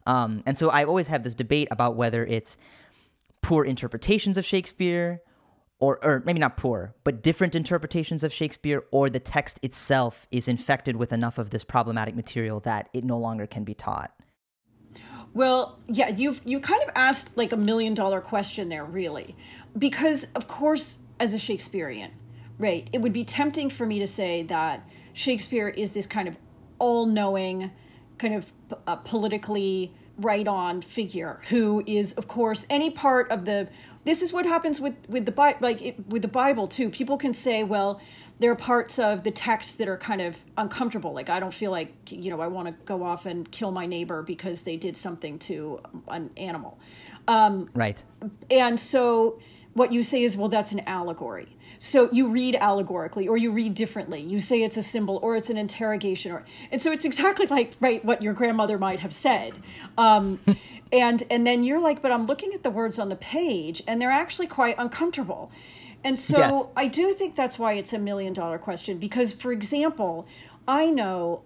Um, 0.07 0.43
and 0.47 0.57
so 0.59 0.71
i 0.71 0.85
always 0.85 1.07
have 1.09 1.23
this 1.25 1.35
debate 1.35 1.69
about 1.71 1.97
whether 1.97 2.25
it's 2.25 2.57
poor 3.43 3.65
interpretations 3.65 4.37
of 4.37 4.45
Shakespeare, 4.45 5.23
or, 5.81 5.99
or 6.05 6.23
maybe 6.25 6.39
not 6.39 6.57
poor, 6.57 6.95
but 7.05 7.23
different 7.23 7.55
interpretations 7.55 8.23
of 8.23 8.33
Shakespeare, 8.33 8.85
or 8.91 9.11
the 9.11 9.19
text 9.19 9.59
itself 9.63 10.27
is 10.31 10.47
infected 10.47 10.97
with 10.97 11.13
enough 11.13 11.39
of 11.39 11.51
this 11.51 11.65
problematic 11.65 12.15
material 12.15 12.61
that 12.61 12.89
it 12.93 13.03
no 13.03 13.19
longer 13.19 13.47
can 13.47 13.65
be 13.65 13.75
taught. 13.75 14.13
Well, 15.33 15.79
yeah, 15.87 16.09
you've 16.09 16.41
you 16.45 16.61
kind 16.61 16.83
of 16.83 16.91
asked 16.95 17.37
like 17.37 17.53
a 17.53 17.57
million 17.57 17.95
dollar 17.95 18.21
question 18.21 18.69
there, 18.69 18.85
really, 18.85 19.37
because 19.79 20.27
of 20.35 20.47
course, 20.49 20.99
as 21.19 21.35
a 21.35 21.39
Shakespearean, 21.39 22.11
right, 22.59 22.89
it 22.93 23.01
would 23.01 23.13
be 23.13 23.25
tempting 23.25 23.71
for 23.71 23.87
me 23.87 23.99
to 24.01 24.07
say 24.07 24.43
that 24.45 24.87
Shakespeare 25.13 25.69
is 25.69 25.93
this 25.93 26.07
kind 26.07 26.29
of 26.29 26.37
all 26.79 27.07
knowing, 27.07 27.71
kind 28.19 28.35
of 28.35 28.53
uh, 28.87 28.97
politically 28.97 29.95
right 30.21 30.47
on 30.47 30.83
figure 30.83 31.41
who 31.49 31.83
is 31.87 32.13
of 32.15 32.29
course 32.29 32.67
any 32.69 32.91
part 32.91 33.31
of 33.31 33.45
the 33.45 33.67
this 34.05 34.23
is 34.23 34.33
what 34.33 34.47
happens 34.47 34.81
with 34.81 34.95
with 35.09 35.27
the 35.27 35.33
bible 35.33 35.59
like 35.61 35.83
it, 35.83 36.09
with 36.09 36.23
the 36.23 36.29
bible 36.29 36.67
too. 36.67 36.91
People 36.91 37.17
can 37.17 37.35
say 37.35 37.65
well 37.65 38.01
there 38.39 38.51
are 38.51 38.57
parts 38.57 38.99
of 38.99 39.23
the 39.23 39.31
text 39.31 39.77
that 39.77 39.87
are 39.89 39.99
kind 39.99 40.21
of 40.21 40.37
uncomfortable. 40.57 41.13
Like 41.13 41.31
i 41.31 41.41
don't 41.41 41.55
feel 41.55 41.71
like 41.71 41.93
you 42.11 42.31
know 42.31 42.41
i 42.41 42.47
want 42.47 42.69
to 42.69 42.75
go 42.85 43.03
off 43.03 43.27
and 43.27 43.51
kill 43.51 43.71
my 43.73 43.87
neighbor 43.87 44.23
because 44.23 44.63
they 44.63 44.77
did 44.77 44.97
something 44.97 45.39
to 45.41 45.81
an 46.09 46.31
animal. 46.37 46.79
Um, 47.29 47.69
right. 47.75 48.03
and 48.51 48.81
so 48.81 49.39
what 49.75 49.93
you 49.93 50.03
say 50.03 50.25
is 50.25 50.37
well 50.37 50.49
that's 50.49 50.73
an 50.73 50.81
allegory 50.87 51.57
so 51.83 52.11
you 52.13 52.29
read 52.29 52.57
allegorically 52.57 53.27
or 53.27 53.39
you 53.39 53.51
read 53.53 53.75
differently. 53.75 54.21
You 54.21 54.39
say 54.39 54.63
it's 54.63 54.77
a 54.77 54.83
symbol 54.83 55.19
or 55.23 55.35
it's 55.35 55.49
an 55.49 55.57
interrogation 55.57 56.31
or 56.31 56.45
and 56.71 56.81
so 56.81 56.93
it's 56.93 57.07
exactly 57.07 57.47
like 57.47 57.73
right 57.81 58.05
what 58.05 58.21
your 58.21 58.35
grandmother 58.35 58.79
might 58.79 59.01
have 59.01 59.15
said. 59.15 59.55
Um, 59.97 60.41
and 60.93 61.23
and 61.31 61.47
then 61.47 61.65
you're 61.65 61.81
like, 61.81 62.03
but 62.03 62.13
I'm 62.13 62.27
looking 62.27 62.53
at 62.53 62.63
the 62.63 62.69
words 62.69 62.99
on 62.99 63.09
the 63.09 63.17
page 63.17 63.83
and 63.89 64.01
they're 64.01 64.11
actually 64.11 64.47
quite 64.47 64.75
uncomfortable. 64.77 65.51
And 66.05 66.19
so 66.19 66.39
yes. 66.39 66.67
I 66.77 66.87
do 66.87 67.15
think 67.15 67.35
that's 67.35 67.59
why 67.59 67.73
it's 67.73 67.95
a 67.95 67.99
million 67.99 68.35
dollar 68.35 68.59
question 68.59 68.99
because 68.99 69.33
for 69.33 69.51
example, 69.51 70.27
I 70.69 70.91
know 70.91 71.45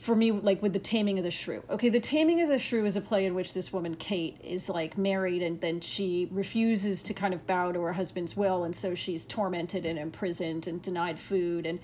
for 0.00 0.16
me 0.16 0.32
like 0.32 0.62
with 0.62 0.72
the 0.72 0.78
taming 0.78 1.18
of 1.18 1.24
the 1.24 1.30
shrew. 1.30 1.62
Okay 1.68 1.90
the 1.90 2.00
taming 2.00 2.40
of 2.40 2.48
the 2.48 2.58
shrew 2.58 2.86
is 2.86 2.96
a 2.96 3.02
play 3.02 3.26
in 3.26 3.34
which 3.34 3.52
this 3.52 3.70
woman 3.70 3.94
kate 3.96 4.38
is 4.42 4.70
like 4.70 4.96
married 4.96 5.42
and 5.42 5.60
then 5.60 5.78
she 5.78 6.26
refuses 6.32 7.02
to 7.02 7.12
kind 7.12 7.34
of 7.34 7.46
bow 7.46 7.70
to 7.70 7.82
her 7.82 7.92
husband's 7.92 8.34
will 8.34 8.64
and 8.64 8.74
so 8.74 8.94
she's 8.94 9.26
tormented 9.26 9.84
and 9.84 9.98
imprisoned 9.98 10.66
and 10.66 10.80
denied 10.80 11.18
food 11.18 11.66
and 11.66 11.78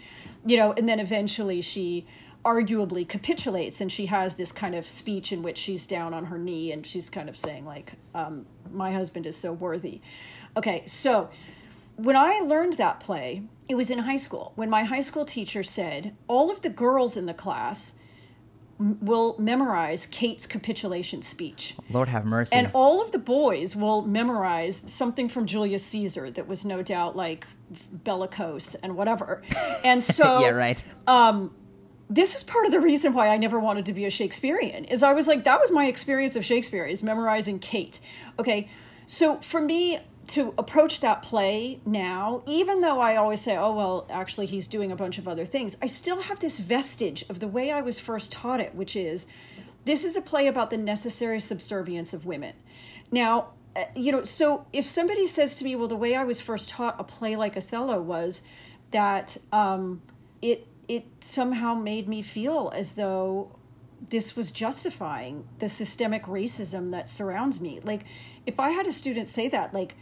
you 0.46 0.56
know 0.56 0.72
and 0.72 0.88
then 0.88 0.98
eventually 0.98 1.60
she 1.60 2.06
arguably 2.42 3.06
capitulates 3.06 3.82
and 3.82 3.92
she 3.92 4.06
has 4.06 4.34
this 4.34 4.50
kind 4.50 4.74
of 4.74 4.88
speech 4.88 5.32
in 5.32 5.42
which 5.42 5.58
she's 5.58 5.86
down 5.86 6.14
on 6.14 6.24
her 6.24 6.38
knee 6.38 6.72
and 6.72 6.86
she's 6.86 7.10
kind 7.10 7.28
of 7.28 7.36
saying 7.36 7.66
like 7.66 7.92
um, 8.14 8.46
my 8.72 8.90
husband 8.92 9.26
is 9.26 9.36
so 9.36 9.52
worthy. 9.52 10.00
Okay 10.56 10.84
so 10.86 11.28
when 11.96 12.16
i 12.16 12.40
learned 12.40 12.78
that 12.78 12.98
play 13.00 13.42
it 13.68 13.74
was 13.74 13.90
in 13.90 13.98
high 13.98 14.16
school. 14.16 14.52
When 14.54 14.70
my 14.70 14.84
high 14.84 15.00
school 15.00 15.24
teacher 15.24 15.62
said 15.62 16.14
all 16.28 16.50
of 16.50 16.62
the 16.62 16.70
girls 16.70 17.16
in 17.16 17.26
the 17.26 17.34
class 17.34 17.94
will 18.78 19.36
memorize 19.38 20.06
Kate's 20.06 20.46
capitulation 20.46 21.22
speech. 21.22 21.74
Lord 21.90 22.08
have 22.08 22.24
mercy. 22.24 22.54
And 22.54 22.70
all 22.74 23.02
of 23.02 23.10
the 23.12 23.18
boys 23.18 23.74
will 23.74 24.02
memorize 24.02 24.82
something 24.86 25.28
from 25.28 25.46
Julius 25.46 25.84
Caesar 25.86 26.30
that 26.32 26.46
was 26.46 26.64
no 26.64 26.82
doubt 26.82 27.16
like 27.16 27.46
bellicose 27.90 28.74
and 28.76 28.96
whatever. 28.96 29.42
And 29.84 30.02
so 30.02 30.40
Yeah, 30.40 30.50
right. 30.50 30.82
Um 31.06 31.54
this 32.08 32.36
is 32.36 32.44
part 32.44 32.66
of 32.66 32.72
the 32.72 32.80
reason 32.80 33.14
why 33.14 33.28
I 33.28 33.36
never 33.36 33.58
wanted 33.58 33.86
to 33.86 33.92
be 33.92 34.04
a 34.04 34.10
Shakespearean. 34.10 34.84
Is 34.84 35.02
I 35.02 35.12
was 35.12 35.26
like 35.26 35.44
that 35.44 35.58
was 35.60 35.70
my 35.70 35.86
experience 35.86 36.36
of 36.36 36.44
Shakespeare 36.44 36.84
is 36.84 37.02
memorizing 37.02 37.58
Kate. 37.58 38.00
Okay. 38.38 38.68
So 39.06 39.40
for 39.40 39.60
me 39.60 40.00
to 40.28 40.54
approach 40.58 41.00
that 41.00 41.22
play 41.22 41.80
now, 41.84 42.42
even 42.46 42.80
though 42.80 43.00
I 43.00 43.16
always 43.16 43.40
say, 43.40 43.56
oh, 43.56 43.74
well, 43.74 44.06
actually, 44.10 44.46
he's 44.46 44.68
doing 44.68 44.92
a 44.92 44.96
bunch 44.96 45.18
of 45.18 45.28
other 45.28 45.44
things, 45.44 45.76
I 45.80 45.86
still 45.86 46.20
have 46.22 46.40
this 46.40 46.58
vestige 46.58 47.24
of 47.28 47.40
the 47.40 47.48
way 47.48 47.70
I 47.70 47.80
was 47.80 47.98
first 47.98 48.32
taught 48.32 48.60
it, 48.60 48.74
which 48.74 48.96
is 48.96 49.26
this 49.84 50.04
is 50.04 50.16
a 50.16 50.20
play 50.20 50.48
about 50.48 50.70
the 50.70 50.76
necessary 50.76 51.40
subservience 51.40 52.12
of 52.12 52.26
women. 52.26 52.54
Now, 53.10 53.50
uh, 53.76 53.84
you 53.94 54.10
know, 54.10 54.24
so 54.24 54.66
if 54.72 54.84
somebody 54.84 55.26
says 55.26 55.56
to 55.56 55.64
me, 55.64 55.76
well, 55.76 55.88
the 55.88 55.96
way 55.96 56.16
I 56.16 56.24
was 56.24 56.40
first 56.40 56.68
taught 56.68 56.96
a 56.98 57.04
play 57.04 57.36
like 57.36 57.56
Othello 57.56 58.00
was 58.00 58.42
that 58.90 59.36
um, 59.52 60.02
it 60.42 60.66
it 60.88 61.04
somehow 61.20 61.74
made 61.74 62.08
me 62.08 62.22
feel 62.22 62.72
as 62.74 62.94
though 62.94 63.50
this 64.08 64.36
was 64.36 64.50
justifying 64.50 65.46
the 65.58 65.68
systemic 65.68 66.24
racism 66.24 66.92
that 66.92 67.08
surrounds 67.08 67.60
me. 67.60 67.80
Like, 67.82 68.04
if 68.46 68.60
I 68.60 68.70
had 68.70 68.86
a 68.86 68.92
student 68.92 69.28
say 69.28 69.48
that, 69.48 69.74
like, 69.74 69.96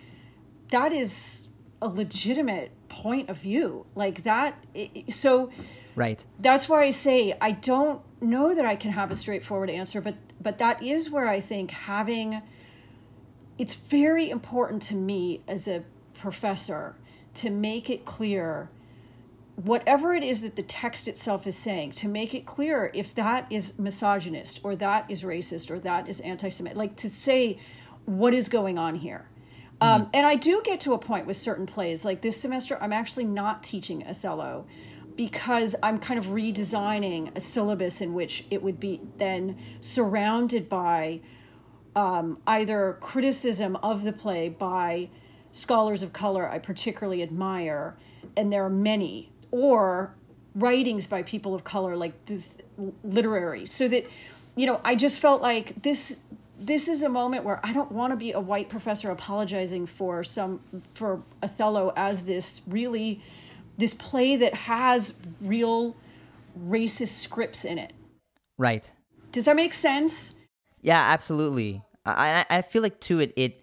that 0.70 0.92
is 0.92 1.48
a 1.80 1.88
legitimate 1.88 2.72
point 2.88 3.28
of 3.28 3.38
view. 3.38 3.86
Like 3.94 4.22
that 4.24 4.62
so 5.08 5.50
right. 5.94 6.24
that's 6.40 6.68
why 6.68 6.82
i 6.82 6.90
say 6.90 7.36
i 7.40 7.50
don't 7.50 8.00
know 8.20 8.54
that 8.54 8.64
i 8.64 8.76
can 8.76 8.90
have 8.90 9.10
a 9.10 9.14
straightforward 9.14 9.70
answer 9.70 10.00
but 10.00 10.14
but 10.40 10.58
that 10.58 10.82
is 10.82 11.10
where 11.10 11.28
i 11.28 11.40
think 11.40 11.70
having 11.70 12.40
it's 13.58 13.74
very 13.74 14.30
important 14.30 14.82
to 14.82 14.94
me 14.94 15.40
as 15.46 15.68
a 15.68 15.82
professor 16.14 16.96
to 17.34 17.50
make 17.50 17.90
it 17.90 18.04
clear 18.04 18.70
whatever 19.56 20.14
it 20.14 20.24
is 20.24 20.42
that 20.42 20.56
the 20.56 20.62
text 20.62 21.06
itself 21.06 21.46
is 21.46 21.56
saying 21.56 21.92
to 21.92 22.08
make 22.08 22.34
it 22.34 22.44
clear 22.44 22.90
if 22.92 23.14
that 23.14 23.46
is 23.50 23.78
misogynist 23.78 24.60
or 24.64 24.74
that 24.74 25.08
is 25.08 25.22
racist 25.22 25.70
or 25.70 25.78
that 25.78 26.08
is 26.08 26.20
anti-semitic 26.20 26.76
like 26.76 26.96
to 26.96 27.08
say 27.08 27.58
what 28.06 28.34
is 28.34 28.48
going 28.48 28.78
on 28.78 28.94
here 28.96 29.28
um, 29.84 30.02
mm-hmm. 30.02 30.10
and 30.14 30.26
i 30.26 30.34
do 30.34 30.60
get 30.64 30.80
to 30.80 30.92
a 30.92 30.98
point 30.98 31.26
with 31.26 31.36
certain 31.36 31.66
plays 31.66 32.04
like 32.04 32.20
this 32.22 32.40
semester 32.40 32.78
i'm 32.80 32.92
actually 32.92 33.24
not 33.24 33.62
teaching 33.62 34.04
othello 34.06 34.66
because 35.16 35.76
i'm 35.82 35.98
kind 35.98 36.18
of 36.18 36.26
redesigning 36.26 37.34
a 37.36 37.40
syllabus 37.40 38.00
in 38.00 38.14
which 38.14 38.44
it 38.50 38.62
would 38.62 38.80
be 38.80 39.00
then 39.18 39.56
surrounded 39.80 40.68
by 40.68 41.20
um, 41.96 42.38
either 42.48 42.98
criticism 43.00 43.76
of 43.76 44.02
the 44.02 44.12
play 44.12 44.48
by 44.48 45.08
scholars 45.52 46.02
of 46.02 46.12
color 46.12 46.50
i 46.50 46.58
particularly 46.58 47.22
admire 47.22 47.96
and 48.36 48.52
there 48.52 48.64
are 48.64 48.70
many 48.70 49.30
or 49.50 50.14
writings 50.54 51.06
by 51.06 51.22
people 51.22 51.54
of 51.54 51.64
color 51.64 51.96
like 51.96 52.24
this, 52.26 52.54
literary 53.04 53.66
so 53.66 53.86
that 53.86 54.04
you 54.56 54.66
know 54.66 54.80
i 54.84 54.94
just 54.94 55.18
felt 55.18 55.40
like 55.40 55.80
this 55.82 56.18
this 56.58 56.88
is 56.88 57.02
a 57.02 57.08
moment 57.08 57.44
where 57.44 57.60
i 57.64 57.72
don't 57.72 57.90
want 57.90 58.12
to 58.12 58.16
be 58.16 58.32
a 58.32 58.40
white 58.40 58.68
professor 58.68 59.10
apologizing 59.10 59.86
for 59.86 60.22
some 60.22 60.60
for 60.94 61.22
othello 61.42 61.92
as 61.96 62.24
this 62.24 62.62
really 62.66 63.20
this 63.76 63.94
play 63.94 64.36
that 64.36 64.54
has 64.54 65.14
real 65.40 65.96
racist 66.68 67.20
scripts 67.20 67.64
in 67.64 67.78
it. 67.78 67.92
Right. 68.58 68.90
Does 69.32 69.46
that 69.46 69.56
make 69.56 69.74
sense? 69.74 70.34
Yeah 70.82 71.00
absolutely. 71.12 71.82
I 72.06 72.44
i 72.50 72.62
feel 72.62 72.82
like 72.82 73.00
too 73.00 73.20
it 73.20 73.32
it 73.36 73.60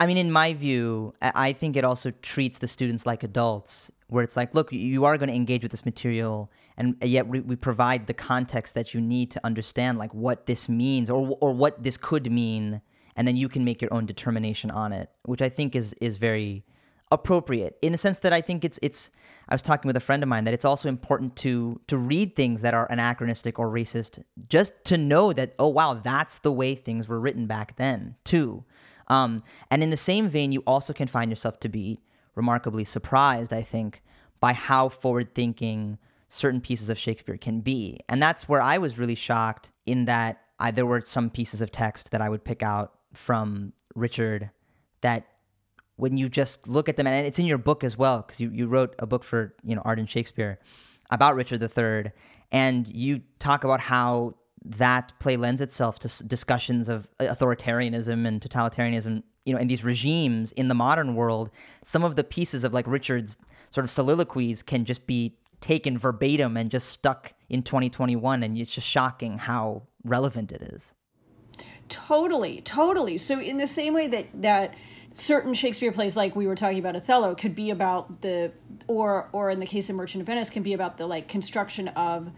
I 0.00 0.06
mean, 0.06 0.16
in 0.18 0.32
my 0.32 0.54
view, 0.54 1.14
I 1.22 1.52
think 1.52 1.76
it 1.76 1.84
also 1.84 2.10
treats 2.20 2.58
the 2.58 2.66
students 2.66 3.06
like 3.06 3.22
adults 3.22 3.92
where 4.08 4.22
it's 4.22 4.36
like, 4.36 4.54
look, 4.54 4.72
you 4.72 5.04
are 5.04 5.16
going 5.16 5.28
to 5.28 5.34
engage 5.34 5.62
with 5.62 5.70
this 5.70 5.84
material, 5.84 6.50
and 6.76 6.96
yet 7.02 7.26
we, 7.26 7.40
we 7.40 7.56
provide 7.56 8.06
the 8.06 8.14
context 8.14 8.74
that 8.74 8.94
you 8.94 9.00
need 9.00 9.30
to 9.30 9.40
understand 9.44 9.98
like 9.98 10.12
what 10.14 10.46
this 10.46 10.68
means 10.68 11.08
or 11.10 11.36
or 11.40 11.52
what 11.52 11.82
this 11.82 11.96
could 11.96 12.30
mean, 12.30 12.80
and 13.16 13.26
then 13.26 13.36
you 13.36 13.48
can 13.48 13.64
make 13.64 13.80
your 13.80 13.92
own 13.92 14.06
determination 14.06 14.70
on 14.70 14.92
it, 14.92 15.10
which 15.24 15.42
I 15.42 15.48
think 15.48 15.74
is 15.74 15.94
is 15.94 16.16
very 16.18 16.64
appropriate 17.12 17.76
in 17.80 17.92
the 17.92 17.98
sense 17.98 18.18
that 18.20 18.32
I 18.32 18.40
think 18.40 18.64
it's 18.64 18.78
it's. 18.82 19.10
I 19.46 19.54
was 19.54 19.62
talking 19.62 19.86
with 19.86 19.96
a 19.96 20.00
friend 20.00 20.22
of 20.22 20.28
mine 20.28 20.44
that 20.44 20.54
it's 20.54 20.64
also 20.64 20.88
important 20.88 21.36
to 21.36 21.80
to 21.86 21.96
read 21.96 22.36
things 22.36 22.60
that 22.62 22.74
are 22.74 22.86
anachronistic 22.90 23.58
or 23.58 23.68
racist, 23.68 24.22
just 24.48 24.72
to 24.84 24.98
know 24.98 25.32
that 25.32 25.54
oh 25.58 25.68
wow, 25.68 25.94
that's 25.94 26.38
the 26.38 26.52
way 26.52 26.74
things 26.74 27.08
were 27.08 27.20
written 27.20 27.46
back 27.46 27.76
then 27.76 28.16
too. 28.24 28.64
Um, 29.08 29.42
and 29.70 29.82
in 29.82 29.90
the 29.90 29.96
same 29.96 30.28
vein, 30.28 30.52
you 30.52 30.62
also 30.66 30.92
can 30.92 31.08
find 31.08 31.30
yourself 31.30 31.60
to 31.60 31.68
be 31.68 32.00
remarkably 32.34 32.84
surprised, 32.84 33.52
I 33.52 33.62
think, 33.62 34.02
by 34.40 34.52
how 34.52 34.88
forward 34.88 35.34
thinking 35.34 35.98
certain 36.28 36.60
pieces 36.60 36.88
of 36.88 36.98
Shakespeare 36.98 37.36
can 37.36 37.60
be. 37.60 38.00
And 38.08 38.22
that's 38.22 38.48
where 38.48 38.60
I 38.60 38.78
was 38.78 38.98
really 38.98 39.14
shocked 39.14 39.72
in 39.86 40.06
that 40.06 40.40
I, 40.58 40.70
there 40.70 40.86
were 40.86 41.00
some 41.00 41.30
pieces 41.30 41.60
of 41.60 41.70
text 41.70 42.10
that 42.10 42.20
I 42.20 42.28
would 42.28 42.44
pick 42.44 42.62
out 42.62 42.94
from 43.12 43.72
Richard 43.94 44.50
that 45.00 45.26
when 45.96 46.16
you 46.16 46.28
just 46.28 46.66
look 46.66 46.88
at 46.88 46.96
them, 46.96 47.06
and 47.06 47.26
it's 47.26 47.38
in 47.38 47.46
your 47.46 47.58
book 47.58 47.84
as 47.84 47.96
well, 47.96 48.22
because 48.22 48.40
you, 48.40 48.50
you 48.50 48.66
wrote 48.66 48.94
a 48.98 49.06
book 49.06 49.22
for, 49.22 49.54
you 49.62 49.76
know, 49.76 49.82
Arden 49.84 50.06
Shakespeare 50.06 50.58
about 51.10 51.36
Richard 51.36 51.62
III, 51.62 52.10
and 52.50 52.88
you 52.88 53.22
talk 53.38 53.62
about 53.64 53.80
how 53.80 54.34
that 54.64 55.12
play 55.20 55.36
lends 55.36 55.60
itself 55.60 55.98
to 56.00 56.26
discussions 56.26 56.88
of 56.88 57.08
uh, 57.20 57.24
authoritarianism 57.24 58.26
and 58.26 58.40
totalitarianism 58.40 59.22
you 59.44 59.54
know 59.54 59.60
in 59.60 59.68
these 59.68 59.84
regimes 59.84 60.52
in 60.52 60.68
the 60.68 60.74
modern 60.74 61.14
world 61.14 61.50
some 61.82 62.04
of 62.04 62.16
the 62.16 62.24
pieces 62.24 62.64
of 62.64 62.72
like 62.72 62.86
richard's 62.86 63.36
sort 63.70 63.84
of 63.84 63.90
soliloquies 63.90 64.62
can 64.62 64.84
just 64.84 65.06
be 65.06 65.34
taken 65.64 65.96
verbatim 65.96 66.58
and 66.58 66.70
just 66.70 66.88
stuck 66.88 67.32
in 67.48 67.62
2021 67.62 68.42
and 68.42 68.58
it's 68.58 68.74
just 68.74 68.86
shocking 68.86 69.38
how 69.38 69.82
relevant 70.04 70.52
it 70.52 70.60
is. 70.60 70.92
Totally 71.88 72.60
totally. 72.60 73.16
So 73.16 73.40
in 73.40 73.56
the 73.56 73.66
same 73.66 73.94
way 73.94 74.06
that 74.08 74.26
that 74.42 74.74
certain 75.12 75.54
shakespeare 75.54 75.90
plays 75.90 76.16
like 76.16 76.36
we 76.36 76.46
were 76.46 76.54
talking 76.54 76.78
about 76.78 76.96
othello 76.96 77.34
could 77.34 77.54
be 77.54 77.70
about 77.70 78.20
the 78.20 78.52
or 78.88 79.28
or 79.32 79.50
in 79.50 79.58
the 79.58 79.66
case 79.66 79.88
of 79.88 79.96
merchant 79.96 80.20
of 80.20 80.26
venice 80.26 80.50
can 80.50 80.62
be 80.62 80.74
about 80.74 80.98
the 80.98 81.06
like 81.06 81.28
construction 81.28 81.88
of 81.88 82.30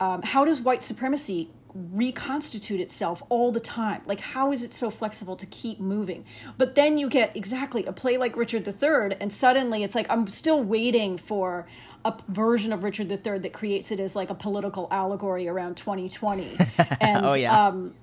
um, 0.00 0.20
how 0.22 0.44
does 0.44 0.60
white 0.60 0.84
supremacy 0.84 1.50
reconstitute 1.74 2.80
itself 2.80 3.22
all 3.28 3.52
the 3.52 3.60
time. 3.60 4.02
Like, 4.06 4.20
how 4.20 4.52
is 4.52 4.62
it 4.62 4.72
so 4.72 4.90
flexible 4.90 5.36
to 5.36 5.46
keep 5.46 5.80
moving? 5.80 6.24
But 6.58 6.74
then 6.74 6.98
you 6.98 7.08
get 7.08 7.36
exactly 7.36 7.84
a 7.86 7.92
play 7.92 8.18
like 8.18 8.36
Richard 8.36 8.66
III, 8.66 9.16
and 9.20 9.32
suddenly 9.32 9.82
it's 9.84 9.94
like, 9.94 10.06
I'm 10.10 10.26
still 10.26 10.62
waiting 10.62 11.18
for 11.18 11.66
a 12.04 12.14
version 12.28 12.72
of 12.72 12.82
Richard 12.82 13.10
III 13.10 13.38
that 13.40 13.52
creates 13.52 13.90
it 13.90 14.00
as 14.00 14.16
like 14.16 14.30
a 14.30 14.34
political 14.34 14.88
allegory 14.90 15.48
around 15.48 15.76
2020. 15.76 16.56
and, 17.00 17.26
oh, 17.26 17.34
yeah. 17.34 17.68
Um, 17.68 17.94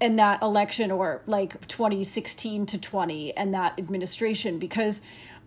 and 0.00 0.18
that 0.18 0.42
election 0.42 0.90
or 0.90 1.22
like 1.26 1.66
2016 1.68 2.66
to 2.66 2.78
20 2.78 3.36
and 3.36 3.54
that 3.54 3.74
administration 3.78 4.58
because 4.58 5.00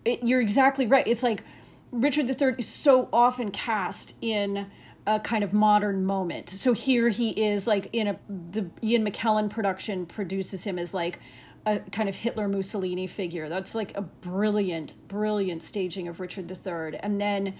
it, 0.04 0.22
you're 0.24 0.40
exactly 0.40 0.86
right 0.86 1.06
it's 1.06 1.22
like 1.22 1.44
richard 1.92 2.28
iii 2.28 2.54
is 2.58 2.66
so 2.66 3.08
often 3.12 3.50
cast 3.50 4.16
in 4.20 4.66
a 5.06 5.20
kind 5.20 5.44
of 5.44 5.52
modern 5.52 6.04
moment. 6.04 6.48
So 6.48 6.72
here 6.72 7.08
he 7.08 7.30
is 7.30 7.66
like 7.66 7.88
in 7.92 8.08
a 8.08 8.18
the 8.28 8.68
Ian 8.82 9.04
McKellen 9.04 9.50
production 9.50 10.06
produces 10.06 10.64
him 10.64 10.78
as 10.78 10.92
like 10.94 11.18
a 11.66 11.78
kind 11.92 12.08
of 12.08 12.14
Hitler 12.14 12.48
Mussolini 12.48 13.06
figure. 13.06 13.48
That's 13.48 13.74
like 13.74 13.96
a 13.96 14.02
brilliant, 14.02 14.94
brilliant 15.08 15.62
staging 15.62 16.08
of 16.08 16.20
Richard 16.20 16.50
III. 16.50 16.98
And 17.00 17.20
then 17.20 17.54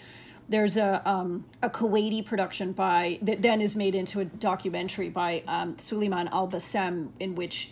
there's 0.48 0.76
a 0.76 1.08
um, 1.08 1.44
a 1.62 1.70
Kuwaiti 1.70 2.24
production 2.24 2.72
by 2.72 3.18
that 3.22 3.42
then 3.42 3.60
is 3.60 3.76
made 3.76 3.94
into 3.94 4.20
a 4.20 4.24
documentary 4.24 5.08
by 5.08 5.42
um, 5.46 5.76
Sulayman 5.76 6.30
Al 6.32 6.48
Bassam 6.48 7.12
in 7.20 7.34
which 7.34 7.70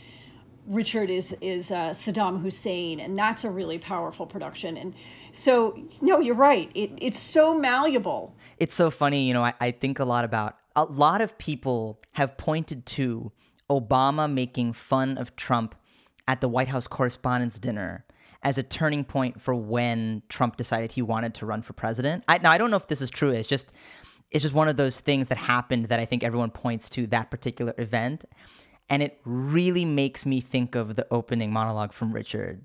Richard 0.68 1.10
is 1.10 1.36
is 1.40 1.70
uh, 1.70 1.90
Saddam 1.90 2.42
Hussein, 2.42 3.00
and 3.00 3.18
that's 3.18 3.44
a 3.44 3.50
really 3.50 3.78
powerful 3.78 4.26
production. 4.26 4.76
And 4.76 4.94
so, 5.32 5.78
no, 6.00 6.20
you're 6.20 6.34
right. 6.34 6.70
It, 6.74 6.92
it's 7.00 7.18
so 7.18 7.58
malleable 7.58 8.36
it's 8.58 8.74
so 8.74 8.90
funny, 8.90 9.26
you 9.26 9.34
know, 9.34 9.44
I, 9.44 9.54
I 9.60 9.70
think 9.70 9.98
a 9.98 10.04
lot 10.04 10.24
about 10.24 10.56
a 10.74 10.84
lot 10.84 11.20
of 11.20 11.38
people 11.38 12.00
have 12.14 12.36
pointed 12.36 12.86
to 12.86 13.32
Obama 13.70 14.32
making 14.32 14.72
fun 14.72 15.18
of 15.18 15.36
Trump 15.36 15.74
at 16.26 16.40
the 16.40 16.48
White 16.48 16.68
House 16.68 16.86
Correspondents' 16.86 17.58
Dinner 17.58 18.04
as 18.42 18.58
a 18.58 18.62
turning 18.62 19.04
point 19.04 19.40
for 19.40 19.54
when 19.54 20.22
Trump 20.28 20.56
decided 20.56 20.92
he 20.92 21.02
wanted 21.02 21.34
to 21.34 21.46
run 21.46 21.62
for 21.62 21.72
president. 21.72 22.24
I, 22.28 22.38
now 22.38 22.52
I 22.52 22.58
don't 22.58 22.70
know 22.70 22.76
if 22.76 22.88
this 22.88 23.00
is 23.00 23.10
true. 23.10 23.30
It's 23.30 23.48
just 23.48 23.72
it's 24.30 24.42
just 24.42 24.54
one 24.54 24.68
of 24.68 24.76
those 24.76 25.00
things 25.00 25.28
that 25.28 25.38
happened 25.38 25.86
that 25.86 25.98
I 25.98 26.04
think 26.04 26.22
everyone 26.22 26.50
points 26.50 26.90
to 26.90 27.06
that 27.08 27.30
particular 27.30 27.74
event, 27.78 28.24
and 28.88 29.02
it 29.02 29.20
really 29.24 29.84
makes 29.84 30.24
me 30.24 30.40
think 30.40 30.74
of 30.74 30.96
the 30.96 31.06
opening 31.10 31.52
monologue 31.52 31.92
from 31.92 32.12
Richard. 32.12 32.62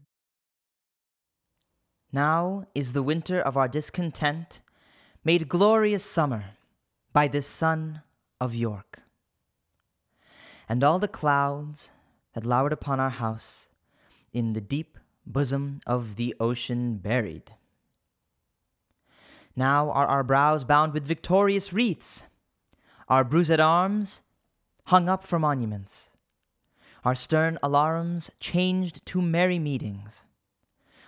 Now 2.11 2.65
is 2.75 2.93
the 2.93 3.03
winter 3.03 3.41
of 3.41 3.57
our 3.57 3.67
discontent 3.67 4.61
made 5.23 5.49
glorious 5.49 6.05
summer 6.05 6.45
by 7.11 7.27
this 7.27 7.47
sun 7.47 8.01
of 8.39 8.53
York. 8.53 8.99
And 10.69 10.83
all 10.83 10.99
the 10.99 11.07
clouds 11.07 11.89
that 12.33 12.45
lowered 12.45 12.73
upon 12.73 12.99
our 12.99 13.09
house 13.09 13.69
in 14.31 14.53
the 14.53 14.61
deep 14.61 14.97
bosom 15.25 15.81
of 15.85 16.15
the 16.15 16.35
ocean 16.39 16.97
buried. 16.97 17.53
Now 19.55 19.91
are 19.91 20.07
our 20.07 20.23
brows 20.23 20.63
bound 20.63 20.93
with 20.93 21.05
victorious 21.05 21.71
wreaths, 21.71 22.23
our 23.07 23.23
bruised 23.23 23.59
arms 23.59 24.21
hung 24.85 25.07
up 25.07 25.25
for 25.25 25.37
monuments, 25.37 26.09
our 27.03 27.15
stern 27.15 27.59
alarums 27.61 28.29
changed 28.39 29.05
to 29.05 29.21
merry 29.21 29.59
meetings, 29.59 30.25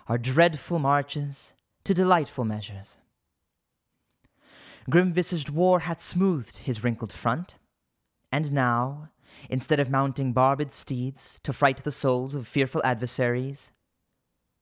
our 0.08 0.18
dreadful 0.18 0.80
marches 0.80 1.54
to 1.84 1.94
delightful 1.94 2.44
measures. 2.44 2.98
Grim 4.90 5.14
visaged 5.14 5.50
war 5.50 5.82
hath 5.82 6.02
smoothed 6.02 6.58
his 6.58 6.84
wrinkled 6.84 7.12
front, 7.12 7.58
and 8.32 8.52
now, 8.52 9.10
instead 9.50 9.80
of 9.80 9.90
mounting 9.90 10.34
barbed 10.34 10.72
steeds 10.72 11.40
to 11.44 11.54
fright 11.54 11.84
the 11.84 11.92
souls 11.92 12.36
of 12.36 12.48
fearful 12.48 12.82
adversaries, 12.84 13.72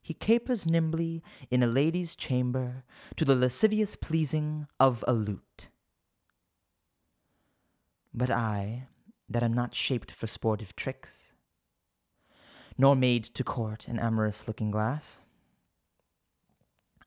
he 0.01 0.13
capers 0.13 0.65
nimbly 0.65 1.23
in 1.49 1.63
a 1.63 1.67
lady's 1.67 2.15
chamber 2.15 2.84
to 3.15 3.25
the 3.25 3.36
lascivious 3.36 3.95
pleasing 3.95 4.67
of 4.79 5.03
a 5.07 5.13
lute. 5.13 5.69
But 8.13 8.29
I, 8.29 8.88
that 9.30 9.43
am 9.43 9.53
not 9.53 9.74
shaped 9.76 10.11
for 10.11 10.28
sportive 10.28 10.76
tricks, 10.76 11.34
nor 12.78 12.95
made 12.95 13.24
to 13.24 13.43
court 13.43 13.88
an 13.88 13.99
amorous 13.99 14.47
looking 14.47 14.71
glass, 14.71 15.19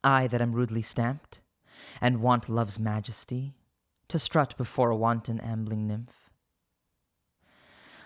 I 0.03 0.27
that 0.29 0.41
am 0.41 0.53
rudely 0.53 0.83
stamped, 0.83 1.41
and 2.01 2.23
want 2.23 2.49
love's 2.49 2.79
majesty, 2.79 3.55
to 4.09 4.19
strut 4.19 4.57
before 4.57 4.91
a 4.91 4.97
wanton 4.97 5.41
ambling 5.41 5.87
nymph. 5.87 6.31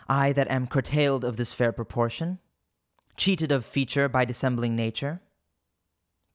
I 0.09 0.33
that 0.33 0.51
am 0.51 0.67
curtailed 0.67 1.25
of 1.25 1.37
this 1.37 1.53
fair 1.53 1.73
proportion, 1.73 2.39
cheated 3.17 3.53
of 3.53 3.65
feature 3.65 4.09
by 4.09 4.25
dissembling 4.25 4.75
nature, 4.75 5.21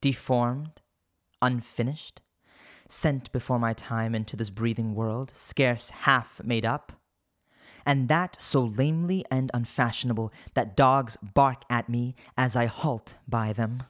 deformed, 0.01 0.81
unfinished, 1.41 2.21
sent 2.87 3.31
before 3.31 3.59
my 3.59 3.73
time 3.73 4.13
into 4.13 4.37
this 4.37 4.51
breathing 4.51 4.93
world, 4.93 5.31
scarce 5.33 5.89
half 5.89 6.41
made 6.43 6.63
up, 6.63 6.93
and 7.85 8.09
that 8.09 8.41
so 8.41 8.61
lamely 8.61 9.25
and 9.29 9.51
unfashionable 9.53 10.33
that 10.53 10.75
dogs 10.75 11.17
bark 11.21 11.63
at 11.69 11.89
me 11.89 12.15
as 12.37 12.55
I 12.55 12.65
halt 12.65 13.15
by 13.27 13.53
them. 13.53 13.83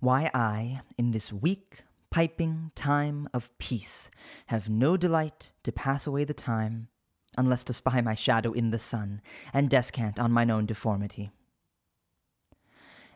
Why 0.00 0.30
I, 0.32 0.80
in 0.96 1.10
this 1.10 1.32
weak, 1.32 1.82
piping 2.10 2.72
time 2.74 3.28
of 3.34 3.56
peace, 3.58 4.10
have 4.46 4.68
no 4.68 4.96
delight 4.96 5.52
to 5.62 5.72
pass 5.72 6.06
away 6.06 6.24
the 6.24 6.34
time, 6.34 6.88
unless 7.36 7.64
to 7.64 7.74
spy 7.74 8.00
my 8.00 8.14
shadow 8.14 8.52
in 8.52 8.70
the 8.70 8.78
sun, 8.78 9.20
and 9.52 9.68
descant 9.68 10.18
on 10.18 10.32
mine 10.32 10.50
own 10.50 10.66
deformity. 10.66 11.30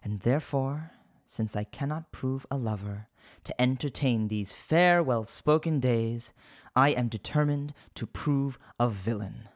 And 0.03 0.21
therefore, 0.21 0.93
since 1.27 1.57
I 1.57 1.65
cannot 1.65 2.13
prove 2.13 2.47
a 2.51 2.59
lover, 2.59 3.09
to 3.45 3.61
entertain 3.61 4.29
these 4.29 4.53
fair, 4.53 5.03
well 5.03 5.25
spoken 5.25 5.81
days, 5.81 6.33
I 6.77 6.91
am 6.91 7.09
determined 7.09 7.73
to 7.95 8.07
prove 8.07 8.59
a 8.79 8.89
villain, 8.89 9.49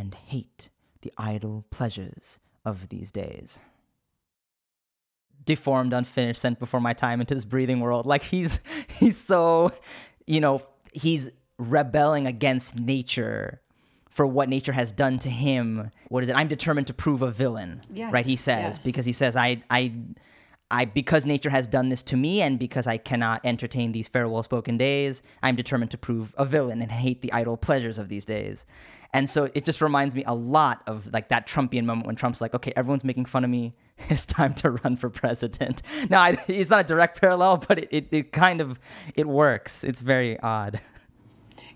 and 0.00 0.14
hate 0.14 0.70
the 1.02 1.12
idle 1.18 1.66
pleasures 1.70 2.38
of 2.64 2.88
these 2.88 3.12
days. 3.12 3.58
Deformed, 5.44 5.92
unfinished, 5.92 6.40
sent 6.40 6.58
before 6.58 6.80
my 6.80 6.94
time 6.94 7.20
into 7.20 7.34
this 7.34 7.44
breathing 7.44 7.80
world. 7.80 8.06
Like 8.06 8.22
he's 8.22 8.60
he's 8.88 9.18
so, 9.18 9.72
you 10.26 10.40
know, 10.40 10.62
he's 10.92 11.30
rebelling 11.58 12.26
against 12.26 12.80
nature 12.80 13.60
for 14.08 14.26
what 14.26 14.48
nature 14.48 14.72
has 14.72 14.90
done 14.90 15.18
to 15.18 15.28
him. 15.28 15.90
What 16.08 16.22
is 16.22 16.30
it? 16.30 16.36
I'm 16.36 16.48
determined 16.48 16.86
to 16.86 16.94
prove 16.94 17.20
a 17.20 17.30
villain. 17.30 17.82
Yes, 17.92 18.12
right? 18.12 18.24
He 18.24 18.36
says 18.36 18.76
yes. 18.76 18.84
because 18.84 19.04
he 19.04 19.12
says 19.12 19.36
I 19.36 19.62
I 19.68 19.92
I 20.70 20.84
because 20.84 21.26
nature 21.26 21.50
has 21.50 21.66
done 21.66 21.88
this 21.88 22.02
to 22.04 22.16
me 22.16 22.42
and 22.42 22.58
because 22.58 22.86
I 22.86 22.96
cannot 22.96 23.40
entertain 23.44 23.92
these 23.92 24.08
farewell 24.08 24.42
spoken 24.42 24.78
days, 24.78 25.22
I'm 25.42 25.56
determined 25.56 25.90
to 25.92 25.98
prove 25.98 26.34
a 26.38 26.44
villain 26.44 26.80
and 26.80 26.90
hate 26.92 27.22
the 27.22 27.32
idle 27.32 27.56
pleasures 27.56 27.98
of 27.98 28.08
these 28.08 28.24
days. 28.24 28.66
And 29.12 29.28
so 29.28 29.50
it 29.54 29.64
just 29.64 29.80
reminds 29.80 30.14
me 30.14 30.22
a 30.24 30.34
lot 30.34 30.82
of 30.86 31.12
like 31.12 31.28
that 31.28 31.46
Trumpian 31.46 31.84
moment 31.84 32.06
when 32.06 32.16
Trump's 32.16 32.40
like, 32.40 32.54
okay, 32.54 32.72
everyone's 32.76 33.04
making 33.04 33.24
fun 33.26 33.44
of 33.44 33.50
me. 33.50 33.74
It's 34.08 34.24
time 34.24 34.54
to 34.54 34.70
run 34.70 34.96
for 34.96 35.10
president. 35.10 35.82
Now, 36.08 36.22
I, 36.22 36.38
it's 36.48 36.70
not 36.70 36.80
a 36.80 36.84
direct 36.84 37.20
parallel, 37.20 37.58
but 37.68 37.80
it, 37.80 37.88
it, 37.90 38.08
it 38.10 38.32
kind 38.32 38.62
of, 38.62 38.80
it 39.14 39.28
works. 39.28 39.84
It's 39.84 40.00
very 40.00 40.40
odd. 40.40 40.80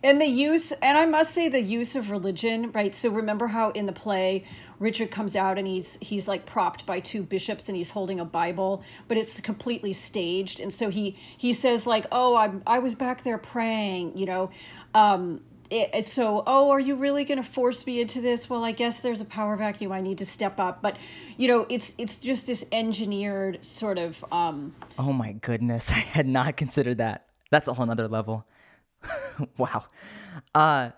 and 0.03 0.21
the 0.21 0.27
use 0.27 0.71
and 0.73 0.99
i 0.99 1.07
must 1.07 1.33
say 1.33 1.49
the 1.49 1.63
use 1.63 1.97
of 1.97 2.11
religion 2.11 2.71
right 2.73 2.95
so 2.95 3.11
remember 3.11 3.47
how 3.49 3.71
in 3.71 3.87
the 3.87 3.93
play 3.93 4.45
richard 4.79 5.11
comes 5.11 5.37
out 5.37 5.59
and 5.59 5.67
he's 5.67 5.99
he's 6.01 6.27
like 6.29 6.47
propped 6.47 6.87
by 6.87 7.01
two 7.01 7.23
bishops 7.23 7.69
and 7.69 7.77
he's 7.77 7.91
holding 7.91 8.21
a 8.21 8.25
bible 8.25 8.83
but 9.09 9.17
it's 9.17 9.41
completely 9.41 9.93
staged 9.93 10.61
and 10.61 10.73
so 10.73 10.89
he 10.89 11.17
he 11.37 11.53
says 11.53 11.87
like 11.87 12.07
oh 12.13 12.37
i'm 12.37 12.63
i 12.67 12.79
was 12.79 12.95
back 12.95 13.25
there 13.25 13.39
praying 13.39 14.17
you 14.17 14.27
know 14.27 14.51
um 14.95 15.41
it, 15.71 16.07
so 16.07 16.45
oh 16.47 16.71
are 16.71 16.79
you 16.79 16.95
really 16.95 17.25
going 17.25 17.43
to 17.43 17.49
force 17.49 17.85
me 17.87 18.01
into 18.01 18.21
this 18.21 18.49
well 18.51 18.63
i 18.63 18.71
guess 18.71 19.01
there's 19.01 19.21
a 19.21 19.25
power 19.25 19.57
vacuum 19.57 19.91
i 19.91 20.01
need 20.01 20.19
to 20.19 20.27
step 20.27 20.61
up 20.61 20.83
but 20.83 20.97
you 21.37 21.49
know 21.49 21.67
it's 21.69 21.95
it's 21.99 22.17
just 22.17 22.47
this 22.47 22.65
engineered 22.71 23.65
sort 23.65 23.99
of 23.99 24.25
um 24.31 24.73
Oh 24.99 25.13
my 25.13 25.33
goodness. 25.33 25.91
I 25.91 25.95
had 25.95 26.27
not 26.27 26.57
considered 26.57 26.99
that. 26.99 27.27
That's 27.51 27.69
a 27.69 27.75
whole 27.75 27.87
nother 27.87 28.09
level. 28.09 28.47
wow. 29.57 29.85
Uh, 30.55 30.91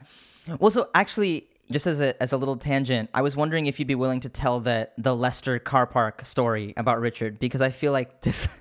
well, 0.59 0.70
so 0.70 0.89
actually, 0.95 1.49
just 1.71 1.87
as 1.87 2.01
a, 2.01 2.21
as 2.23 2.33
a 2.33 2.37
little 2.37 2.57
tangent, 2.57 3.11
I 3.12 3.23
was 3.23 3.37
wondering 3.37 3.67
if 3.67 3.79
you'd 3.79 3.89
be 3.89 3.95
willing 3.95 4.21
to 4.21 4.29
tell 4.29 4.61
the, 4.61 4.89
the 4.99 5.14
Leicester 5.14 5.59
car 5.59 5.87
park 5.87 6.25
story 6.25 6.75
about 6.77 7.01
Richard, 7.01 7.39
because 7.39 7.61
I 7.61 7.71
feel 7.71 7.93
like 7.93 8.23
this. 8.23 8.49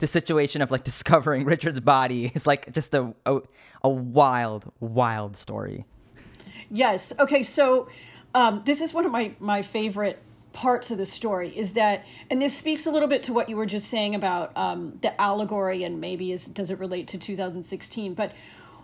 The 0.00 0.08
situation 0.08 0.60
of 0.60 0.72
like 0.72 0.82
discovering 0.82 1.44
Richard's 1.44 1.78
body 1.78 2.32
is 2.34 2.48
like 2.48 2.72
just 2.72 2.96
a, 2.96 3.14
a 3.24 3.38
a 3.84 3.88
wild, 3.88 4.72
wild 4.80 5.36
story. 5.36 5.84
Yes. 6.70 7.12
Okay. 7.18 7.42
So 7.42 7.88
um, 8.34 8.62
this 8.64 8.80
is 8.80 8.92
one 8.92 9.06
of 9.06 9.12
my 9.12 9.34
my 9.38 9.62
favorite 9.62 10.18
parts 10.52 10.90
of 10.90 10.98
the 10.98 11.06
story 11.06 11.56
is 11.56 11.74
that, 11.74 12.04
and 12.30 12.42
this 12.42 12.56
speaks 12.56 12.86
a 12.86 12.90
little 12.90 13.08
bit 13.08 13.22
to 13.22 13.32
what 13.32 13.48
you 13.48 13.56
were 13.56 13.66
just 13.66 13.88
saying 13.88 14.14
about 14.14 14.56
um, 14.56 14.98
the 15.02 15.20
allegory, 15.20 15.84
and 15.84 16.00
maybe 16.00 16.32
is 16.32 16.46
does 16.46 16.70
it 16.70 16.78
relate 16.78 17.06
to 17.08 17.18
2016? 17.18 18.14
But 18.14 18.32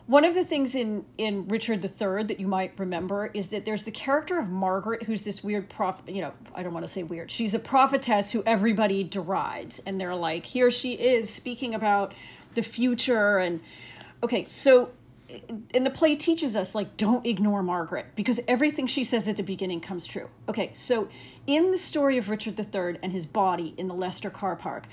one 0.07 0.25
of 0.25 0.35
the 0.35 0.45
things 0.45 0.75
in 0.75 1.05
in 1.17 1.49
Richard 1.49 1.83
III 1.83 2.25
that 2.25 2.39
you 2.39 2.47
might 2.47 2.79
remember 2.79 3.31
is 3.33 3.49
that 3.49 3.65
there's 3.65 3.85
the 3.85 3.91
character 3.91 4.39
of 4.39 4.51
Margaret, 4.51 5.05
who's 5.05 5.23
this 5.23 5.43
weird 5.43 5.69
prophet. 5.69 6.15
You 6.15 6.23
know, 6.23 6.33
I 6.55 6.63
don't 6.63 6.75
want 6.75 6.85
to 6.85 6.93
say 6.93 7.03
weird. 7.03 7.31
She's 7.31 7.55
a 7.55 7.59
prophetess 7.59 8.31
who 8.31 8.43
everybody 8.45 9.03
derides, 9.03 9.81
and 9.87 10.01
they're 10.01 10.15
like, 10.15 10.45
here 10.45 10.71
she 10.71 10.93
is 10.93 11.31
speaking 11.31 11.75
about 11.75 12.13
the 12.55 12.63
future, 12.63 13.39
and 13.39 13.61
okay, 14.23 14.47
so 14.49 14.91
and 15.75 15.87
the 15.87 15.91
play 15.91 16.15
teaches 16.15 16.55
us 16.55 16.75
like 16.75 16.97
don't 16.97 17.27
ignore 17.27 17.63
margaret 17.63 18.07
because 18.15 18.41
everything 18.47 18.87
she 18.87 19.03
says 19.03 19.27
at 19.27 19.37
the 19.37 19.43
beginning 19.43 19.81
comes 19.81 20.07
true 20.07 20.29
okay 20.49 20.71
so 20.75 21.09
in 21.47 21.71
the 21.71 21.79
story 21.79 22.19
of 22.19 22.31
richard 22.31 22.59
iii 22.59 22.97
and 23.03 23.13
his 23.13 23.27
body 23.27 23.75
in 23.77 23.89
the 23.89 23.95
leicester 23.95 24.31
car 24.31 24.55
park 24.55 24.87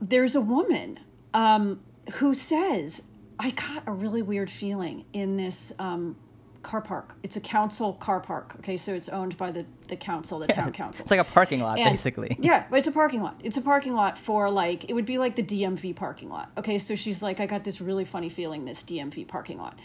there's 0.00 0.34
a 0.34 0.40
woman 0.40 0.98
um, 1.32 1.80
who 2.14 2.34
says 2.34 3.02
i 3.38 3.50
got 3.50 3.82
a 3.86 3.92
really 3.92 4.22
weird 4.22 4.50
feeling 4.50 5.04
in 5.12 5.36
this 5.36 5.72
um, 5.78 6.16
car 6.62 6.80
park 6.80 7.14
it's 7.22 7.36
a 7.36 7.40
council 7.40 7.92
car 7.94 8.18
park 8.20 8.54
okay 8.58 8.76
so 8.76 8.92
it's 8.94 9.08
owned 9.08 9.36
by 9.36 9.50
the, 9.50 9.64
the 9.88 9.96
council 9.96 10.38
the 10.40 10.46
town 10.48 10.72
council 10.82 11.02
It's 11.02 11.10
like 11.10 11.20
a 11.20 11.24
parking 11.24 11.60
lot, 11.60 11.78
and- 11.78 11.90
basically. 11.92 12.36
Yeah, 12.40 12.64
it's 12.72 12.86
a 12.88 12.92
parking 12.92 13.22
lot. 13.22 13.40
It's 13.44 13.56
a 13.56 13.62
parking 13.62 13.94
lot 13.94 14.18
for 14.18 14.50
like 14.50 14.88
it 14.90 14.92
would 14.94 15.06
be 15.06 15.18
like 15.18 15.36
the 15.36 15.42
DMV 15.44 15.94
parking 15.94 16.28
lot. 16.28 16.50
Okay, 16.58 16.78
so 16.78 16.94
she's 16.96 17.22
like, 17.22 17.38
I 17.40 17.46
got 17.46 17.62
this 17.62 17.80
really 17.80 18.04
funny 18.04 18.28
feeling 18.28 18.64
this 18.64 18.82
DMV 18.82 19.28
parking 19.28 19.58
lot, 19.58 19.78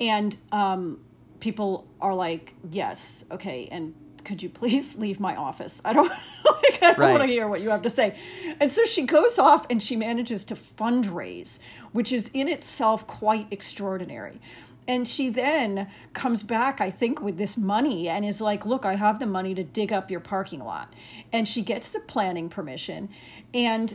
and 0.00 0.36
um, 0.52 1.00
people 1.40 1.86
are 2.00 2.14
like, 2.14 2.54
yes, 2.70 3.24
okay, 3.30 3.68
and 3.70 3.94
could 4.24 4.42
you 4.42 4.48
please 4.48 4.96
leave 5.04 5.20
my 5.20 5.36
office? 5.36 5.80
I 5.84 5.92
don't 5.92 6.08
like 6.44 6.82
I 6.82 6.92
don't 6.92 6.98
Right. 6.98 7.10
want 7.10 7.22
to 7.22 7.26
hear 7.28 7.48
what 7.48 7.60
you 7.60 7.70
have 7.70 7.82
to 7.82 7.90
say. 7.90 8.16
And 8.60 8.70
so 8.70 8.84
she 8.84 9.02
goes 9.02 9.38
off 9.38 9.66
and 9.70 9.82
she 9.82 9.96
manages 9.96 10.44
to 10.46 10.54
fundraise, 10.54 11.58
which 11.92 12.12
is 12.12 12.30
in 12.34 12.48
itself 12.48 13.06
quite 13.06 13.46
extraordinary. 13.50 14.40
And 14.86 15.06
she 15.06 15.28
then 15.28 15.88
comes 16.14 16.42
back, 16.42 16.80
I 16.80 16.88
think, 16.90 17.20
with 17.20 17.36
this 17.36 17.58
money 17.58 18.08
and 18.08 18.24
is 18.24 18.40
like, 18.40 18.64
Look, 18.64 18.86
I 18.86 18.94
have 18.94 19.18
the 19.18 19.26
money 19.26 19.54
to 19.54 19.62
dig 19.62 19.92
up 19.92 20.10
your 20.10 20.20
parking 20.20 20.64
lot. 20.64 20.92
And 21.32 21.46
she 21.46 21.60
gets 21.62 21.90
the 21.90 22.00
planning 22.00 22.48
permission. 22.48 23.10
And 23.52 23.94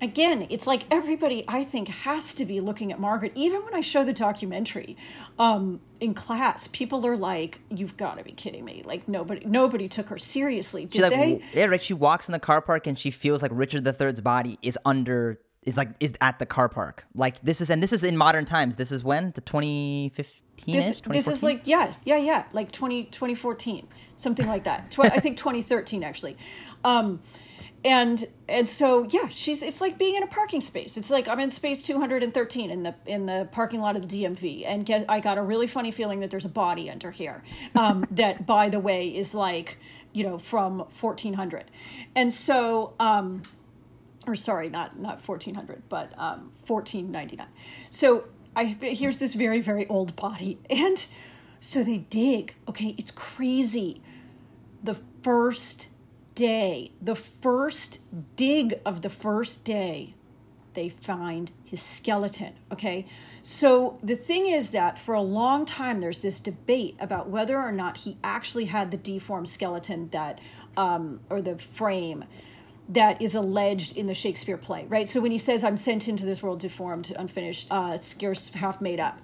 again, 0.00 0.46
it's 0.50 0.66
like 0.66 0.84
everybody, 0.90 1.44
I 1.48 1.64
think, 1.64 1.88
has 1.88 2.34
to 2.34 2.44
be 2.44 2.60
looking 2.60 2.92
at 2.92 3.00
Margaret. 3.00 3.32
Even 3.34 3.64
when 3.64 3.74
I 3.74 3.80
show 3.80 4.04
the 4.04 4.12
documentary 4.12 4.96
um, 5.38 5.80
in 6.00 6.14
class, 6.14 6.68
people 6.68 7.06
are 7.06 7.16
like, 7.16 7.60
You've 7.70 7.96
got 7.96 8.18
to 8.18 8.24
be 8.24 8.32
kidding 8.32 8.64
me. 8.64 8.82
Like, 8.84 9.08
nobody 9.08 9.44
nobody 9.44 9.88
took 9.88 10.08
her 10.08 10.18
seriously. 10.18 10.86
Did 10.86 11.02
like 11.02 11.12
they? 11.12 11.42
yeah, 11.52 11.66
right. 11.66 11.82
She 11.82 11.94
walks 11.94 12.28
in 12.28 12.32
the 12.32 12.40
car 12.40 12.60
park 12.60 12.86
and 12.86 12.98
she 12.98 13.10
feels 13.10 13.42
like 13.42 13.50
Richard 13.54 13.86
III's 13.86 14.20
body 14.20 14.58
is 14.62 14.78
under 14.84 15.40
is 15.62 15.76
like 15.76 15.90
is 16.00 16.14
at 16.20 16.38
the 16.38 16.46
car 16.46 16.68
park. 16.68 17.06
Like 17.14 17.40
this 17.40 17.60
is 17.60 17.70
and 17.70 17.82
this 17.82 17.92
is 17.92 18.02
in 18.02 18.16
modern 18.16 18.44
times. 18.44 18.76
This 18.76 18.92
is 18.92 19.04
when 19.04 19.32
the 19.34 19.40
2015 19.40 20.42
this, 20.66 21.00
this 21.06 21.28
is 21.28 21.42
like 21.42 21.62
yeah 21.66 21.92
yeah 22.04 22.16
yeah 22.16 22.44
like 22.52 22.70
20, 22.70 23.04
2014 23.04 23.88
something 24.16 24.46
like 24.46 24.64
that 24.64 24.90
Tw- 24.90 25.00
i 25.00 25.18
think 25.18 25.36
2013 25.36 26.04
actually 26.04 26.36
um 26.84 27.20
and 27.84 28.24
and 28.48 28.68
so 28.68 29.04
yeah 29.10 29.28
she's 29.28 29.62
it's 29.62 29.80
like 29.80 29.98
being 29.98 30.14
in 30.14 30.22
a 30.22 30.26
parking 30.26 30.60
space 30.60 30.96
it's 30.96 31.10
like 31.10 31.26
i'm 31.26 31.40
in 31.40 31.50
space 31.50 31.82
213 31.82 32.70
in 32.70 32.82
the 32.82 32.94
in 33.06 33.26
the 33.26 33.48
parking 33.50 33.80
lot 33.80 33.96
of 33.96 34.06
the 34.06 34.24
dmv 34.24 34.64
and 34.66 34.86
get, 34.86 35.04
i 35.08 35.18
got 35.18 35.36
a 35.36 35.42
really 35.42 35.66
funny 35.66 35.90
feeling 35.90 36.20
that 36.20 36.30
there's 36.30 36.44
a 36.44 36.50
body 36.50 36.88
under 36.90 37.10
here 37.10 37.42
um, 37.74 38.04
that 38.10 38.46
by 38.46 38.68
the 38.68 38.78
way 38.78 39.08
is 39.08 39.34
like 39.34 39.78
you 40.12 40.22
know 40.22 40.38
from 40.38 40.78
1400 40.78 41.64
and 42.14 42.32
so 42.32 42.94
um 43.00 43.42
or 44.26 44.36
sorry, 44.36 44.68
not 44.68 44.98
not 44.98 45.20
fourteen 45.20 45.54
hundred, 45.54 45.82
but 45.88 46.12
um, 46.16 46.52
fourteen 46.64 47.10
ninety 47.10 47.36
nine. 47.36 47.48
So 47.90 48.24
I 48.54 48.64
here's 48.64 49.18
this 49.18 49.34
very 49.34 49.60
very 49.60 49.86
old 49.88 50.14
body, 50.16 50.58
and 50.70 51.04
so 51.60 51.82
they 51.82 51.98
dig. 51.98 52.54
Okay, 52.68 52.94
it's 52.98 53.10
crazy. 53.10 54.00
The 54.82 54.96
first 55.22 55.88
day, 56.34 56.92
the 57.00 57.14
first 57.14 58.00
dig 58.36 58.80
of 58.84 59.02
the 59.02 59.10
first 59.10 59.64
day, 59.64 60.14
they 60.74 60.88
find 60.88 61.50
his 61.64 61.82
skeleton. 61.82 62.54
Okay. 62.72 63.06
So 63.42 63.98
the 64.02 64.16
thing 64.16 64.46
is 64.46 64.70
that 64.70 64.98
for 64.98 65.14
a 65.14 65.20
long 65.20 65.66
time, 65.66 66.00
there's 66.00 66.20
this 66.20 66.38
debate 66.40 66.96
about 67.00 67.28
whether 67.28 67.58
or 67.58 67.72
not 67.72 67.98
he 67.98 68.16
actually 68.22 68.66
had 68.66 68.90
the 68.90 68.96
deformed 68.96 69.48
skeleton 69.48 70.08
that, 70.10 70.40
um, 70.76 71.20
or 71.28 71.42
the 71.42 71.58
frame 71.58 72.24
that 72.88 73.20
is 73.20 73.34
alleged 73.34 73.96
in 73.96 74.06
the 74.06 74.14
Shakespeare 74.14 74.56
play, 74.56 74.86
right? 74.88 75.08
So 75.08 75.20
when 75.20 75.30
he 75.30 75.38
says, 75.38 75.64
I'm 75.64 75.76
sent 75.76 76.08
into 76.08 76.24
this 76.24 76.42
world 76.42 76.60
deformed, 76.60 77.12
unfinished, 77.16 77.68
uh, 77.70 77.98
scarce 77.98 78.48
half 78.50 78.80
made 78.80 79.00
up. 79.00 79.20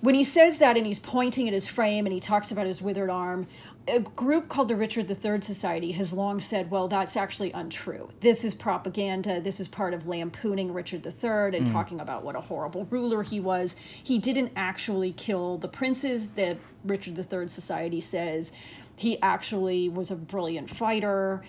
When 0.00 0.14
he 0.14 0.24
says 0.24 0.58
that 0.58 0.76
and 0.78 0.86
he's 0.86 0.98
pointing 0.98 1.46
at 1.46 1.52
his 1.52 1.66
frame 1.66 2.06
and 2.06 2.12
he 2.12 2.20
talks 2.20 2.50
about 2.50 2.66
his 2.66 2.80
withered 2.80 3.10
arm, 3.10 3.46
a 3.88 4.00
group 4.00 4.48
called 4.48 4.68
the 4.68 4.76
Richard 4.76 5.10
III 5.10 5.40
Society 5.40 5.92
has 5.92 6.12
long 6.12 6.40
said, 6.40 6.70
well, 6.70 6.88
that's 6.88 7.16
actually 7.16 7.50
untrue. 7.52 8.10
This 8.20 8.44
is 8.44 8.54
propaganda. 8.54 9.40
This 9.40 9.58
is 9.58 9.68
part 9.68 9.94
of 9.94 10.06
lampooning 10.06 10.72
Richard 10.72 11.06
III 11.06 11.56
and 11.56 11.66
mm. 11.66 11.72
talking 11.72 12.00
about 12.00 12.24
what 12.24 12.36
a 12.36 12.40
horrible 12.40 12.86
ruler 12.90 13.22
he 13.22 13.40
was. 13.40 13.76
He 14.02 14.18
didn't 14.18 14.52
actually 14.54 15.12
kill 15.12 15.58
the 15.58 15.68
princes, 15.68 16.28
the 16.30 16.58
Richard 16.84 17.18
III 17.18 17.48
Society 17.48 18.00
says. 18.00 18.52
He 18.96 19.20
actually 19.22 19.88
was 19.88 20.10
a 20.10 20.16
brilliant 20.16 20.70
fighter, 20.70 21.42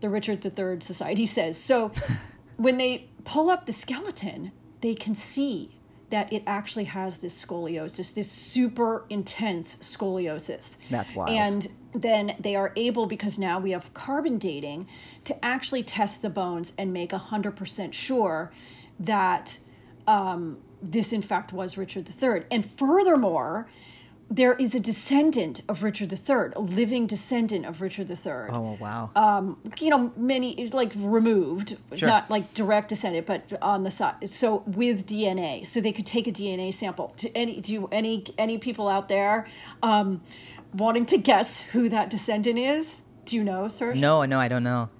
the 0.00 0.08
Richard 0.08 0.44
III 0.44 0.80
Society 0.80 1.26
says. 1.26 1.56
So 1.56 1.92
when 2.56 2.76
they 2.76 3.08
pull 3.24 3.48
up 3.48 3.66
the 3.66 3.72
skeleton, 3.72 4.52
they 4.80 4.94
can 4.94 5.14
see 5.14 5.79
that 6.10 6.32
it 6.32 6.42
actually 6.46 6.84
has 6.84 7.18
this 7.18 7.44
scoliosis, 7.44 8.12
this 8.12 8.30
super 8.30 9.04
intense 9.10 9.76
scoliosis. 9.76 10.76
That's 10.90 11.14
wild. 11.14 11.30
And 11.30 11.68
then 11.94 12.36
they 12.38 12.56
are 12.56 12.72
able, 12.76 13.06
because 13.06 13.38
now 13.38 13.58
we 13.58 13.70
have 13.70 13.92
carbon 13.94 14.38
dating, 14.38 14.88
to 15.24 15.44
actually 15.44 15.82
test 15.82 16.22
the 16.22 16.30
bones 16.30 16.72
and 16.78 16.92
make 16.92 17.10
100% 17.10 17.92
sure 17.92 18.52
that 18.98 19.58
um, 20.06 20.58
this, 20.82 21.12
in 21.12 21.22
fact, 21.22 21.52
was 21.52 21.78
Richard 21.78 22.08
III. 22.08 22.44
And 22.50 22.68
furthermore, 22.68 23.68
there 24.30 24.54
is 24.54 24.76
a 24.76 24.80
descendant 24.80 25.62
of 25.68 25.82
Richard 25.82 26.12
III, 26.12 26.52
a 26.54 26.60
living 26.60 27.08
descendant 27.08 27.66
of 27.66 27.80
Richard 27.80 28.08
III. 28.08 28.32
Oh 28.50 28.78
wow! 28.80 29.10
Um, 29.16 29.58
you 29.80 29.90
know, 29.90 30.12
many 30.16 30.68
like 30.68 30.92
removed, 30.96 31.76
sure. 31.96 32.08
not 32.08 32.30
like 32.30 32.54
direct 32.54 32.88
descendant, 32.88 33.26
but 33.26 33.42
on 33.60 33.82
the 33.82 33.90
side. 33.90 34.30
So 34.30 34.62
with 34.66 35.04
DNA, 35.04 35.66
so 35.66 35.80
they 35.80 35.92
could 35.92 36.06
take 36.06 36.28
a 36.28 36.32
DNA 36.32 36.72
sample. 36.72 37.12
Do 37.16 37.28
any 37.34 37.60
do 37.60 37.88
any 37.90 38.24
any 38.38 38.56
people 38.56 38.88
out 38.88 39.08
there 39.08 39.48
um, 39.82 40.22
wanting 40.72 41.06
to 41.06 41.18
guess 41.18 41.60
who 41.60 41.88
that 41.88 42.08
descendant 42.08 42.58
is? 42.58 43.02
Do 43.24 43.36
you 43.36 43.42
know, 43.42 43.66
sir? 43.66 43.94
No, 43.94 44.24
no, 44.24 44.38
I 44.38 44.46
don't 44.46 44.62
know. 44.62 44.90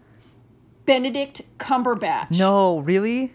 Benedict 0.86 1.42
Cumberbatch. 1.58 2.36
No, 2.36 2.80
really? 2.80 3.32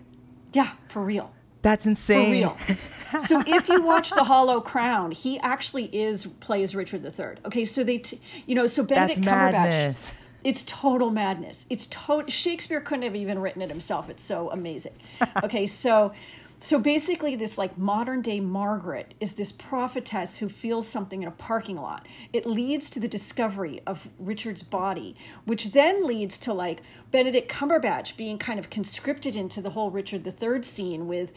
Yeah, 0.52 0.72
for 0.90 1.02
real. 1.02 1.32
That's 1.66 1.88
insane. 1.88 2.26
For 2.26 2.32
real. 2.32 2.58
so 3.22 3.42
if 3.48 3.68
you 3.70 3.82
watch 3.82 4.12
The 4.12 4.24
Hollow 4.24 4.62
Crown, 4.62 5.10
he 5.10 5.40
actually 5.40 5.86
is 5.86 6.28
plays 6.40 6.76
Richard 6.76 7.04
III. 7.04 7.38
Okay, 7.44 7.66
so 7.66 7.84
they, 7.84 7.98
t- 7.98 8.22
you 8.46 8.54
know, 8.54 8.68
so 8.68 8.84
Benedict 8.84 9.26
That's 9.26 9.28
Cumberbatch. 9.28 9.52
Madness. 9.52 10.14
It's 10.44 10.64
total 10.66 11.10
madness. 11.10 11.66
It's 11.72 11.88
to- 11.88 12.26
Shakespeare 12.30 12.80
couldn't 12.80 13.02
have 13.02 13.16
even 13.16 13.40
written 13.40 13.64
it 13.64 13.70
himself. 13.70 14.12
It's 14.12 14.22
so 14.24 14.52
amazing. 14.52 14.94
Okay, 15.44 15.66
so 15.66 16.14
so 16.60 16.80
basically, 16.80 17.36
this 17.36 17.58
like 17.58 17.78
modern 17.78 18.22
day 18.22 18.40
Margaret 18.40 19.14
is 19.20 19.34
this 19.34 19.52
prophetess 19.52 20.38
who 20.38 20.50
feels 20.50 20.88
something 20.88 21.22
in 21.22 21.28
a 21.28 21.32
parking 21.32 21.76
lot. 21.76 22.08
It 22.34 22.46
leads 22.46 22.90
to 22.92 23.00
the 23.00 23.08
discovery 23.08 23.82
of 23.86 24.08
Richard's 24.18 24.64
body, 24.64 25.16
which 25.46 25.72
then 25.72 26.06
leads 26.06 26.38
to 26.40 26.54
like 26.54 26.82
Benedict 27.12 27.52
Cumberbatch 27.52 28.18
being 28.18 28.38
kind 28.38 28.60
of 28.60 28.70
conscripted 28.70 29.36
into 29.36 29.62
the 29.62 29.72
whole 29.72 29.92
Richard 29.92 30.26
III 30.26 30.64
scene 30.64 31.08
with 31.08 31.34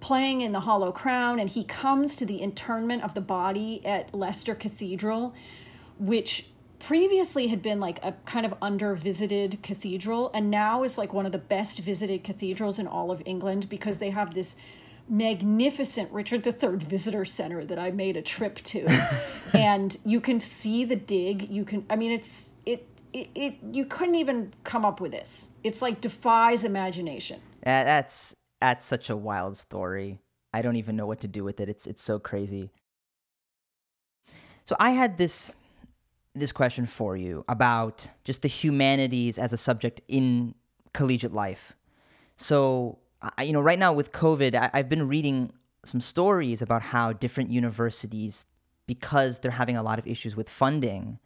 playing 0.00 0.42
in 0.42 0.52
the 0.52 0.60
Hollow 0.60 0.92
Crown, 0.92 1.40
and 1.40 1.50
he 1.50 1.64
comes 1.64 2.14
to 2.16 2.26
the 2.26 2.40
internment 2.40 3.02
of 3.02 3.14
the 3.14 3.20
body 3.20 3.84
at 3.84 4.14
Leicester 4.14 4.54
Cathedral, 4.54 5.34
which 5.98 6.48
previously 6.78 7.48
had 7.48 7.62
been 7.62 7.80
like 7.80 7.98
a 8.04 8.12
kind 8.24 8.46
of 8.46 8.54
under 8.60 8.94
visited 8.94 9.62
cathedral 9.62 10.30
and 10.34 10.50
now 10.50 10.82
is 10.82 10.98
like 10.98 11.12
one 11.12 11.26
of 11.26 11.32
the 11.32 11.38
best 11.38 11.78
visited 11.80 12.22
cathedrals 12.24 12.78
in 12.78 12.86
all 12.86 13.10
of 13.10 13.22
England 13.24 13.68
because 13.68 13.98
they 13.98 14.10
have 14.10 14.34
this 14.34 14.56
magnificent 15.08 16.10
Richard 16.10 16.46
III 16.46 16.76
visitor 16.76 17.24
center 17.24 17.64
that 17.64 17.78
I 17.78 17.90
made 17.92 18.16
a 18.16 18.22
trip 18.22 18.56
to 18.64 18.86
and 19.54 19.96
you 20.04 20.20
can 20.20 20.40
see 20.40 20.84
the 20.84 20.96
dig 20.96 21.48
you 21.48 21.64
can 21.64 21.86
I 21.88 21.96
mean 21.96 22.10
it's 22.12 22.52
it 22.64 22.86
it, 23.12 23.28
it 23.34 23.54
you 23.72 23.84
couldn't 23.84 24.16
even 24.16 24.52
come 24.64 24.84
up 24.84 25.00
with 25.00 25.12
this 25.12 25.50
it's 25.62 25.80
like 25.80 26.00
defies 26.00 26.64
imagination 26.64 27.40
uh, 27.64 27.82
that's 27.82 28.34
that's 28.60 28.86
such 28.86 29.10
a 29.10 29.16
wild 29.16 29.56
story. 29.56 30.20
I 30.52 30.62
don't 30.62 30.76
even 30.76 30.96
know 30.96 31.06
what 31.06 31.20
to 31.20 31.28
do 31.28 31.44
with 31.44 31.60
it. 31.60 31.68
It's 31.68 31.86
it's 31.86 32.02
so 32.02 32.18
crazy. 32.18 32.70
So 34.64 34.76
I 34.80 34.90
had 34.90 35.18
this 35.18 35.52
this 36.38 36.52
question 36.52 36.86
for 36.86 37.16
you 37.16 37.44
about 37.48 38.10
just 38.24 38.42
the 38.42 38.48
humanities 38.48 39.38
as 39.38 39.52
a 39.52 39.56
subject 39.56 40.00
in 40.08 40.54
collegiate 40.92 41.32
life. 41.32 41.74
So, 42.36 42.98
I, 43.38 43.44
you 43.44 43.52
know, 43.52 43.60
right 43.60 43.78
now 43.78 43.92
with 43.92 44.12
COVID, 44.12 44.54
I, 44.54 44.70
I've 44.72 44.88
been 44.88 45.08
reading 45.08 45.52
some 45.84 46.00
stories 46.00 46.62
about 46.62 46.82
how 46.82 47.12
different 47.12 47.50
universities, 47.50 48.46
because 48.86 49.40
they're 49.40 49.52
having 49.52 49.76
a 49.76 49.82
lot 49.82 49.98
of 49.98 50.06
issues 50.06 50.36
with 50.36 50.48
funding, 50.48 51.18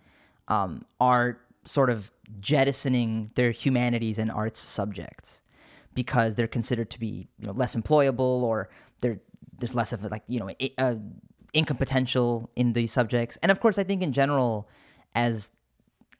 um, 0.48 0.84
are 1.00 1.40
sort 1.64 1.90
of 1.90 2.11
jettisoning 2.40 3.30
their 3.34 3.50
humanities 3.50 4.18
and 4.18 4.30
arts 4.30 4.61
subjects 4.61 5.42
because 5.94 6.36
they're 6.36 6.48
considered 6.48 6.88
to 6.90 6.98
be 6.98 7.28
you 7.38 7.46
know 7.46 7.52
less 7.52 7.76
employable 7.76 8.42
or 8.42 8.70
there's 9.00 9.74
less 9.74 9.92
of 9.92 10.02
like 10.04 10.22
you 10.26 10.40
know 10.40 10.48
a, 10.61 10.72
a 10.78 10.98
income 11.52 11.76
potential 11.76 12.50
in 12.56 12.72
these 12.72 12.92
subjects. 12.92 13.38
And 13.42 13.50
of 13.50 13.61
course, 13.61 13.78
I 13.78 13.84
think 13.84 14.02
in 14.02 14.12
general, 14.12 14.68
as 15.14 15.50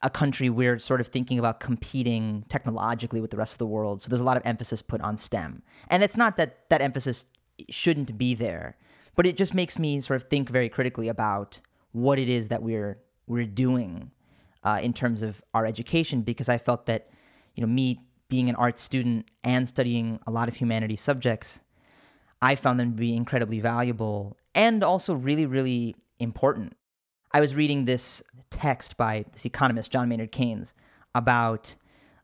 a 0.03 0.11
country, 0.11 0.49
we're 0.49 0.79
sort 0.79 1.01
of 1.01 1.09
thinking 1.09 1.39
about 1.39 1.61
competing 1.61 2.45
technologically 2.49 3.21
with 3.21 3.31
the 3.31 3.37
rest 3.37 3.53
of 3.53 3.59
the 3.59 3.67
world. 3.67 4.01
So 4.01 4.09
there's 4.09 4.21
a 4.21 4.25
lot 4.25 4.37
of 4.37 4.43
emphasis 4.47 4.83
put 4.83 5.01
on 5.01 5.17
STEM, 5.17 5.63
and 5.89 6.03
it's 6.03 6.17
not 6.17 6.37
that 6.37 6.69
that 6.71 6.81
emphasis 6.81 7.27
shouldn't 7.69 8.17
be 8.17 8.35
there, 8.35 8.77
but 9.15 9.27
it 9.27 9.37
just 9.37 9.55
makes 9.55 9.79
me 9.79 10.01
sort 10.01 10.21
of 10.21 10.29
think 10.29 10.49
very 10.49 10.69
critically 10.69 11.09
about 11.09 11.61
what 11.93 12.19
it 12.19 12.29
is 12.29 12.49
that 12.49 12.63
we're 12.63 12.99
we're 13.27 13.45
doing 13.45 14.11
uh, 14.65 14.81
in 14.83 14.93
terms 14.93 15.23
of 15.23 15.43
our 15.55 15.67
education 15.67 16.23
because 16.23 16.49
I 16.49 16.59
felt 16.59 16.87
that 16.87 17.11
you 17.55 17.61
know 17.61 17.67
me 17.67 18.01
being 18.29 18.49
an 18.49 18.55
art 18.55 18.79
student 18.79 19.27
and 19.45 19.69
studying 19.69 20.21
a 20.27 20.31
lot 20.31 20.49
of 20.49 20.57
humanities 20.57 21.01
subjects, 21.01 21.63
I 22.41 22.55
found 22.55 22.81
them 22.81 22.93
to 22.93 22.97
be 22.97 23.15
incredibly 23.15 23.61
valuable 23.61 24.37
and 24.55 24.83
also 24.83 25.15
really, 25.15 25.45
really 25.45 25.97
important. 26.19 26.77
I 27.33 27.41
was 27.41 27.55
reading 27.55 27.85
this 27.85 28.23
text 28.51 28.97
by 28.97 29.25
this 29.33 29.45
economist, 29.45 29.93
John 29.93 30.09
Maynard 30.09 30.33
Keynes, 30.33 30.75
about, 31.15 31.77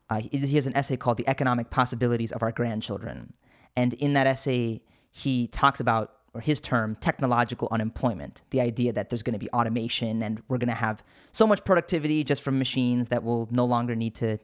uh, 0.09 0.19
he 0.19 0.55
has 0.55 0.67
an 0.67 0.75
essay 0.75 0.97
called 0.97 1.17
The 1.17 1.27
Economic 1.27 1.69
Possibilities 1.69 2.31
of 2.31 2.43
Our 2.43 2.51
Grandchildren. 2.51 3.33
And 3.75 3.93
in 3.93 4.13
that 4.13 4.27
essay, 4.27 4.81
he 5.11 5.47
talks 5.47 5.79
about, 5.79 6.13
or 6.33 6.41
his 6.41 6.59
term, 6.59 6.95
technological 6.95 7.69
unemployment, 7.71 8.43
the 8.49 8.59
idea 8.59 8.91
that 8.93 9.09
there's 9.09 9.23
going 9.23 9.33
to 9.33 9.39
be 9.39 9.49
automation 9.51 10.21
and 10.21 10.41
we're 10.49 10.57
going 10.57 10.67
to 10.67 10.75
have 10.75 11.03
so 11.31 11.47
much 11.47 11.63
productivity 11.63 12.23
just 12.23 12.41
from 12.41 12.59
machines 12.59 13.07
that 13.09 13.23
we'll 13.23 13.47
no 13.51 13.65
longer 13.65 13.95
need 13.95 14.15
to 14.15 14.37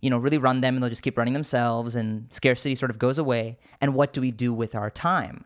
you 0.00 0.08
know, 0.08 0.18
really 0.18 0.38
run 0.38 0.60
them 0.60 0.74
and 0.74 0.82
they'll 0.82 0.90
just 0.90 1.02
keep 1.02 1.18
running 1.18 1.34
themselves 1.34 1.94
and 1.94 2.26
scarcity 2.32 2.74
sort 2.74 2.90
of 2.90 2.98
goes 2.98 3.18
away. 3.18 3.58
And 3.80 3.94
what 3.94 4.12
do 4.12 4.20
we 4.20 4.30
do 4.30 4.52
with 4.52 4.74
our 4.74 4.90
time? 4.90 5.44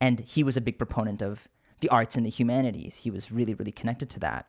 And 0.00 0.20
he 0.20 0.44
was 0.44 0.56
a 0.56 0.60
big 0.60 0.78
proponent 0.78 1.22
of 1.22 1.48
the 1.80 1.88
arts 1.88 2.16
and 2.16 2.24
the 2.24 2.30
humanities. 2.30 2.96
He 2.96 3.10
was 3.10 3.32
really, 3.32 3.54
really 3.54 3.72
connected 3.72 4.10
to 4.10 4.20
that. 4.20 4.48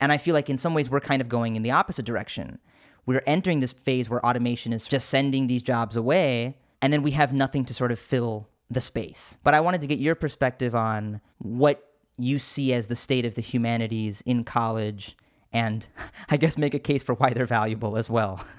And 0.00 0.12
I 0.12 0.18
feel 0.18 0.34
like 0.34 0.50
in 0.50 0.58
some 0.58 0.74
ways 0.74 0.90
we're 0.90 1.00
kind 1.00 1.20
of 1.20 1.28
going 1.28 1.56
in 1.56 1.62
the 1.62 1.70
opposite 1.70 2.04
direction. 2.04 2.58
We're 3.06 3.22
entering 3.26 3.60
this 3.60 3.72
phase 3.72 4.08
where 4.08 4.24
automation 4.24 4.72
is 4.72 4.86
just 4.86 5.08
sending 5.08 5.46
these 5.46 5.62
jobs 5.62 5.94
away, 5.94 6.56
and 6.80 6.92
then 6.92 7.02
we 7.02 7.12
have 7.12 7.32
nothing 7.32 7.64
to 7.66 7.74
sort 7.74 7.92
of 7.92 7.98
fill 7.98 8.48
the 8.70 8.80
space. 8.80 9.38
But 9.44 9.54
I 9.54 9.60
wanted 9.60 9.82
to 9.82 9.86
get 9.86 9.98
your 9.98 10.14
perspective 10.14 10.74
on 10.74 11.20
what 11.38 11.86
you 12.16 12.38
see 12.38 12.72
as 12.72 12.88
the 12.88 12.96
state 12.96 13.24
of 13.24 13.34
the 13.34 13.42
humanities 13.42 14.22
in 14.24 14.44
college, 14.44 15.16
and 15.52 15.86
I 16.30 16.36
guess 16.36 16.56
make 16.56 16.74
a 16.74 16.78
case 16.78 17.02
for 17.02 17.14
why 17.14 17.30
they're 17.30 17.46
valuable 17.46 17.96
as 17.96 18.08
well. 18.08 18.44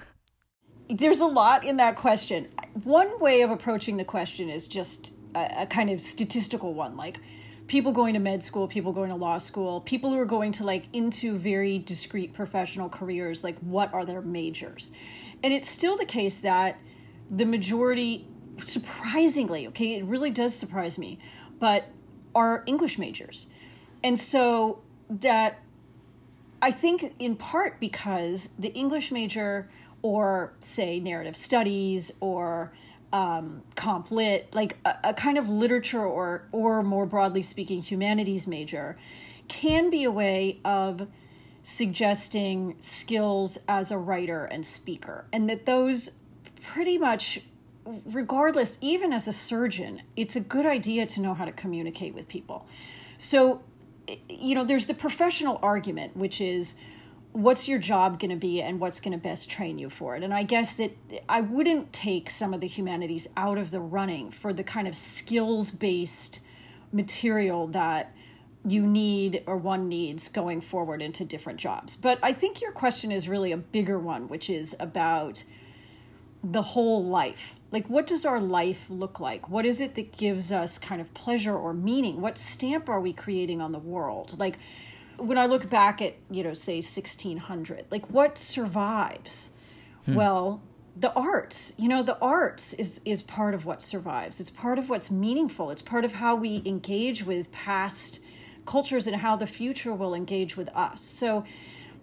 there's 0.88 1.20
a 1.20 1.26
lot 1.26 1.64
in 1.64 1.76
that 1.78 1.96
question. 1.96 2.48
One 2.84 3.18
way 3.20 3.42
of 3.42 3.50
approaching 3.50 3.96
the 3.96 4.04
question 4.04 4.48
is 4.48 4.68
just 4.68 5.12
a, 5.34 5.62
a, 5.62 5.66
kind 5.66 5.90
of 5.90 6.00
statistical 6.00 6.74
one, 6.74 6.96
like 6.96 7.20
people 7.66 7.92
going 7.92 8.14
to 8.14 8.20
med 8.20 8.42
school, 8.42 8.68
people 8.68 8.92
going 8.92 9.10
to 9.10 9.16
law 9.16 9.38
school, 9.38 9.80
people 9.80 10.10
who 10.10 10.18
are 10.18 10.26
going 10.26 10.52
to 10.52 10.64
like 10.64 10.84
into 10.92 11.36
very 11.36 11.78
discrete 11.78 12.32
professional 12.32 12.88
careers, 12.88 13.42
like 13.42 13.58
what 13.58 13.92
are 13.92 14.04
their 14.04 14.22
majors? 14.22 14.90
And 15.42 15.52
it's 15.52 15.68
still 15.68 15.96
the 15.96 16.04
case 16.04 16.40
that 16.40 16.78
the 17.30 17.44
majority, 17.44 18.26
surprisingly, 18.62 19.66
okay, 19.68 19.94
it 19.94 20.04
really 20.04 20.30
does 20.30 20.54
surprise 20.54 20.98
me, 20.98 21.18
but 21.58 21.86
are 22.34 22.62
English 22.66 22.98
majors. 22.98 23.46
And 24.04 24.18
so 24.18 24.82
that 25.08 25.60
I 26.62 26.70
think 26.70 27.14
in 27.18 27.36
part 27.36 27.80
because 27.80 28.50
the 28.58 28.72
English 28.74 29.10
major 29.10 29.68
or 30.02 30.52
say 30.60 31.00
narrative 31.00 31.36
studies 31.36 32.12
or 32.20 32.72
um, 33.12 33.62
comp 33.74 34.10
lit, 34.10 34.54
like 34.54 34.76
a, 34.84 34.96
a, 35.04 35.14
kind 35.14 35.38
of 35.38 35.48
literature 35.48 36.04
or 36.04 36.46
or 36.52 36.82
more 36.82 37.06
broadly 37.06 37.42
speaking 37.42 37.80
humanities 37.80 38.46
major, 38.46 38.96
can 39.48 39.90
be 39.90 40.04
a 40.04 40.10
way 40.10 40.58
of 40.64 41.06
suggesting 41.62 42.76
skills 42.80 43.58
as 43.68 43.90
a 43.90 43.98
writer 43.98 44.44
and 44.44 44.66
speaker, 44.66 45.26
and 45.32 45.48
that 45.48 45.66
those 45.66 46.10
pretty 46.62 46.98
much 46.98 47.40
regardless 48.06 48.78
even 48.80 49.12
as 49.12 49.28
a 49.28 49.32
surgeon 49.32 50.02
it's 50.16 50.34
a 50.34 50.40
good 50.40 50.66
idea 50.66 51.06
to 51.06 51.20
know 51.20 51.34
how 51.34 51.44
to 51.44 51.52
communicate 51.52 52.14
with 52.14 52.26
people. 52.26 52.66
So 53.18 53.62
you 54.28 54.54
know, 54.54 54.64
there's 54.64 54.86
the 54.86 54.94
professional 54.94 55.58
argument, 55.62 56.16
which 56.16 56.40
is 56.40 56.76
what's 57.36 57.68
your 57.68 57.78
job 57.78 58.18
going 58.18 58.30
to 58.30 58.36
be 58.36 58.62
and 58.62 58.80
what's 58.80 58.98
going 58.98 59.12
to 59.12 59.18
best 59.18 59.50
train 59.50 59.78
you 59.78 59.90
for 59.90 60.16
it. 60.16 60.22
And 60.22 60.32
I 60.32 60.42
guess 60.42 60.74
that 60.76 60.96
I 61.28 61.42
wouldn't 61.42 61.92
take 61.92 62.30
some 62.30 62.54
of 62.54 62.62
the 62.62 62.66
humanities 62.66 63.28
out 63.36 63.58
of 63.58 63.70
the 63.70 63.80
running 63.80 64.30
for 64.30 64.54
the 64.54 64.64
kind 64.64 64.88
of 64.88 64.96
skills 64.96 65.70
based 65.70 66.40
material 66.92 67.66
that 67.68 68.14
you 68.66 68.80
need 68.86 69.42
or 69.46 69.58
one 69.58 69.86
needs 69.86 70.30
going 70.30 70.62
forward 70.62 71.02
into 71.02 71.26
different 71.26 71.58
jobs. 71.58 71.94
But 71.94 72.18
I 72.22 72.32
think 72.32 72.62
your 72.62 72.72
question 72.72 73.12
is 73.12 73.28
really 73.28 73.52
a 73.52 73.58
bigger 73.58 73.98
one, 73.98 74.28
which 74.28 74.48
is 74.48 74.74
about 74.80 75.44
the 76.42 76.62
whole 76.62 77.04
life. 77.04 77.56
Like, 77.70 77.86
what 77.90 78.06
does 78.06 78.24
our 78.24 78.40
life 78.40 78.86
look 78.88 79.20
like? 79.20 79.50
What 79.50 79.66
is 79.66 79.82
it 79.82 79.94
that 79.96 80.16
gives 80.16 80.52
us 80.52 80.78
kind 80.78 81.02
of 81.02 81.12
pleasure 81.12 81.54
or 81.54 81.74
meaning? 81.74 82.22
What 82.22 82.38
stamp 82.38 82.88
are 82.88 83.00
we 83.00 83.12
creating 83.12 83.60
on 83.60 83.72
the 83.72 83.78
world? 83.78 84.38
Like, 84.38 84.58
when 85.18 85.38
I 85.38 85.46
look 85.46 85.68
back 85.68 86.02
at, 86.02 86.14
you 86.30 86.42
know, 86.42 86.54
say 86.54 86.76
1600, 86.76 87.86
like 87.90 88.06
what 88.06 88.38
survives? 88.38 89.50
Hmm. 90.04 90.14
Well, 90.14 90.62
the 90.98 91.12
arts, 91.12 91.74
you 91.76 91.88
know, 91.88 92.02
the 92.02 92.18
arts 92.20 92.72
is 92.74 93.00
is 93.04 93.22
part 93.22 93.54
of 93.54 93.66
what 93.66 93.82
survives. 93.82 94.40
It's 94.40 94.50
part 94.50 94.78
of 94.78 94.88
what's 94.88 95.10
meaningful. 95.10 95.70
It's 95.70 95.82
part 95.82 96.04
of 96.04 96.14
how 96.14 96.36
we 96.36 96.62
engage 96.64 97.24
with 97.24 97.52
past 97.52 98.20
cultures 98.64 99.06
and 99.06 99.16
how 99.16 99.36
the 99.36 99.46
future 99.46 99.92
will 99.92 100.14
engage 100.14 100.56
with 100.56 100.68
us. 100.74 101.02
So 101.02 101.44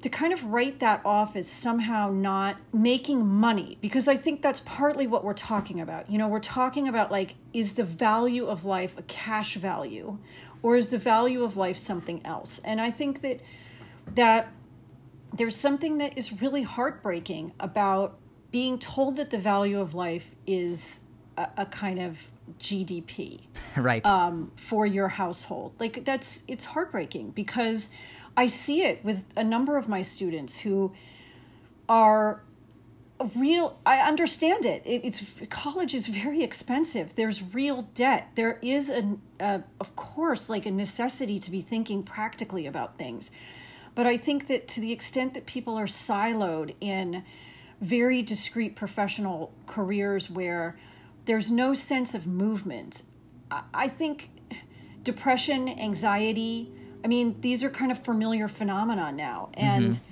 to 0.03 0.09
kind 0.09 0.33
of 0.33 0.43
write 0.43 0.81
that 0.81 1.01
off 1.05 1.37
as 1.37 1.47
somehow 1.47 2.11
not 2.11 2.57
making 2.73 3.25
money 3.25 3.77
because 3.79 4.09
I 4.09 4.17
think 4.17 4.41
that's 4.41 4.61
partly 4.65 5.07
what 5.07 5.23
we're 5.23 5.33
talking 5.33 5.79
about. 5.79 6.09
You 6.09 6.17
know, 6.17 6.27
we're 6.27 6.41
talking 6.41 6.89
about 6.89 7.09
like 7.09 7.35
is 7.53 7.73
the 7.73 7.85
value 7.85 8.45
of 8.45 8.65
life 8.65 8.97
a 8.97 9.01
cash 9.03 9.55
value 9.55 10.17
or 10.63 10.77
is 10.77 10.89
the 10.89 10.97
value 10.97 11.43
of 11.43 11.57
life 11.57 11.77
something 11.77 12.25
else? 12.25 12.59
And 12.63 12.81
I 12.81 12.89
think 12.89 13.21
that 13.21 13.41
that 14.15 14.51
there's 15.33 15.55
something 15.55 15.97
that 15.99 16.17
is 16.17 16.41
really 16.41 16.63
heartbreaking 16.63 17.53
about 17.59 18.17
being 18.51 18.77
told 18.77 19.17
that 19.17 19.29
the 19.31 19.37
value 19.37 19.79
of 19.79 19.93
life 19.93 20.31
is 20.45 20.99
a, 21.37 21.47
a 21.57 21.65
kind 21.65 21.99
of 21.99 22.27
GDP, 22.59 23.41
right, 23.77 24.05
um, 24.05 24.51
for 24.55 24.85
your 24.85 25.07
household. 25.07 25.73
Like 25.79 26.05
that's 26.05 26.43
it's 26.47 26.65
heartbreaking 26.65 27.31
because 27.31 27.89
I 28.35 28.47
see 28.47 28.83
it 28.83 29.03
with 29.03 29.25
a 29.35 29.43
number 29.43 29.77
of 29.77 29.87
my 29.87 30.01
students 30.01 30.59
who 30.59 30.93
are 31.89 32.43
real 33.35 33.77
i 33.85 33.99
understand 33.99 34.65
it. 34.65 34.81
it. 34.85 35.01
it's 35.03 35.23
college 35.49 35.93
is 35.93 36.07
very 36.07 36.41
expensive 36.43 37.15
there's 37.15 37.41
real 37.53 37.87
debt 37.93 38.29
there 38.35 38.59
is 38.61 38.89
a, 38.89 39.63
of 39.79 39.95
course 39.95 40.49
like 40.49 40.65
a 40.65 40.71
necessity 40.71 41.39
to 41.39 41.51
be 41.51 41.61
thinking 41.61 42.03
practically 42.03 42.65
about 42.65 42.97
things 42.97 43.31
but 43.95 44.05
i 44.05 44.17
think 44.17 44.47
that 44.47 44.67
to 44.67 44.81
the 44.81 44.91
extent 44.91 45.33
that 45.33 45.45
people 45.45 45.77
are 45.77 45.85
siloed 45.85 46.75
in 46.81 47.23
very 47.81 48.21
discrete 48.21 48.75
professional 48.75 49.53
careers 49.67 50.29
where 50.29 50.77
there's 51.25 51.49
no 51.51 51.73
sense 51.73 52.13
of 52.13 52.27
movement 52.27 53.03
i, 53.51 53.61
I 53.73 53.87
think 53.87 54.31
depression 55.03 55.69
anxiety 55.69 56.71
i 57.05 57.07
mean 57.07 57.39
these 57.41 57.63
are 57.63 57.69
kind 57.69 57.91
of 57.91 58.03
familiar 58.03 58.47
phenomena 58.47 59.11
now 59.11 59.49
and 59.53 59.93
mm-hmm. 59.93 60.03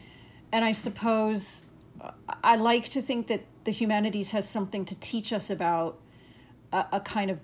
and 0.54 0.64
i 0.64 0.72
suppose 0.72 1.64
I 2.44 2.56
like 2.56 2.90
to 2.90 3.02
think 3.02 3.28
that 3.28 3.46
the 3.64 3.72
humanities 3.72 4.32
has 4.32 4.48
something 4.48 4.86
to 4.86 4.96
teach 4.96 5.32
us 5.32 5.50
about 5.50 6.00
a, 6.72 6.86
a 6.94 7.00
kind 7.00 7.32
of 7.32 7.40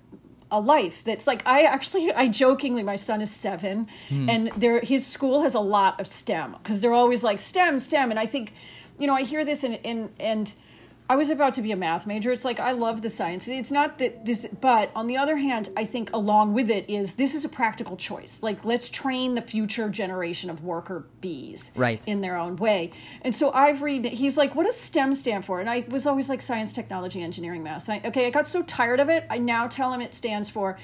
a 0.50 0.60
life 0.60 1.04
that's 1.04 1.28
like 1.28 1.46
I 1.46 1.64
actually 1.64 2.12
I 2.14 2.28
jokingly 2.28 2.82
my 2.82 2.96
son 2.96 3.22
is 3.22 3.30
7 3.32 3.88
hmm. 4.08 4.30
and 4.30 4.52
there 4.56 4.80
his 4.80 5.06
school 5.06 5.42
has 5.42 5.54
a 5.54 5.60
lot 5.60 6.00
of 6.00 6.08
STEM 6.08 6.56
because 6.64 6.80
they're 6.80 6.94
always 6.94 7.22
like 7.24 7.42
STEM 7.42 7.80
STEM 7.80 8.12
and 8.12 8.20
I 8.20 8.26
think 8.26 8.54
you 8.98 9.08
know 9.08 9.14
I 9.14 9.24
hear 9.24 9.44
this 9.44 9.64
and 9.64 9.78
and 9.84 10.10
and 10.20 10.56
I 11.10 11.16
was 11.16 11.30
about 11.30 11.54
to 11.54 11.62
be 11.62 11.72
a 11.72 11.76
math 11.76 12.06
major. 12.06 12.32
It's 12.32 12.44
like 12.44 12.60
I 12.60 12.72
love 12.74 13.02
the 13.02 13.10
science. 13.10 13.48
It's 13.48 13.72
not 13.72 13.98
that 14.00 14.26
this, 14.26 14.48
but 14.60 14.92
on 14.96 15.08
the 15.08 15.18
other 15.18 15.38
hand, 15.38 15.70
I 15.78 15.86
think 15.86 16.12
along 16.14 16.54
with 16.54 16.70
it 16.70 16.90
is 16.90 17.14
this 17.14 17.34
is 17.34 17.46
a 17.46 17.50
practical 17.50 17.96
choice. 17.96 18.44
Like 18.44 18.66
let's 18.66 18.90
train 18.90 19.36
the 19.36 19.42
future 19.42 19.90
generation 19.90 20.50
of 20.50 20.64
worker 20.64 21.06
bees, 21.22 21.72
right, 21.76 22.06
in 22.08 22.22
their 22.22 22.36
own 22.36 22.58
way. 22.58 22.92
And 23.22 23.34
so 23.34 23.52
I've 23.52 23.82
read. 23.82 24.06
He's 24.06 24.38
like, 24.38 24.54
"What 24.54 24.66
does 24.66 24.78
STEM 24.78 25.14
stand 25.16 25.46
for?" 25.46 25.60
And 25.62 25.70
I 25.70 25.86
was 25.90 26.06
always 26.06 26.28
like, 26.28 26.42
"Science, 26.42 26.74
technology, 26.74 27.22
engineering, 27.22 27.64
math." 27.64 27.90
Okay, 27.90 28.28
I 28.28 28.30
got 28.30 28.48
so 28.48 28.64
tired 28.64 29.00
of 29.00 29.08
it. 29.10 29.26
I 29.30 29.38
now 29.38 29.68
tell 29.68 29.94
him 29.94 30.02
it 30.02 30.14
stands 30.14 30.50
for 30.50 30.78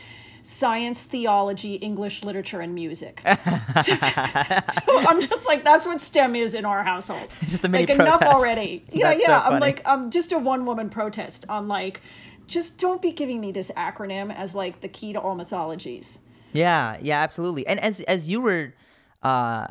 science, 0.44 1.04
theology, 1.06 1.76
English 1.76 2.24
literature, 2.24 2.60
and 2.60 2.76
music. 2.76 3.22
so, 3.82 3.96
so, 3.96 5.00
I'm 5.08 5.22
just 5.22 5.48
like, 5.48 5.64
that's 5.64 5.86
what 5.86 6.02
STEM 6.02 6.36
is 6.36 6.54
in 6.54 6.66
our 6.66 6.84
household. 6.84 7.34
Just 7.48 7.64
a 7.64 7.70
mini 7.70 7.86
like 7.86 7.98
protest. 7.98 8.22
enough 8.22 8.36
already. 8.36 8.86
Yeah, 8.94 9.10
that's 9.10 9.22
yeah. 9.22 9.48
So 9.48 9.54
I'm 9.54 9.60
like, 9.60 9.82
I'm 9.86 10.12
just 10.12 10.32
a 10.32 10.38
one 10.38 10.66
woman 10.66 10.90
protest 10.90 11.46
on 11.50 11.68
like, 11.68 12.02
just 12.46 12.78
don't 12.78 13.02
be 13.02 13.12
giving 13.12 13.40
me 13.40 13.52
this 13.52 13.72
acronym 13.76 14.36
as 14.36 14.54
like 14.54 14.82
the 14.82 14.88
key 14.88 15.14
to 15.14 15.20
all 15.20 15.36
mythologies. 15.36 16.20
Yeah, 16.52 16.98
yeah, 17.02 17.22
absolutely. 17.22 17.66
And 17.66 17.80
as 17.80 18.02
as 18.02 18.30
you 18.30 18.42
were 18.42 18.74
uh, 19.24 19.68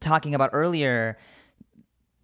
talking 0.00 0.34
about 0.34 0.50
earlier, 0.52 1.16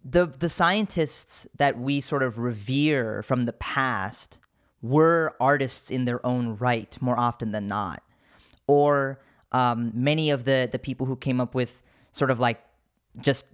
the 0.03 0.27
the 0.27 0.49
scientists 0.49 1.47
that 1.57 1.79
we 1.79 2.01
sort 2.01 2.21
of 2.21 2.37
revere 2.37 3.23
from 3.23 3.45
the 3.45 3.53
past 3.53 4.39
were 4.83 5.33
artists 5.39 5.89
in 5.89 6.05
their 6.05 6.23
own 6.25 6.55
right 6.57 6.95
more 7.01 7.17
often 7.17 7.53
than 7.53 7.67
not. 7.67 8.03
Or 8.67 9.19
um, 9.51 9.91
many 9.95 10.29
of 10.29 10.43
the, 10.43 10.69
the 10.71 10.77
people 10.77 11.07
who 11.07 11.15
came 11.15 11.41
up 11.41 11.55
with 11.55 11.81
sort 12.11 12.29
of 12.29 12.39
like 12.39 12.61
just 13.19 13.45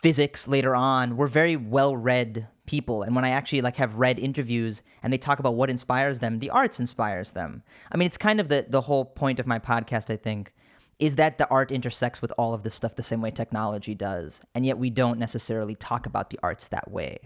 physics 0.00 0.46
later 0.46 0.74
on 0.74 1.16
were 1.16 1.26
very 1.26 1.56
well 1.56 1.96
read 1.96 2.46
people. 2.66 3.02
And 3.02 3.14
when 3.16 3.24
i 3.24 3.30
actually 3.30 3.62
like 3.62 3.76
have 3.76 3.96
read 3.96 4.18
interviews 4.18 4.82
and 5.02 5.12
they 5.12 5.18
talk 5.18 5.38
about 5.38 5.54
what 5.54 5.70
inspires 5.70 6.20
them 6.20 6.38
the 6.38 6.50
arts 6.50 6.78
inspires 6.78 7.32
them. 7.32 7.62
I 7.90 7.96
mean 7.96 8.06
it's 8.06 8.18
kind 8.18 8.40
of 8.40 8.48
the 8.48 8.66
the 8.68 8.82
whole 8.82 9.04
point 9.06 9.40
of 9.40 9.46
my 9.46 9.58
podcast 9.58 10.12
i 10.12 10.16
think 10.16 10.52
is 10.98 11.16
that 11.16 11.38
the 11.38 11.48
art 11.48 11.72
intersects 11.72 12.20
with 12.20 12.32
all 12.36 12.52
of 12.52 12.64
this 12.64 12.74
stuff 12.74 12.96
the 12.96 13.02
same 13.02 13.22
way 13.22 13.30
technology 13.30 13.94
does. 13.94 14.42
And 14.54 14.66
yet 14.66 14.78
we 14.78 14.90
don't 14.90 15.18
necessarily 15.18 15.76
talk 15.76 16.06
about 16.06 16.30
the 16.30 16.38
arts 16.42 16.68
that 16.68 16.90
way 16.90 17.20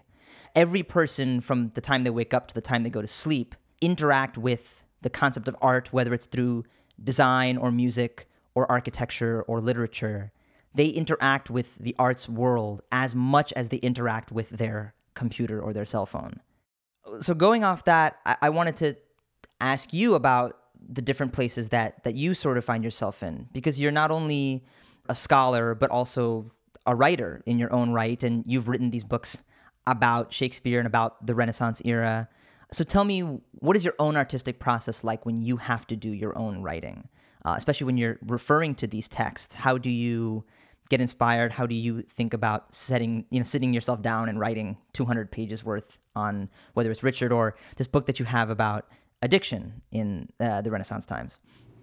every 0.55 0.83
person 0.83 1.41
from 1.41 1.70
the 1.70 1.80
time 1.80 2.05
they 2.05 2.11
wake 2.11 2.35
up 2.35 2.49
to 2.49 2.55
the 2.55 2.61
time 2.61 2.83
they 2.83 2.91
go 2.91 3.01
to 3.01 3.07
sleep 3.07 3.55
interact 3.83 4.39
with 4.39 4.85
the 5.03 5.11
concept 5.11 5.49
of 5.49 5.57
art, 5.61 5.93
whether 5.93 6.14
it's 6.14 6.26
through 6.26 6.64
design 7.03 7.59
or 7.59 7.70
music 7.70 8.28
or 8.55 8.70
architecture 8.70 9.43
or 9.43 9.61
literature. 9.61 10.33
They 10.74 10.87
interact 10.87 11.51
with 11.51 11.76
the 11.76 11.95
arts 11.99 12.28
world 12.28 12.80
as 12.91 13.14
much 13.14 13.53
as 13.55 13.68
they 13.68 13.76
interact 13.78 14.33
with 14.33 14.51
their 14.51 14.95
computer 15.14 15.61
or 15.61 15.72
their 15.72 15.85
cell 15.85 16.07
phone. 16.07 16.41
So, 17.20 17.35
going 17.35 17.64
off 17.64 17.85
that, 17.85 18.18
I, 18.24 18.37
I 18.43 18.51
wanted 18.51 18.76
to 18.76 18.97
ask 19.61 19.93
you 19.93 20.14
about 20.14 20.59
the 20.89 21.03
different 21.03 21.33
places 21.33 21.68
that 21.68 22.03
that 22.05 22.14
you 22.14 22.35
sort 22.35 22.57
of 22.57 22.64
find 22.64 22.83
yourself 22.83 23.22
in 23.22 23.49
because 23.53 23.78
you're 23.78 23.93
not 23.93 24.11
only 24.11 24.64
a 25.09 25.14
scholar 25.14 25.74
but 25.74 25.91
also 25.91 26.51
a 26.87 26.95
writer 26.95 27.43
in 27.47 27.59
your 27.59 27.72
own 27.72 27.93
right 27.93 28.22
and 28.24 28.45
you've 28.47 28.66
written 28.66 28.91
these 28.91 29.05
books 29.05 29.43
about 29.87 30.33
Shakespeare 30.33 30.78
and 30.78 30.87
about 30.87 31.26
the 31.26 31.35
Renaissance 31.35 31.83
era. 31.85 32.28
So 32.72 32.85
tell 32.85 33.05
me, 33.05 33.20
what 33.53 33.76
is 33.76 33.85
your 33.85 33.95
own 33.99 34.16
artistic 34.16 34.59
process 34.59 35.05
like 35.05 35.26
when 35.26 35.43
you 35.43 35.57
have 35.59 35.87
to 35.89 35.97
do 35.97 36.11
your 36.11 36.37
own 36.39 36.62
writing, 36.62 37.09
uh, 37.45 37.55
especially 37.57 37.87
when 37.87 37.97
you're 37.97 38.18
referring 38.26 38.74
to 38.76 38.87
these 38.87 39.09
texts? 39.09 39.55
How 39.55 39.76
do 39.76 39.91
you 39.91 40.45
get 40.89 41.01
inspired? 41.01 41.53
How 41.53 41.66
do 41.66 41.74
you 41.74 42.03
think 42.03 42.33
about 42.35 42.74
setting, 42.74 43.24
you 43.30 43.41
know, 43.41 43.45
sitting 43.45 43.74
yourself 43.74 44.03
down 44.03 44.28
and 44.28 44.39
writing 44.39 44.78
200 44.93 45.30
pages 45.30 45.64
worth 45.64 45.99
on 46.14 46.49
whether 46.74 46.91
it's 46.91 47.03
Richard 47.03 47.33
or 47.33 47.57
this 47.76 47.87
book 47.87 48.07
that 48.07 48.18
you 48.18 48.26
have 48.26 48.51
about 48.51 48.89
addiction 49.22 49.83
in 49.91 50.28
uh, 50.41 50.61
the 50.61 50.70
Renaissance 50.70 51.07
times? 51.07 51.39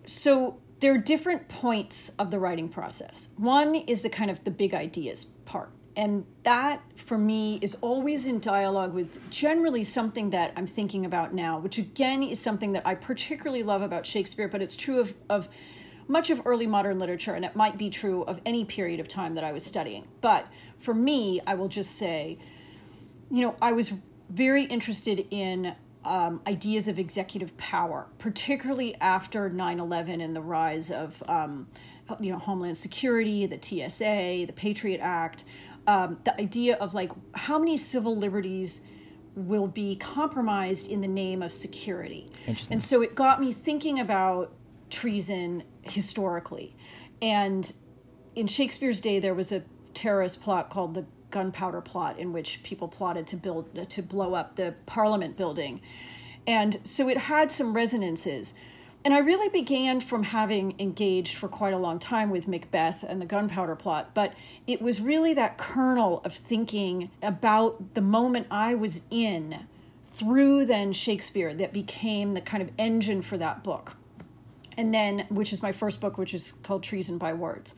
So 0.06 0.60
there 0.80 0.93
are 0.93 0.97
different 0.97 1.47
points 1.50 2.10
of 2.20 2.32
the 2.32 2.39
writing 2.39 2.70
process. 2.70 3.30
One 3.38 3.76
is 3.76 4.02
the 4.02 4.10
kind 4.10 4.32
of 4.32 4.43
the 4.43 4.52
big 4.52 4.74
ideas 4.74 5.26
part 5.26 5.72
and 6.00 6.26
that 6.43 6.82
for 6.95 7.18
me 7.18 7.60
is 7.62 7.76
always 7.82 8.26
in 8.26 8.39
dialogue 8.39 8.93
with 8.93 9.20
generally 9.30 9.84
something 9.84 10.30
that 10.30 10.54
i'm 10.56 10.66
thinking 10.66 11.06
about 11.06 11.34
now 11.34 11.60
which 11.60 11.78
again 11.78 12.24
is 12.24 12.39
something 12.39 12.72
that 12.72 12.82
i 12.88 12.95
particularly 12.95 13.64
love 13.64 13.82
about 13.82 14.06
shakespeare 14.06 14.47
but 14.47 14.62
it's 14.62 14.76
true 14.76 15.00
of, 15.00 15.14
of 15.30 15.50
much 16.08 16.30
of 16.30 16.41
early 16.45 16.66
modern 16.66 16.97
literature 16.97 17.34
and 17.34 17.43
it 17.43 17.54
might 17.54 17.78
be 17.78 17.89
true 17.89 18.24
of 18.24 18.39
any 18.45 18.64
period 18.64 19.02
of 19.02 19.10
time 19.10 19.36
that 19.36 19.43
i 19.43 19.52
was 19.52 19.64
studying. 19.64 20.08
But 20.22 20.47
for 20.80 20.93
me 20.93 21.41
i 21.45 21.54
will 21.54 21.68
just 21.68 21.97
say 21.97 22.38
you 23.30 23.41
know 23.41 23.56
i 23.62 23.74
was 23.74 23.93
very 24.30 24.64
interested 24.64 25.28
in 25.32 25.76
um, 26.06 26.39
ideas 26.47 26.88
of 26.88 26.97
executive 26.97 27.56
power 27.58 28.08
particularly 28.20 28.95
after 29.02 29.50
9-11 29.50 30.24
and 30.24 30.34
the 30.34 30.41
rise 30.41 30.91
of 30.91 31.22
um, 31.28 31.68
you 32.22 32.32
know 32.32 32.39
homeland 32.39 32.78
security 32.78 33.45
the 33.45 33.58
tsa 33.62 34.45
the 34.47 34.54
patriot 34.56 35.00
act 35.02 35.43
um, 35.90 36.20
the 36.24 36.40
idea 36.40 36.76
of 36.76 36.94
like 36.94 37.12
how 37.34 37.58
many 37.58 37.76
civil 37.76 38.16
liberties 38.16 38.82
will 39.36 39.68
be 39.68 39.96
compromised 39.96 40.88
in 40.88 41.02
the 41.02 41.08
name 41.08 41.42
of 41.42 41.52
security. 41.52 42.32
Interesting. 42.46 42.74
And 42.74 42.84
so 42.84 43.02
it 43.02 43.16
got 43.16 43.42
me 43.42 43.52
thinking 43.52 44.00
about 44.00 44.54
treason 44.92 45.64
historically. 45.82 46.76
And 47.24 47.72
in 48.36 48.46
Shakespeare's 48.46 49.00
day, 49.02 49.20
there 49.20 49.34
was 49.34 49.52
a 49.52 49.64
terrorist 49.96 50.42
plot 50.42 50.70
called 50.70 50.94
the 50.94 51.06
Gunpowder 51.32 51.82
Plot, 51.82 52.20
in 52.20 52.34
which 52.34 52.62
people 52.62 52.88
plotted 52.88 53.26
to 53.28 53.36
build 53.36 53.90
to 53.90 54.04
blow 54.04 54.36
up 54.36 54.56
the 54.56 54.76
Parliament 54.86 55.38
building, 55.38 55.82
and 56.48 56.80
so 56.84 57.10
it 57.10 57.18
had 57.18 57.52
some 57.52 57.74
resonances. 57.74 58.54
And 59.06 59.14
I 59.14 59.20
really 59.20 59.47
began 59.47 60.02
from 60.02 60.24
having 60.24 60.76
engaged 60.78 61.38
for 61.38 61.47
quite 61.47 61.74
a 61.74 61.78
long 61.78 62.00
time 62.00 62.30
with 62.30 62.47
Macbeth 62.47 63.04
and 63.08 63.22
the 63.22 63.26
Gunpowder 63.26 63.76
Plot, 63.76 64.12
but 64.14 64.34
it 64.68 64.82
was 64.82 65.00
really 65.00 65.34
that 65.36 65.58
kernel 65.58 66.22
of 66.26 66.34
thinking 66.34 67.10
about 67.22 67.93
the 67.93 68.02
moment 68.02 68.47
I 68.52 68.76
was 68.76 69.04
in 69.10 69.66
through 70.04 70.66
then 70.66 70.91
Shakespeare 70.91 71.54
that 71.54 71.72
became 71.72 72.34
the 72.34 72.41
kind 72.41 72.62
of 72.62 72.70
engine 72.78 73.22
for 73.22 73.38
that 73.38 73.64
book. 73.64 73.95
And 74.76 74.93
then, 74.93 75.26
which 75.30 75.54
is 75.54 75.62
my 75.62 75.72
first 75.72 76.02
book, 76.02 76.18
which 76.18 76.34
is 76.34 76.54
called 76.64 76.84
Treason 76.84 77.18
by 77.18 77.34
Words. 77.34 77.76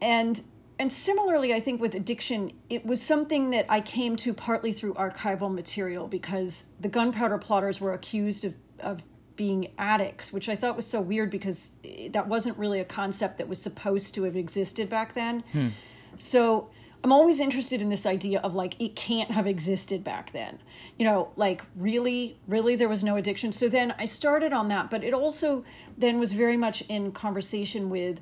And 0.00 0.42
and 0.80 0.92
similarly, 0.92 1.52
I 1.52 1.58
think 1.58 1.80
with 1.80 1.96
addiction, 1.96 2.52
it 2.70 2.86
was 2.86 3.02
something 3.02 3.50
that 3.50 3.66
I 3.68 3.80
came 3.80 4.14
to 4.16 4.32
partly 4.32 4.70
through 4.70 4.94
archival 4.94 5.52
material 5.52 6.06
because 6.06 6.66
the 6.78 6.88
gunpowder 6.88 7.38
plotters 7.38 7.80
were 7.80 7.92
accused 7.92 8.44
of, 8.44 8.54
of 8.78 9.02
being 9.38 9.70
addicts, 9.78 10.32
which 10.32 10.48
I 10.48 10.56
thought 10.56 10.76
was 10.76 10.86
so 10.86 11.00
weird 11.00 11.30
because 11.30 11.70
that 12.10 12.26
wasn't 12.26 12.58
really 12.58 12.80
a 12.80 12.84
concept 12.84 13.38
that 13.38 13.48
was 13.48 13.62
supposed 13.62 14.12
to 14.16 14.24
have 14.24 14.36
existed 14.36 14.90
back 14.90 15.14
then. 15.14 15.44
Hmm. 15.52 15.68
So 16.16 16.68
I'm 17.04 17.12
always 17.12 17.38
interested 17.38 17.80
in 17.80 17.88
this 17.88 18.04
idea 18.04 18.40
of 18.40 18.56
like 18.56 18.74
it 18.80 18.96
can't 18.96 19.30
have 19.30 19.46
existed 19.46 20.02
back 20.02 20.32
then. 20.32 20.58
You 20.98 21.04
know, 21.04 21.30
like 21.36 21.62
really, 21.76 22.36
really 22.48 22.74
there 22.74 22.88
was 22.88 23.04
no 23.04 23.14
addiction. 23.14 23.52
So 23.52 23.68
then 23.68 23.94
I 23.96 24.06
started 24.06 24.52
on 24.52 24.68
that, 24.68 24.90
but 24.90 25.04
it 25.04 25.14
also 25.14 25.64
then 25.96 26.18
was 26.18 26.32
very 26.32 26.56
much 26.56 26.82
in 26.88 27.12
conversation 27.12 27.88
with 27.88 28.20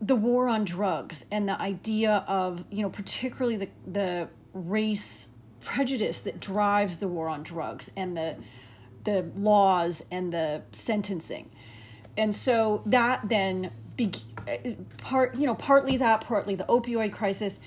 the 0.00 0.16
war 0.16 0.48
on 0.48 0.64
drugs 0.64 1.26
and 1.30 1.48
the 1.48 1.60
idea 1.60 2.24
of, 2.26 2.64
you 2.70 2.82
know, 2.82 2.90
particularly 2.90 3.56
the 3.56 3.68
the 3.86 4.28
race 4.52 5.28
prejudice 5.60 6.22
that 6.22 6.40
drives 6.40 6.96
the 6.98 7.06
war 7.06 7.28
on 7.28 7.44
drugs 7.44 7.90
and 7.96 8.16
the 8.16 8.36
the 9.10 9.40
laws 9.40 10.04
and 10.10 10.32
the 10.32 10.62
sentencing. 10.72 11.50
And 12.16 12.34
so 12.34 12.82
that 12.86 13.28
then 13.28 13.70
be, 13.96 14.12
part 14.98 15.34
you 15.34 15.46
know 15.46 15.54
partly 15.54 15.96
that 15.98 16.22
partly 16.22 16.54
the 16.54 16.64
opioid 16.64 17.12
crisis 17.12 17.60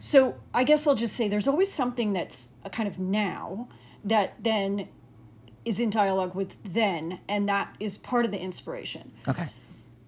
so 0.00 0.36
I 0.54 0.64
guess 0.64 0.86
I'll 0.86 0.94
just 0.94 1.14
say 1.14 1.28
there's 1.28 1.48
always 1.48 1.70
something 1.70 2.12
that's 2.12 2.48
a 2.64 2.70
kind 2.70 2.88
of 2.88 2.98
now 2.98 3.68
that 4.04 4.34
then 4.42 4.88
is 5.64 5.80
in 5.80 5.90
dialogue 5.90 6.34
with 6.34 6.54
then, 6.64 7.20
and 7.28 7.48
that 7.48 7.74
is 7.80 7.98
part 7.98 8.24
of 8.24 8.30
the 8.30 8.40
inspiration. 8.40 9.12
Okay. 9.26 9.48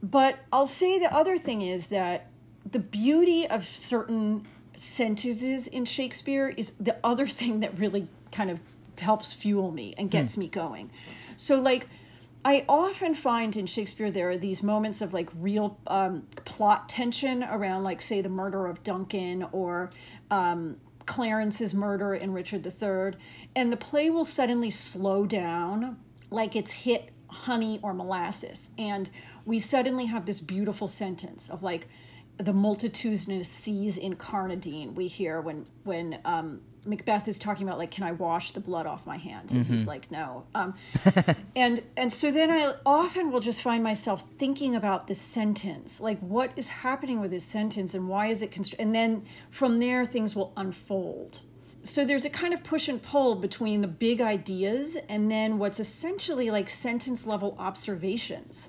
But 0.02 0.38
I'll 0.52 0.66
say 0.66 0.98
the 0.98 1.14
other 1.14 1.36
thing 1.36 1.62
is 1.62 1.88
that 1.88 2.28
the 2.70 2.78
beauty 2.78 3.46
of 3.46 3.64
certain 3.64 4.46
sentences 4.76 5.66
in 5.66 5.84
Shakespeare 5.84 6.48
is 6.48 6.72
the 6.80 6.96
other 7.04 7.26
thing 7.40 7.60
that 7.60 7.78
really 7.78 8.08
kind 8.32 8.50
of 8.50 8.60
helps 9.00 9.32
fuel 9.32 9.70
me 9.70 9.94
and 9.98 10.10
gets 10.10 10.34
hmm. 10.34 10.40
me 10.40 10.48
going. 10.48 10.90
So, 11.36 11.60
like, 11.60 11.88
I 12.44 12.64
often 12.68 13.14
find 13.14 13.54
in 13.56 13.66
Shakespeare 13.66 14.10
there 14.10 14.30
are 14.30 14.38
these 14.38 14.62
moments 14.62 15.02
of 15.02 15.12
like 15.12 15.28
real 15.38 15.78
um, 15.86 16.22
plot 16.44 16.88
tension 16.88 17.44
around, 17.44 17.84
like, 17.84 18.00
say, 18.00 18.20
the 18.20 18.28
murder 18.28 18.66
of 18.66 18.82
Duncan 18.82 19.46
or 19.52 19.90
um, 20.30 20.76
Clarence's 21.06 21.74
murder 21.74 22.14
in 22.14 22.32
Richard 22.32 22.66
III. 22.66 23.18
And 23.56 23.72
the 23.72 23.76
play 23.76 24.10
will 24.10 24.24
suddenly 24.24 24.70
slow 24.70 25.26
down, 25.26 25.98
like 26.30 26.56
it's 26.56 26.72
hit 26.72 27.10
honey 27.28 27.78
or 27.82 27.92
molasses. 27.92 28.70
And 28.78 29.10
we 29.44 29.58
suddenly 29.58 30.06
have 30.06 30.24
this 30.24 30.40
beautiful 30.40 30.88
sentence 30.88 31.50
of 31.50 31.62
like, 31.62 31.88
the 32.38 32.52
multitudinous 32.54 33.50
seas 33.50 33.98
incarnadine 33.98 34.94
we 34.94 35.06
hear 35.06 35.42
when 35.42 35.66
when 35.84 36.18
um, 36.24 36.60
Macbeth 36.84 37.28
is 37.28 37.38
talking 37.38 37.66
about 37.66 37.78
like, 37.78 37.90
can 37.90 38.04
I 38.04 38.12
wash 38.12 38.52
the 38.52 38.60
blood 38.60 38.86
off 38.86 39.06
my 39.06 39.16
hands? 39.16 39.54
And 39.54 39.64
mm-hmm. 39.64 39.72
he's 39.72 39.86
like, 39.86 40.10
no. 40.10 40.44
Um, 40.54 40.74
and 41.56 41.82
and 41.96 42.12
so 42.12 42.30
then 42.30 42.50
I 42.50 42.74
often 42.86 43.30
will 43.30 43.40
just 43.40 43.60
find 43.60 43.82
myself 43.82 44.22
thinking 44.22 44.74
about 44.74 45.06
this 45.06 45.20
sentence, 45.20 46.00
like 46.00 46.18
what 46.20 46.52
is 46.56 46.68
happening 46.68 47.20
with 47.20 47.30
this 47.30 47.44
sentence 47.44 47.94
and 47.94 48.08
why 48.08 48.26
is 48.26 48.42
it 48.42 48.50
constr- 48.50 48.76
and 48.78 48.94
then 48.94 49.24
from 49.50 49.78
there 49.78 50.04
things 50.04 50.34
will 50.34 50.52
unfold. 50.56 51.40
So 51.82 52.04
there's 52.04 52.26
a 52.26 52.30
kind 52.30 52.52
of 52.52 52.62
push 52.62 52.88
and 52.88 53.02
pull 53.02 53.34
between 53.34 53.80
the 53.80 53.88
big 53.88 54.20
ideas 54.20 54.96
and 55.08 55.30
then 55.30 55.58
what's 55.58 55.80
essentially 55.80 56.50
like 56.50 56.68
sentence 56.68 57.26
level 57.26 57.56
observations 57.58 58.68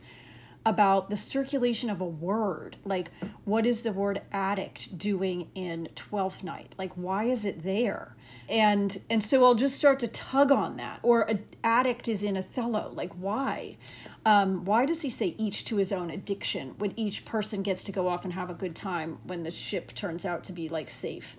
about 0.65 1.09
the 1.09 1.15
circulation 1.15 1.89
of 1.89 2.01
a 2.01 2.05
word. 2.05 2.77
Like, 2.85 3.09
what 3.45 3.65
is 3.65 3.81
the 3.81 3.91
word 3.91 4.21
addict 4.31 4.97
doing 4.97 5.49
in 5.55 5.89
Twelfth 5.95 6.43
Night? 6.43 6.75
Like, 6.77 6.93
why 6.93 7.25
is 7.25 7.45
it 7.45 7.63
there? 7.63 8.15
And 8.47 8.99
and 9.09 9.23
so 9.23 9.43
I'll 9.43 9.55
just 9.55 9.75
start 9.75 9.99
to 9.99 10.07
tug 10.07 10.51
on 10.51 10.77
that. 10.77 10.99
Or 11.03 11.23
an 11.23 11.45
addict 11.63 12.07
is 12.07 12.23
in 12.23 12.37
Othello. 12.37 12.91
Like, 12.93 13.13
why? 13.13 13.77
Um, 14.25 14.65
why 14.65 14.85
does 14.85 15.01
he 15.01 15.09
say 15.09 15.33
each 15.37 15.65
to 15.65 15.77
his 15.77 15.91
own 15.91 16.11
addiction 16.11 16.75
when 16.77 16.93
each 16.95 17.25
person 17.25 17.63
gets 17.63 17.83
to 17.85 17.91
go 17.91 18.07
off 18.07 18.23
and 18.23 18.33
have 18.33 18.51
a 18.51 18.53
good 18.53 18.75
time 18.75 19.17
when 19.23 19.41
the 19.41 19.49
ship 19.49 19.95
turns 19.95 20.25
out 20.25 20.43
to 20.45 20.53
be 20.53 20.69
like 20.69 20.91
safe? 20.91 21.37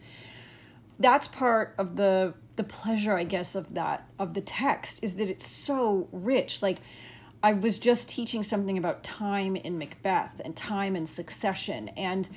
That's 0.98 1.28
part 1.28 1.74
of 1.78 1.96
the 1.96 2.34
the 2.56 2.64
pleasure, 2.64 3.16
I 3.16 3.24
guess, 3.24 3.54
of 3.54 3.74
that 3.74 4.08
of 4.18 4.34
the 4.34 4.40
text 4.40 4.98
is 5.02 5.14
that 5.16 5.30
it's 5.30 5.46
so 5.46 6.08
rich. 6.12 6.60
Like 6.60 6.78
I 7.42 7.54
was 7.54 7.78
just 7.78 8.08
teaching 8.08 8.42
something 8.42 8.78
about 8.78 9.02
time 9.02 9.56
in 9.56 9.76
Macbeth 9.76 10.40
and 10.44 10.54
time 10.54 10.94
and 10.94 11.08
succession. 11.08 11.88
And 11.90 12.28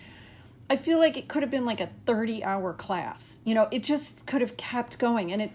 I 0.69 0.77
feel 0.77 0.97
like 0.97 1.15
it 1.15 1.27
could 1.27 1.43
have 1.43 1.51
been 1.51 1.65
like 1.65 1.79
a 1.79 1.89
30 2.05 2.43
hour 2.43 2.73
class. 2.73 3.39
You 3.43 3.53
know, 3.53 3.67
it 3.71 3.83
just 3.83 4.25
could 4.25 4.41
have 4.41 4.57
kept 4.57 4.97
going. 4.97 5.31
And 5.31 5.43
it, 5.43 5.51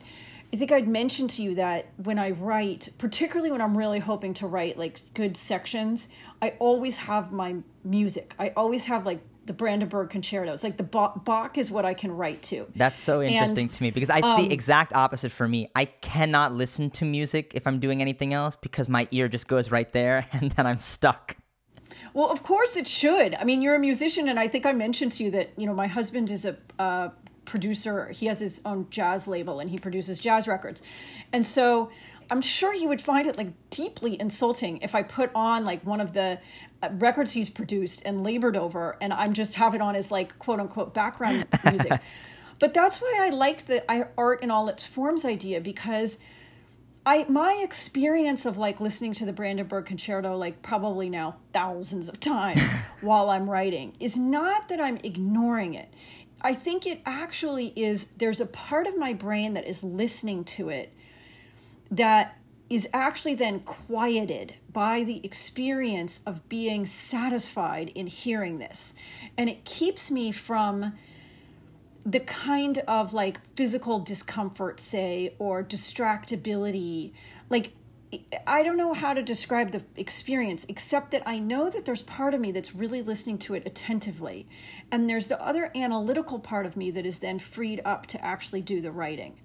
I 0.53 0.57
think 0.57 0.71
I'd 0.71 0.87
mentioned 0.87 1.31
to 1.31 1.43
you 1.43 1.55
that 1.57 1.87
when 1.97 2.19
I 2.19 2.31
write, 2.31 2.91
particularly 2.99 3.51
when 3.51 3.61
I'm 3.61 3.77
really 3.77 3.99
hoping 3.99 4.35
to 4.35 4.47
write 4.47 4.79
like 4.79 5.01
good 5.15 5.37
sections, 5.37 6.09
I 6.41 6.55
always 6.61 6.97
have 6.99 7.33
my 7.33 7.57
music. 7.83 8.35
I 8.39 8.53
always 8.57 8.85
have 8.85 9.05
like 9.05 9.21
the 9.47 9.53
Brandenburg 9.53 10.11
Concerto. 10.11 10.53
It's 10.53 10.63
like 10.63 10.77
the 10.77 10.83
Bach 10.85 11.59
is 11.59 11.71
what 11.71 11.85
I 11.85 11.95
can 11.95 12.13
write 12.13 12.43
to. 12.45 12.67
That's 12.77 13.03
so 13.03 13.23
interesting 13.23 13.67
and, 13.67 13.73
to 13.75 13.83
me 13.83 13.91
because 13.91 14.11
it's 14.11 14.27
um, 14.27 14.45
the 14.45 14.53
exact 14.53 14.93
opposite 14.93 15.33
for 15.33 15.49
me. 15.49 15.71
I 15.75 15.87
cannot 15.87 16.53
listen 16.53 16.91
to 16.93 17.05
music 17.05 17.53
if 17.55 17.67
I'm 17.67 17.81
doing 17.81 18.01
anything 18.01 18.35
else 18.35 18.57
because 18.57 18.89
my 18.89 19.09
ear 19.11 19.29
just 19.29 19.49
goes 19.49 19.71
right 19.71 19.91
there 19.93 20.27
and 20.33 20.51
then 20.53 20.67
I'm 20.67 20.79
stuck. 20.79 21.37
Well, 22.13 22.31
of 22.31 22.43
course 22.43 22.77
it 22.77 22.89
should. 22.89 23.35
I 23.35 23.45
mean, 23.45 23.63
you're 23.63 23.77
a 23.77 23.81
musician, 23.81 24.29
and 24.29 24.39
I 24.39 24.49
think 24.49 24.67
I 24.67 24.73
mentioned 24.73 25.13
to 25.13 25.25
you 25.25 25.31
that 25.31 25.51
you 25.57 25.67
know 25.67 25.75
my 25.75 25.87
husband 25.87 26.31
is 26.31 26.45
a 26.45 26.57
uh, 26.79 27.11
producer. 27.45 28.09
He 28.09 28.27
has 28.27 28.41
his 28.41 28.61
own 28.65 28.89
jazz 28.91 29.29
label 29.29 29.61
and 29.61 29.71
he 29.71 29.79
produces 29.79 30.19
jazz 30.19 30.49
records, 30.49 30.83
and 31.33 31.47
so 31.47 31.91
I'm 32.31 32.41
sure 32.41 32.73
he 32.73 32.87
would 32.87 33.01
find 33.01 33.27
it 33.27 33.37
like 33.37 33.53
deeply 33.71 34.21
insulting 34.21 34.79
if 34.79 34.95
I 34.95 35.03
put 35.03 35.31
on 35.35 35.65
like 35.65 35.85
one 35.85 36.01
of 36.01 36.13
the 36.13 36.39
records 36.93 37.33
he's 37.33 37.51
produced 37.51 38.03
and 38.05 38.25
labored 38.25 38.57
over, 38.57 38.97
and 39.01 39.13
I'm 39.13 39.33
just 39.35 39.57
have 39.57 39.75
it 39.75 39.81
on 39.81 39.95
as 39.95 40.11
like 40.11 40.39
quote 40.39 40.61
unquote 40.61 40.95
background 40.95 41.47
music. 41.65 42.01
but 42.59 42.75
that's 42.75 43.01
why 43.01 43.19
I 43.21 43.31
like 43.31 43.67
the 43.67 43.85
art 44.17 44.43
in 44.43 44.51
all 44.51 44.69
its 44.69 44.85
forms 44.85 45.25
idea 45.25 45.61
because 45.61 46.19
I 47.05 47.25
my 47.29 47.61
experience 47.63 48.45
of 48.45 48.59
like 48.59 48.81
listening 48.81 49.15
to 49.15 49.25
the 49.25 49.33
Brandenburg 49.33 49.87
Concerto 49.87 50.37
like 50.37 50.63
probably 50.63 51.09
now 51.09 51.37
thousands 51.53 52.09
of 52.09 52.21
times 52.21 52.73
while 53.01 53.31
I'm 53.31 53.49
writing 53.49 53.95
is 54.01 54.17
not 54.17 54.69
that 54.69 54.81
I'm 54.81 54.99
ignoring 55.03 55.75
it. 55.75 55.93
I 56.43 56.55
think 56.55 56.87
it 56.87 57.01
actually 57.05 57.73
is 57.77 58.07
there's 58.17 58.41
a 58.41 58.47
part 58.47 58.87
of 58.87 58.99
my 58.99 59.13
brain 59.13 59.55
that 59.55 59.67
is 59.67 59.83
listening 59.83 60.45
to 60.45 60.69
it 60.69 60.93
that 61.91 62.39
is 62.69 62.89
actually 62.93 63.35
then 63.35 63.61
quieted 63.61 64.55
by 64.73 65.03
the 65.05 65.25
experience 65.25 66.21
of 66.27 66.49
being 66.49 66.87
satisfied 66.87 67.91
in 67.95 68.07
hearing 68.07 68.59
this. 68.59 68.95
And 69.37 69.49
it 69.49 69.65
keeps 69.65 70.11
me 70.11 70.33
from 70.33 70.93
the 72.07 72.21
kind 72.21 72.79
of 72.89 73.13
like 73.13 73.39
physical 73.57 73.99
discomfort, 73.99 74.81
say, 74.81 75.35
or 75.39 75.63
distractibility. 75.63 77.13
Like, 77.49 77.73
I 78.47 78.63
don't 78.63 78.77
know 78.77 78.93
how 78.93 79.15
to 79.15 79.23
describe 79.23 79.71
the 79.71 79.85
experience, 79.97 80.67
except 80.69 81.13
that 81.13 81.23
I 81.27 81.39
know 81.39 81.71
that 81.71 81.85
there's 81.85 82.03
part 82.03 82.35
of 82.35 82.41
me 82.41 82.51
that's 82.51 82.75
really 82.75 83.03
listening 83.03 83.39
to 83.39 83.55
it 83.55 83.65
attentively. 83.67 84.49
And 84.91 85.09
there's 85.09 85.29
the 85.29 85.41
other 85.41 85.71
analytical 85.77 86.41
part 86.41 86.67
of 86.67 86.77
me 86.77 86.91
that 86.93 87.07
is 87.07 87.21
then 87.21 87.39
freed 87.39 87.81
up 87.85 88.07
to 88.09 88.25
actually 88.25 88.63
do 88.63 88.81
the 88.81 88.91
writing. 88.91 89.39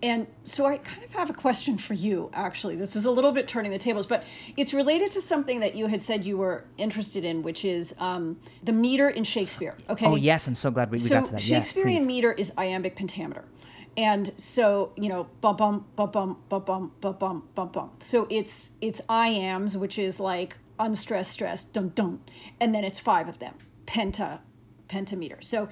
And 0.00 0.28
so 0.44 0.64
I 0.66 0.78
kind 0.78 1.02
of 1.02 1.12
have 1.14 1.28
a 1.28 1.32
question 1.32 1.76
for 1.76 1.94
you, 1.94 2.30
actually. 2.32 2.76
This 2.76 2.94
is 2.94 3.04
a 3.04 3.10
little 3.10 3.32
bit 3.32 3.48
turning 3.48 3.72
the 3.72 3.78
tables, 3.78 4.06
but 4.06 4.22
it's 4.56 4.72
related 4.72 5.10
to 5.12 5.20
something 5.20 5.58
that 5.60 5.74
you 5.74 5.88
had 5.88 6.02
said 6.02 6.24
you 6.24 6.36
were 6.36 6.64
interested 6.76 7.24
in, 7.24 7.42
which 7.42 7.64
is 7.64 7.94
um, 7.98 8.38
the 8.62 8.72
meter 8.72 9.08
in 9.08 9.24
Shakespeare. 9.24 9.76
Okay. 9.90 10.06
Oh, 10.06 10.14
yes. 10.14 10.46
I'm 10.46 10.54
so 10.54 10.70
glad 10.70 10.90
we, 10.90 10.96
we 10.96 10.98
so 10.98 11.20
got 11.20 11.26
to 11.26 11.32
that. 11.32 11.42
Shakespearean 11.42 12.02
yes, 12.02 12.06
meter 12.06 12.32
is 12.32 12.52
iambic 12.56 12.94
pentameter. 12.94 13.44
And 13.96 14.30
so, 14.36 14.92
you 14.94 15.08
know, 15.08 15.26
bum 15.40 15.56
bum 15.56 15.84
bum 15.96 16.10
bum 16.12 16.36
bum 16.48 16.64
bum 16.64 16.92
bum 17.00 17.16
bum 17.18 17.48
bum 17.56 17.68
bum. 17.68 17.90
So 17.98 18.28
it's 18.30 18.72
it's 18.80 19.00
iambs, 19.08 19.74
which 19.74 19.98
is 19.98 20.20
like 20.20 20.56
unstressed, 20.78 21.32
stressed, 21.32 21.72
dun 21.72 21.88
dun, 21.96 22.20
and 22.60 22.72
then 22.72 22.84
it's 22.84 23.00
five 23.00 23.28
of 23.28 23.40
them, 23.40 23.54
penta, 23.86 24.38
pentameter. 24.86 25.38
So 25.40 25.68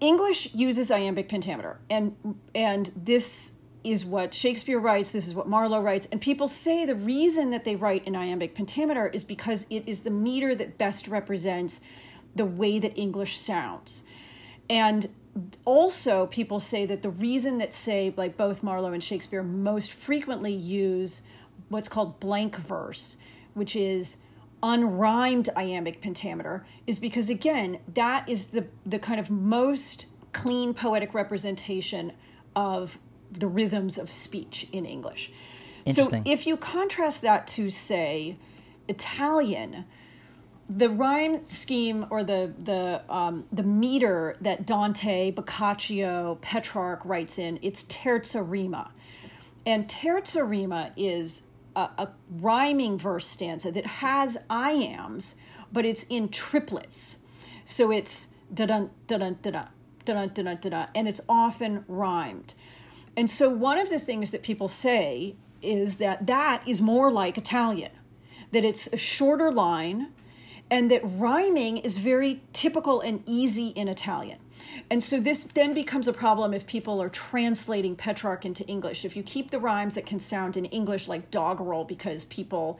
English 0.00 0.54
uses 0.54 0.90
iambic 0.90 1.28
pentameter, 1.28 1.80
and 1.90 2.16
and 2.54 2.92
this 2.96 3.54
is 3.84 4.04
what 4.04 4.34
Shakespeare 4.34 4.78
writes. 4.78 5.10
This 5.10 5.26
is 5.26 5.34
what 5.34 5.48
Marlowe 5.48 5.80
writes, 5.80 6.06
and 6.12 6.20
people 6.20 6.48
say 6.48 6.84
the 6.84 6.94
reason 6.94 7.50
that 7.50 7.64
they 7.64 7.76
write 7.76 8.06
in 8.06 8.14
iambic 8.14 8.54
pentameter 8.54 9.08
is 9.08 9.24
because 9.24 9.66
it 9.70 9.82
is 9.86 10.00
the 10.00 10.10
meter 10.10 10.54
that 10.54 10.78
best 10.78 11.08
represents 11.08 11.80
the 12.36 12.44
way 12.44 12.78
that 12.78 12.96
English 12.96 13.38
sounds, 13.38 14.04
and 14.70 15.08
also 15.64 16.26
people 16.26 16.60
say 16.60 16.84
that 16.86 17.02
the 17.02 17.10
reason 17.10 17.58
that 17.58 17.72
say 17.74 18.12
like 18.16 18.36
both 18.36 18.62
Marlowe 18.62 18.92
and 18.92 19.02
Shakespeare 19.02 19.42
most 19.42 19.92
frequently 19.92 20.52
use 20.52 21.22
what's 21.68 21.88
called 21.88 22.18
blank 22.20 22.56
verse, 22.56 23.16
which 23.54 23.74
is 23.76 24.16
unrhymed 24.62 25.48
iambic 25.56 26.00
pentameter 26.00 26.66
is 26.86 26.98
because 26.98 27.30
again 27.30 27.78
that 27.94 28.28
is 28.28 28.46
the 28.46 28.66
the 28.84 28.98
kind 28.98 29.20
of 29.20 29.30
most 29.30 30.06
clean 30.32 30.74
poetic 30.74 31.14
representation 31.14 32.12
of 32.56 32.98
the 33.30 33.46
rhythms 33.46 33.98
of 33.98 34.10
speech 34.10 34.66
in 34.72 34.84
English. 34.84 35.30
So 35.86 36.08
if 36.24 36.46
you 36.46 36.56
contrast 36.56 37.22
that 37.22 37.46
to 37.48 37.70
say 37.70 38.36
Italian, 38.88 39.84
the 40.68 40.90
rhyme 40.90 41.42
scheme 41.44 42.06
or 42.10 42.22
the 42.24 42.52
the 42.62 43.02
um, 43.08 43.44
the 43.52 43.62
meter 43.62 44.36
that 44.40 44.66
Dante, 44.66 45.30
Boccaccio, 45.30 46.38
Petrarch 46.42 47.04
writes 47.04 47.38
in, 47.38 47.58
it's 47.62 47.84
terza 47.84 48.42
rima. 48.42 48.90
And 49.64 49.88
terza 49.88 50.44
rima 50.44 50.92
is 50.96 51.42
a, 51.78 52.02
a 52.02 52.08
rhyming 52.30 52.98
verse 52.98 53.26
stanza 53.26 53.70
that 53.72 53.86
has 53.86 54.36
iambs, 54.50 55.34
but 55.72 55.84
it's 55.84 56.04
in 56.04 56.28
triplets. 56.28 57.18
So 57.64 57.90
it's 57.90 58.28
da 58.52 58.66
dun 58.66 58.90
da 59.06 59.18
dun 59.18 59.38
da 59.42 59.50
dun 60.04 60.30
da 60.34 60.54
da 60.54 60.54
da 60.54 60.86
and 60.94 61.06
it's 61.06 61.20
often 61.28 61.84
rhymed. 61.86 62.54
And 63.16 63.28
so 63.28 63.48
one 63.50 63.78
of 63.78 63.90
the 63.90 63.98
things 63.98 64.30
that 64.30 64.42
people 64.42 64.68
say 64.68 65.34
is 65.60 65.96
that 65.96 66.26
that 66.26 66.66
is 66.66 66.80
more 66.80 67.10
like 67.10 67.36
Italian, 67.36 67.92
that 68.52 68.64
it's 68.64 68.88
a 68.92 68.96
shorter 68.96 69.50
line 69.50 70.08
and 70.70 70.90
that 70.90 71.00
rhyming 71.02 71.78
is 71.78 71.96
very 71.96 72.42
typical 72.52 73.00
and 73.00 73.22
easy 73.26 73.68
in 73.68 73.88
Italian. 73.88 74.38
And 74.90 75.02
so 75.02 75.20
this 75.20 75.44
then 75.44 75.74
becomes 75.74 76.08
a 76.08 76.12
problem 76.12 76.54
if 76.54 76.66
people 76.66 77.00
are 77.02 77.08
translating 77.08 77.96
Petrarch 77.96 78.44
into 78.44 78.64
English. 78.66 79.04
If 79.04 79.16
you 79.16 79.22
keep 79.22 79.50
the 79.50 79.58
rhymes 79.58 79.94
that 79.94 80.06
can 80.06 80.20
sound 80.20 80.56
in 80.56 80.64
English 80.66 81.08
like 81.08 81.30
doggerel 81.30 81.84
because 81.84 82.24
people 82.26 82.78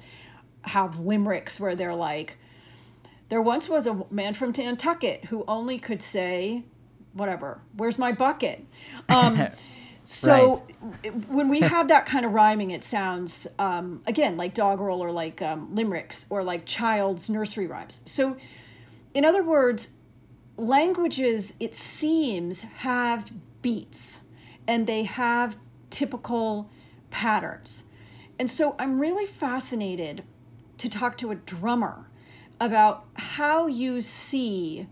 have 0.63 0.99
limericks 0.99 1.61
where 1.61 1.75
they're 1.75 1.95
like, 1.95 2.37
there 3.29 3.43
once 3.43 3.69
was 3.69 3.87
a 3.87 4.05
man 4.11 4.35
from 4.35 4.53
Nantucket 4.57 5.27
who 5.27 5.45
only 5.47 5.79
could 5.79 6.01
say, 6.01 6.65
whatever, 7.13 7.61
where's 7.77 7.99
my 7.99 8.13
bucket? 8.13 8.65
Um, 9.09 9.49
so 10.03 10.65
right. 11.05 11.29
when 11.29 11.49
we 11.49 11.61
have 11.61 11.89
that 11.89 12.07
kind 12.07 12.25
of 12.25 12.33
rhyming, 12.33 12.71
it 12.71 12.85
sounds, 12.85 13.47
um, 13.59 14.03
again, 14.07 14.37
like 14.37 14.55
doggerel 14.55 15.03
or 15.03 15.13
like 15.13 15.43
um, 15.43 15.75
limericks 15.75 16.27
or 16.31 16.43
like 16.43 16.65
child's 16.65 17.29
nursery 17.29 17.67
rhymes. 17.67 18.03
So, 18.07 18.37
in 19.15 19.25
other 19.25 19.43
words, 19.43 19.91
languages, 20.59 21.55
it 21.61 21.75
seems, 21.75 22.63
have 22.63 23.33
beats 23.63 24.21
and 24.67 24.87
they 24.87 25.05
have 25.05 25.57
typical 25.89 26.69
patterns. 27.11 27.85
And 28.39 28.51
so 28.51 28.75
I'm 28.79 29.01
really 29.01 29.27
fascinated 29.27 30.25
to 30.79 30.89
talk 30.89 31.17
to 31.19 31.31
a 31.31 31.35
drummer 31.35 32.09
about 32.61 33.07
how 33.15 33.67
you 33.67 34.03
see 34.03 34.87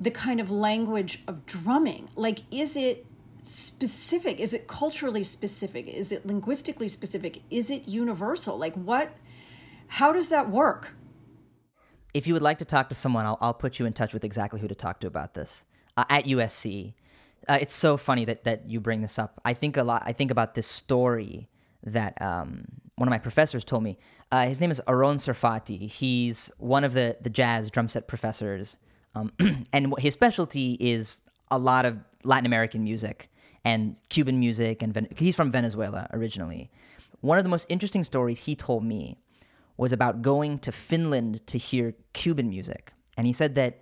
the 0.00 0.10
kind 0.10 0.40
of 0.40 0.50
language 0.50 1.22
of 1.28 1.46
drumming. 1.46 2.08
Like, 2.16 2.42
is 2.50 2.76
it 2.76 3.06
specific? 3.42 4.40
Is 4.40 4.54
it 4.54 4.66
culturally 4.66 5.24
specific? 5.24 5.86
Is 5.86 6.10
it 6.10 6.26
linguistically 6.26 6.88
specific? 6.88 7.42
Is 7.50 7.70
it 7.70 7.86
universal? 7.86 8.56
Like, 8.56 8.74
what, 8.74 9.16
how 9.88 10.12
does 10.12 10.28
that 10.30 10.50
work? 10.50 10.92
If 12.14 12.26
you 12.26 12.34
would 12.34 12.42
like 12.42 12.58
to 12.58 12.64
talk 12.64 12.88
to 12.90 12.94
someone, 12.94 13.24
I'll, 13.24 13.38
I'll 13.40 13.54
put 13.54 13.78
you 13.78 13.86
in 13.86 13.92
touch 13.92 14.12
with 14.12 14.24
exactly 14.24 14.60
who 14.60 14.68
to 14.68 14.74
talk 14.74 15.00
to 15.00 15.06
about 15.06 15.34
this 15.34 15.64
uh, 15.96 16.04
at 16.08 16.26
USC. 16.26 16.94
Uh, 17.48 17.58
it's 17.60 17.74
so 17.74 17.96
funny 17.96 18.24
that 18.24 18.44
that 18.44 18.70
you 18.70 18.80
bring 18.80 19.02
this 19.02 19.18
up. 19.18 19.40
I 19.44 19.54
think 19.54 19.76
a 19.76 19.82
lot. 19.82 20.02
I 20.06 20.12
think 20.12 20.30
about 20.30 20.54
this 20.54 20.66
story 20.66 21.48
that 21.84 22.20
um, 22.22 22.66
one 22.96 23.08
of 23.08 23.10
my 23.10 23.18
professors 23.18 23.64
told 23.64 23.82
me. 23.82 23.98
Uh, 24.30 24.46
his 24.46 24.60
name 24.60 24.70
is 24.70 24.80
Aaron 24.88 25.18
Serfaty. 25.18 25.90
He's 25.90 26.50
one 26.58 26.84
of 26.84 26.92
the 26.92 27.16
the 27.20 27.30
jazz 27.30 27.70
drum 27.70 27.88
set 27.88 28.06
professors, 28.08 28.76
um, 29.14 29.32
and 29.72 29.92
his 29.98 30.14
specialty 30.14 30.76
is 30.80 31.20
a 31.50 31.58
lot 31.58 31.84
of 31.84 31.98
Latin 32.24 32.46
American 32.46 32.84
music 32.84 33.30
and 33.64 33.98
Cuban 34.08 34.38
music. 34.38 34.82
And 34.82 34.94
Ven- 34.94 35.08
he's 35.16 35.36
from 35.36 35.50
Venezuela 35.50 36.08
originally. 36.12 36.70
One 37.20 37.38
of 37.38 37.44
the 37.44 37.50
most 37.50 37.66
interesting 37.68 38.04
stories 38.04 38.40
he 38.40 38.56
told 38.56 38.84
me 38.84 39.16
was 39.76 39.92
about 39.92 40.22
going 40.22 40.58
to 40.60 40.72
Finland 40.72 41.46
to 41.46 41.58
hear 41.58 41.94
Cuban 42.12 42.48
music. 42.48 42.92
And 43.16 43.26
he 43.26 43.32
said 43.32 43.54
that 43.54 43.80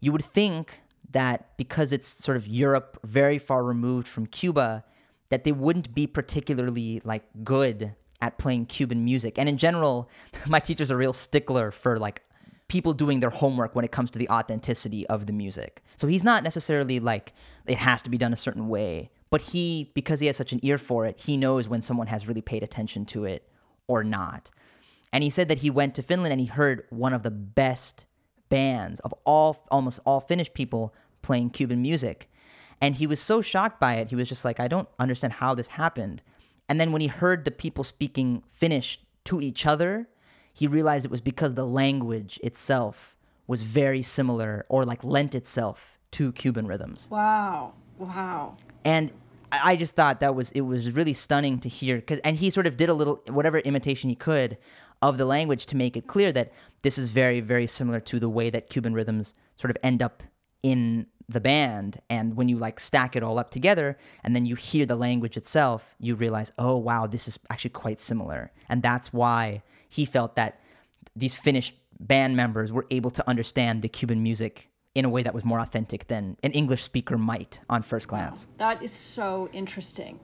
you 0.00 0.12
would 0.12 0.24
think 0.24 0.80
that 1.10 1.56
because 1.56 1.92
it's 1.92 2.22
sort 2.22 2.36
of 2.36 2.46
Europe 2.48 2.98
very 3.04 3.38
far 3.38 3.62
removed 3.62 4.08
from 4.08 4.26
Cuba, 4.26 4.84
that 5.28 5.44
they 5.44 5.52
wouldn't 5.52 5.94
be 5.94 6.06
particularly 6.06 7.00
like 7.04 7.24
good 7.42 7.94
at 8.20 8.38
playing 8.38 8.66
Cuban 8.66 9.04
music. 9.04 9.38
And 9.38 9.48
in 9.48 9.58
general, 9.58 10.08
my 10.46 10.60
teacher's 10.60 10.90
a 10.90 10.96
real 10.96 11.12
stickler 11.12 11.70
for 11.70 11.98
like 11.98 12.22
people 12.68 12.92
doing 12.92 13.20
their 13.20 13.30
homework 13.30 13.74
when 13.74 13.84
it 13.84 13.92
comes 13.92 14.10
to 14.10 14.18
the 14.18 14.28
authenticity 14.28 15.06
of 15.08 15.26
the 15.26 15.32
music. 15.32 15.82
So 15.96 16.06
he's 16.06 16.24
not 16.24 16.42
necessarily 16.42 16.98
like 16.98 17.32
it 17.66 17.78
has 17.78 18.02
to 18.02 18.10
be 18.10 18.18
done 18.18 18.32
a 18.32 18.36
certain 18.36 18.68
way, 18.68 19.10
but 19.30 19.42
he 19.42 19.92
because 19.94 20.20
he 20.20 20.26
has 20.26 20.36
such 20.36 20.52
an 20.52 20.60
ear 20.62 20.78
for 20.78 21.04
it, 21.04 21.20
he 21.20 21.36
knows 21.36 21.68
when 21.68 21.82
someone 21.82 22.06
has 22.08 22.26
really 22.26 22.40
paid 22.40 22.62
attention 22.62 23.04
to 23.06 23.24
it 23.24 23.48
or 23.86 24.02
not. 24.02 24.50
And 25.14 25.22
he 25.22 25.30
said 25.30 25.46
that 25.46 25.58
he 25.58 25.70
went 25.70 25.94
to 25.94 26.02
Finland 26.02 26.32
and 26.32 26.40
he 26.40 26.48
heard 26.48 26.82
one 26.90 27.12
of 27.12 27.22
the 27.22 27.30
best 27.30 28.04
bands 28.48 28.98
of 29.00 29.14
all 29.22 29.64
almost 29.70 30.00
all 30.04 30.18
Finnish 30.18 30.52
people 30.52 30.92
playing 31.22 31.50
Cuban 31.50 31.80
music. 31.80 32.28
And 32.80 32.96
he 32.96 33.06
was 33.06 33.20
so 33.20 33.40
shocked 33.40 33.78
by 33.78 33.94
it. 33.94 34.08
He 34.08 34.16
was 34.16 34.28
just 34.28 34.44
like, 34.44 34.58
I 34.58 34.66
don't 34.66 34.88
understand 34.98 35.34
how 35.34 35.54
this 35.54 35.68
happened. 35.68 36.20
And 36.68 36.80
then 36.80 36.90
when 36.90 37.00
he 37.00 37.06
heard 37.06 37.44
the 37.44 37.52
people 37.52 37.84
speaking 37.84 38.42
Finnish 38.48 39.00
to 39.26 39.40
each 39.40 39.64
other, 39.64 40.08
he 40.52 40.66
realized 40.66 41.04
it 41.04 41.12
was 41.12 41.20
because 41.20 41.54
the 41.54 41.64
language 41.64 42.40
itself 42.42 43.14
was 43.46 43.62
very 43.62 44.02
similar 44.02 44.66
or 44.68 44.84
like 44.84 45.04
lent 45.04 45.36
itself 45.36 45.96
to 46.10 46.32
Cuban 46.32 46.66
rhythms. 46.66 47.06
Wow. 47.08 47.74
Wow. 47.98 48.52
And 48.84 49.12
I 49.52 49.76
just 49.76 49.94
thought 49.94 50.18
that 50.20 50.34
was 50.34 50.50
it 50.50 50.62
was 50.62 50.90
really 50.90 51.14
stunning 51.14 51.60
to 51.60 51.68
hear 51.68 52.00
cuz 52.00 52.18
and 52.24 52.36
he 52.36 52.50
sort 52.50 52.66
of 52.66 52.76
did 52.76 52.88
a 52.88 52.94
little 52.94 53.22
whatever 53.28 53.60
imitation 53.60 54.10
he 54.10 54.16
could 54.16 54.58
of 55.08 55.18
the 55.18 55.26
language 55.26 55.66
to 55.66 55.76
make 55.76 55.96
it 55.96 56.06
clear 56.06 56.32
that 56.32 56.52
this 56.82 56.96
is 56.96 57.10
very, 57.10 57.40
very 57.40 57.66
similar 57.66 58.00
to 58.00 58.18
the 58.18 58.28
way 58.28 58.48
that 58.50 58.70
Cuban 58.70 58.94
rhythms 58.94 59.34
sort 59.56 59.70
of 59.70 59.76
end 59.82 60.02
up 60.02 60.22
in 60.62 61.06
the 61.28 61.40
band. 61.40 62.00
And 62.08 62.36
when 62.36 62.48
you 62.48 62.56
like 62.56 62.80
stack 62.80 63.14
it 63.14 63.22
all 63.22 63.38
up 63.38 63.50
together 63.50 63.98
and 64.22 64.34
then 64.34 64.46
you 64.46 64.54
hear 64.54 64.86
the 64.86 64.96
language 64.96 65.36
itself, 65.36 65.94
you 65.98 66.14
realize, 66.14 66.52
oh, 66.58 66.76
wow, 66.76 67.06
this 67.06 67.28
is 67.28 67.38
actually 67.50 67.70
quite 67.70 68.00
similar. 68.00 68.50
And 68.68 68.82
that's 68.82 69.12
why 69.12 69.62
he 69.88 70.04
felt 70.06 70.36
that 70.36 70.60
these 71.14 71.34
Finnish 71.34 71.74
band 72.00 72.34
members 72.36 72.72
were 72.72 72.86
able 72.90 73.10
to 73.10 73.28
understand 73.28 73.82
the 73.82 73.88
Cuban 73.88 74.22
music 74.22 74.70
in 74.94 75.04
a 75.04 75.08
way 75.08 75.22
that 75.22 75.34
was 75.34 75.44
more 75.44 75.60
authentic 75.60 76.06
than 76.06 76.36
an 76.42 76.52
English 76.52 76.82
speaker 76.82 77.18
might 77.18 77.60
on 77.68 77.82
first 77.82 78.08
glance. 78.08 78.46
Wow. 78.46 78.52
That 78.58 78.82
is 78.82 78.92
so 78.92 79.50
interesting. 79.52 80.18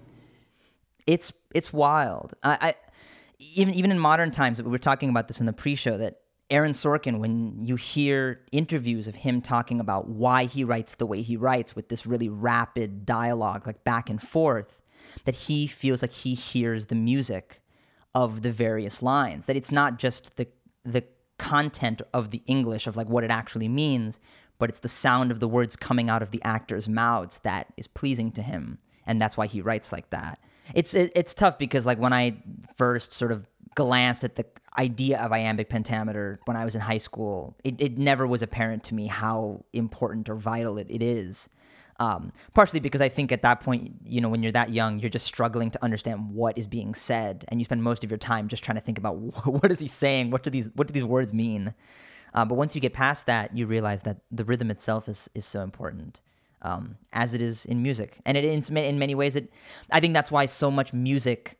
It's 1.07 1.33
it's 1.55 1.73
wild. 1.73 2.35
I, 2.43 2.59
I 2.61 2.75
even 3.41 3.75
even 3.75 3.91
in 3.91 3.99
modern 3.99 4.31
times, 4.31 4.63
we 4.63 4.71
were 4.71 4.79
talking 4.79 5.09
about 5.09 5.29
this 5.29 5.41
in 5.41 5.47
the 5.47 5.53
pre-show 5.53 5.97
that 5.99 6.21
Aaron 6.51 6.73
Sorkin, 6.73 7.19
when 7.19 7.65
you 7.65 7.77
hear 7.77 8.41
interviews 8.53 9.09
of 9.09 9.15
him 9.17 9.41
talking 9.41 9.81
about 9.81 10.09
why 10.09 10.45
he 10.45 10.65
writes 10.65 10.97
the 10.97 11.07
way 11.07 11.23
he 11.23 11.37
writes 11.37 11.75
with 11.75 11.89
this 11.89 12.07
really 12.07 12.29
rapid 12.29 13.07
dialogue, 13.07 13.67
like 13.67 13.85
back 13.85 14.11
and 14.11 14.21
forth, 14.21 14.83
that 15.25 15.35
he 15.35 15.67
feels 15.67 16.03
like 16.03 16.13
he 16.13 16.35
hears 16.35 16.87
the 16.87 16.95
music 16.95 17.63
of 18.15 18.43
the 18.43 18.53
various 18.53 19.03
lines. 19.03 19.47
That 19.47 19.57
it's 19.57 19.73
not 19.73 19.99
just 19.99 20.37
the 20.37 20.49
the 20.85 21.05
content 21.39 22.03
of 22.13 22.31
the 22.31 22.43
English 22.47 22.87
of 22.87 22.97
like 22.97 23.09
what 23.09 23.25
it 23.25 23.31
actually 23.31 23.69
means, 23.69 24.19
but 24.59 24.69
it's 24.69 24.81
the 24.81 24.89
sound 24.89 25.31
of 25.31 25.41
the 25.41 25.49
words 25.49 25.77
coming 25.77 26.11
out 26.11 26.21
of 26.21 26.33
the 26.33 26.43
actors' 26.43 26.89
mouths 26.89 27.41
that 27.45 27.73
is 27.79 27.89
pleasing 27.89 28.33
to 28.33 28.43
him, 28.43 28.79
and 29.07 29.23
that's 29.23 29.37
why 29.37 29.47
he 29.47 29.63
writes 29.63 29.93
like 29.93 30.11
that 30.11 30.39
it's 30.75 30.95
it, 30.95 31.13
it's 31.15 31.35
tough 31.35 31.59
because 31.59 31.87
like 31.87 31.99
when 31.99 32.13
I 32.13 32.43
first 32.77 33.13
sort 33.13 33.33
of 33.33 33.47
glanced 33.75 34.25
at 34.25 34.37
the 34.37 34.45
idea 34.79 35.19
of 35.19 35.33
iambic 35.33 35.69
pentameter 35.69 36.41
when 36.45 36.57
I 36.57 36.65
was 36.65 36.75
in 36.75 36.81
high 36.81 36.99
school, 36.99 37.57
it, 37.65 37.81
it 37.81 37.99
never 37.99 38.27
was 38.27 38.43
apparent 38.43 38.85
to 38.85 38.95
me 38.95 39.07
how 39.07 39.65
important 39.73 40.29
or 40.29 40.35
vital 40.35 40.79
it, 40.79 40.87
it 40.91 41.03
is. 41.03 41.49
Um, 41.99 42.33
partially 42.55 42.81
because 42.81 43.03
I 43.03 43.11
think 43.11 43.31
at 43.31 43.43
that 43.43 43.61
point, 43.61 43.93
you 44.05 44.23
know, 44.23 44.31
when 44.31 44.43
you're 44.43 44.53
that 44.53 44.71
young, 44.71 45.01
you're 45.01 45.11
just 45.11 45.27
struggling 45.27 45.71
to 45.73 45.85
understand 45.85 46.31
what 46.31 46.57
is 46.57 46.67
being 46.67 46.95
said, 46.95 47.45
and 47.49 47.61
you 47.61 47.67
spend 47.67 47.83
most 47.83 48.03
of 48.03 48.11
your 48.11 48.17
time 48.17 48.49
just 48.49 48.65
trying 48.65 48.77
to 48.77 48.83
think 48.83 48.97
about 48.97 49.17
what 49.47 49.71
is 49.71 49.81
he 49.81 49.87
saying, 49.87 50.31
what 50.31 50.43
do 50.43 50.49
these 50.49 50.71
what 50.75 50.87
do 50.87 50.93
these 50.93 51.05
words 51.05 51.33
mean. 51.33 51.75
Uh, 52.33 52.45
but 52.45 52.55
once 52.55 52.75
you 52.75 52.81
get 52.81 52.95
past 52.95 53.27
that, 53.27 53.55
you 53.55 53.67
realize 53.67 54.03
that 54.03 54.19
the 54.31 54.45
rhythm 54.45 54.71
itself 54.71 55.09
is 55.11 55.29
is 55.35 55.45
so 55.45 55.61
important, 55.61 56.23
um, 56.63 56.97
as 57.13 57.35
it 57.35 57.43
is 57.43 57.65
in 57.65 57.83
music, 57.83 58.19
and 58.25 58.37
it 58.37 58.45
in, 58.45 58.77
in 58.77 58.99
many 58.99 59.15
ways. 59.15 59.37
It, 59.37 59.53
I 59.93 60.01
think 60.01 60.15
that's 60.15 60.31
why 60.31 60.47
so 60.47 60.71
much 60.71 60.93
music 60.93 61.59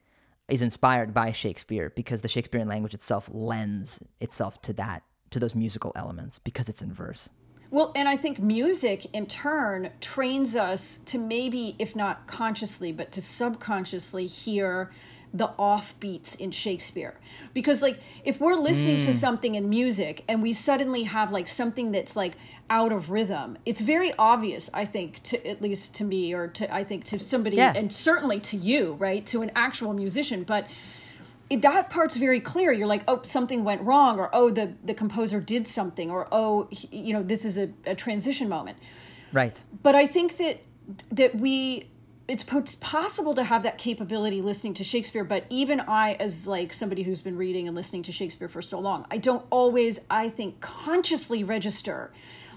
is 0.49 0.63
inspired 0.63 1.15
by 1.15 1.33
Shakespeare 1.33 1.93
because 1.95 2.23
the 2.23 2.29
Shakespearean 2.29 2.69
language 2.69 2.95
itself 2.95 3.29
lends 3.33 4.03
itself 4.21 4.61
to 4.63 4.73
that 4.75 5.03
to 5.31 5.39
those 5.39 5.55
musical 5.55 5.93
elements 5.95 6.39
because 6.39 6.69
it's 6.69 6.83
in 6.83 6.93
verse. 6.93 7.31
Well, 7.71 7.93
and 7.95 8.09
I 8.09 8.17
think 8.17 8.41
music 8.41 9.07
in 9.13 9.27
turn 9.27 9.91
trains 10.01 10.57
us 10.57 10.99
to 11.07 11.19
maybe, 11.19 11.77
if 11.79 11.95
not 11.95 12.27
consciously, 12.27 12.91
but 12.91 13.13
to 13.13 13.23
subconsciously 13.23 14.27
hear 14.27 14.91
the 15.33 15.47
offbeats 15.57 16.37
in 16.41 16.51
Shakespeare. 16.51 17.21
Because, 17.55 17.81
like, 17.81 18.01
if 18.25 18.41
we're 18.41 18.57
listening 18.57 18.99
mm. 18.99 19.05
to 19.05 19.13
something 19.13 19.55
in 19.55 19.69
music 19.69 20.25
and 20.29 20.43
we 20.43 20.53
suddenly 20.53 21.05
have 21.05 21.31
like 21.31 21.47
something 21.47 21.93
that's 21.93 22.17
like 22.17 22.33
out 22.71 22.93
of 22.93 23.11
rhythm, 23.11 23.59
it's 23.67 23.81
very 23.81 24.13
obvious, 24.19 24.71
I 24.73 24.85
think, 24.85 25.23
to 25.25 25.47
at 25.47 25.61
least 25.61 25.95
to 25.97 26.05
me 26.05 26.33
or 26.33 26.47
to 26.49 26.73
I 26.73 26.85
think 26.85 27.05
to 27.07 27.19
somebody, 27.19 27.57
yeah. 27.57 27.73
and 27.75 27.93
certainly 27.93 28.41
to 28.41 28.57
you, 28.57 28.95
right, 28.95 29.27
to 29.27 29.43
an 29.43 29.51
actual 29.57 29.93
musician. 29.93 30.45
But 30.45 30.67
that 31.51 31.91
part's 31.91 32.15
very 32.15 32.39
clear. 32.39 32.71
You're 32.71 32.87
like, 32.87 33.03
oh, 33.09 33.21
something 33.23 33.65
went 33.65 33.83
wrong, 33.83 34.19
or 34.19 34.31
oh, 34.33 34.51
the 34.51 34.73
the 34.85 34.95
composer 34.95 35.41
did 35.41 35.67
something, 35.67 36.11
or 36.11 36.29
oh, 36.31 36.69
you 36.71 37.13
know, 37.13 37.23
this 37.23 37.45
is 37.45 37.59
a, 37.59 37.71
a 37.87 37.95
transition 37.95 38.49
moment. 38.49 38.79
Right. 39.33 39.61
But 39.83 39.97
I 39.97 40.07
think 40.07 40.37
that 40.39 40.61
that 41.11 41.35
we 41.35 41.91
it's 42.29 42.45
possible 42.45 43.35
to 43.35 43.43
have 43.43 43.65
that 43.65 43.77
capability 43.77 44.41
listening 44.41 44.75
to 44.75 44.85
Shakespeare, 44.85 45.25
but 45.25 45.45
even 45.51 45.81
I, 45.81 46.13
as 46.21 46.47
like 46.47 46.73
somebody 46.73 47.03
who's 47.03 47.21
been 47.21 47.37
reading 47.37 47.67
and 47.67 47.75
listening 47.75 48.05
to 48.05 48.13
Shakespeare 48.13 48.49
for 48.49 48.63
so 48.63 48.79
long, 48.79 49.05
I 49.11 49.17
don't 49.17 49.45
always, 49.51 49.99
I 50.09 50.29
think, 50.29 50.61
consciously 50.61 51.43
register 51.43 52.13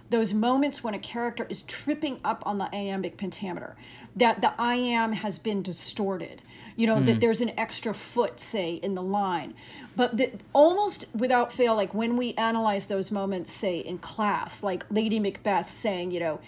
those 0.10 0.34
moments 0.34 0.84
when 0.84 0.94
a 0.94 1.00
character 1.00 1.46
is 1.50 1.64
tripping 1.64 2.20
up 2.24 2.44
on 2.46 2.58
the 2.58 2.74
iambic 2.76 3.18
pentameter, 3.18 3.76
that 4.16 4.42
the 4.42 4.54
iamb 4.60 5.14
has 5.16 5.40
been 5.40 5.62
distorted 5.62 6.42
you 6.76 6.88
know, 6.88 6.98
mm. 6.98 7.06
that 7.06 7.20
there's 7.20 7.42
an 7.42 7.52
extra 7.58 7.94
foot, 7.94 8.40
say, 8.40 8.76
in 8.76 8.96
the 8.96 9.02
line. 9.02 9.54
But 9.96 10.18
that 10.18 10.42
almost 10.54 11.06
without 11.14 11.52
fail, 11.52 11.76
like 11.76 11.94
when 11.94 12.18
we 12.18 12.34
analyze 12.34 12.88
those 12.88 13.12
moments, 13.12 13.52
say, 13.52 13.80
in 13.80 14.00
class, 14.00 14.64
like 14.64 14.86
Lady 14.90 15.20
Macbeth 15.20 15.70
saying, 15.70 16.12
you 16.12 16.20
know, 16.20 16.40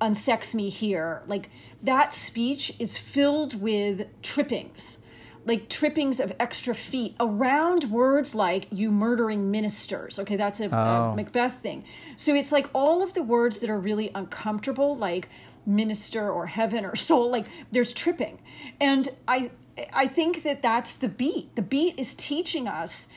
unsex 0.00 0.54
me 0.54 0.68
here, 0.68 1.22
like 1.26 1.50
that 1.82 2.14
speech 2.14 2.72
is 2.78 2.96
filled 2.96 3.60
with 3.60 4.06
trippings 4.22 4.98
like 5.46 5.68
trippings 5.68 6.20
of 6.20 6.32
extra 6.40 6.74
feet 6.74 7.14
around 7.20 7.84
words 7.84 8.34
like 8.34 8.66
you 8.70 8.90
murdering 8.90 9.50
ministers. 9.50 10.18
Okay, 10.18 10.36
that's 10.36 10.60
a, 10.60 10.74
oh. 10.74 11.12
a, 11.12 11.16
Macbeth 11.16 11.60
thing. 11.60 11.84
So 12.16 12.34
it's 12.34 12.52
like 12.52 12.68
all 12.72 13.02
of 13.02 13.14
the 13.14 13.22
words 13.22 13.60
that 13.60 13.70
are 13.70 13.78
really 13.78 14.10
uncomfortable, 14.14 14.96
like 14.96 15.28
minister 15.66 16.30
or 16.30 16.46
heaven 16.46 16.84
or 16.84 16.96
soul, 16.96 17.30
like 17.30 17.46
there's 17.72 17.92
tripping. 17.92 18.38
And 18.80 19.08
I 19.28 19.50
I 19.92 20.06
think 20.06 20.44
that 20.44 20.62
that's 20.62 20.94
the 20.94 21.08
beat. 21.08 21.56
The 21.56 21.62
beat 21.62 21.98
is 21.98 22.14
teaching 22.14 22.68
us 22.68 23.08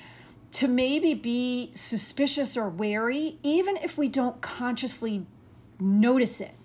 to 0.51 0.67
maybe 0.67 1.13
be 1.13 1.71
suspicious 1.73 2.57
or 2.57 2.69
wary, 2.69 3.37
even 3.43 3.77
if 3.77 3.97
we 3.97 4.07
don't 4.07 4.41
consciously 4.41 5.25
notice 5.79 6.41
it. 6.41 6.55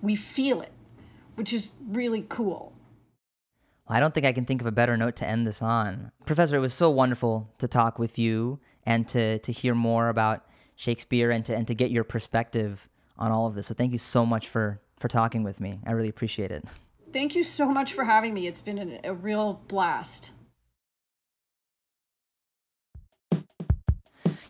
We 0.00 0.16
feel 0.16 0.62
it, 0.62 0.72
which 1.34 1.52
is 1.52 1.68
really 1.86 2.24
cool. 2.28 2.72
I 3.92 4.00
don't 4.00 4.14
think 4.14 4.24
I 4.24 4.32
can 4.32 4.46
think 4.46 4.62
of 4.62 4.66
a 4.66 4.72
better 4.72 4.96
note 4.96 5.16
to 5.16 5.26
end 5.26 5.46
this 5.46 5.60
on. 5.60 6.12
Professor, 6.24 6.56
it 6.56 6.60
was 6.60 6.72
so 6.72 6.88
wonderful 6.88 7.50
to 7.58 7.68
talk 7.68 7.98
with 7.98 8.18
you 8.18 8.58
and 8.86 9.06
to, 9.08 9.38
to 9.40 9.52
hear 9.52 9.74
more 9.74 10.08
about 10.08 10.46
Shakespeare 10.76 11.30
and 11.30 11.44
to, 11.44 11.54
and 11.54 11.66
to 11.68 11.74
get 11.74 11.90
your 11.90 12.02
perspective 12.02 12.88
on 13.18 13.30
all 13.30 13.46
of 13.46 13.54
this. 13.54 13.66
So 13.66 13.74
thank 13.74 13.92
you 13.92 13.98
so 13.98 14.24
much 14.24 14.48
for, 14.48 14.80
for 14.98 15.08
talking 15.08 15.42
with 15.42 15.60
me. 15.60 15.80
I 15.86 15.92
really 15.92 16.08
appreciate 16.08 16.50
it. 16.50 16.64
Thank 17.12 17.34
you 17.34 17.44
so 17.44 17.70
much 17.70 17.92
for 17.92 18.04
having 18.04 18.32
me. 18.32 18.46
It's 18.46 18.62
been 18.62 18.78
an, 18.78 19.00
a 19.04 19.12
real 19.12 19.60
blast. 19.68 20.32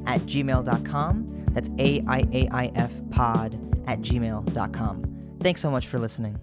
at 0.07 0.21
gmail.com. 0.21 1.45
That's 1.53 1.69
aiaifpod 1.69 3.87
at 3.87 4.01
gmail.com. 4.01 5.37
Thanks 5.41 5.61
so 5.61 5.71
much 5.71 5.87
for 5.87 5.97
listening. 5.97 6.39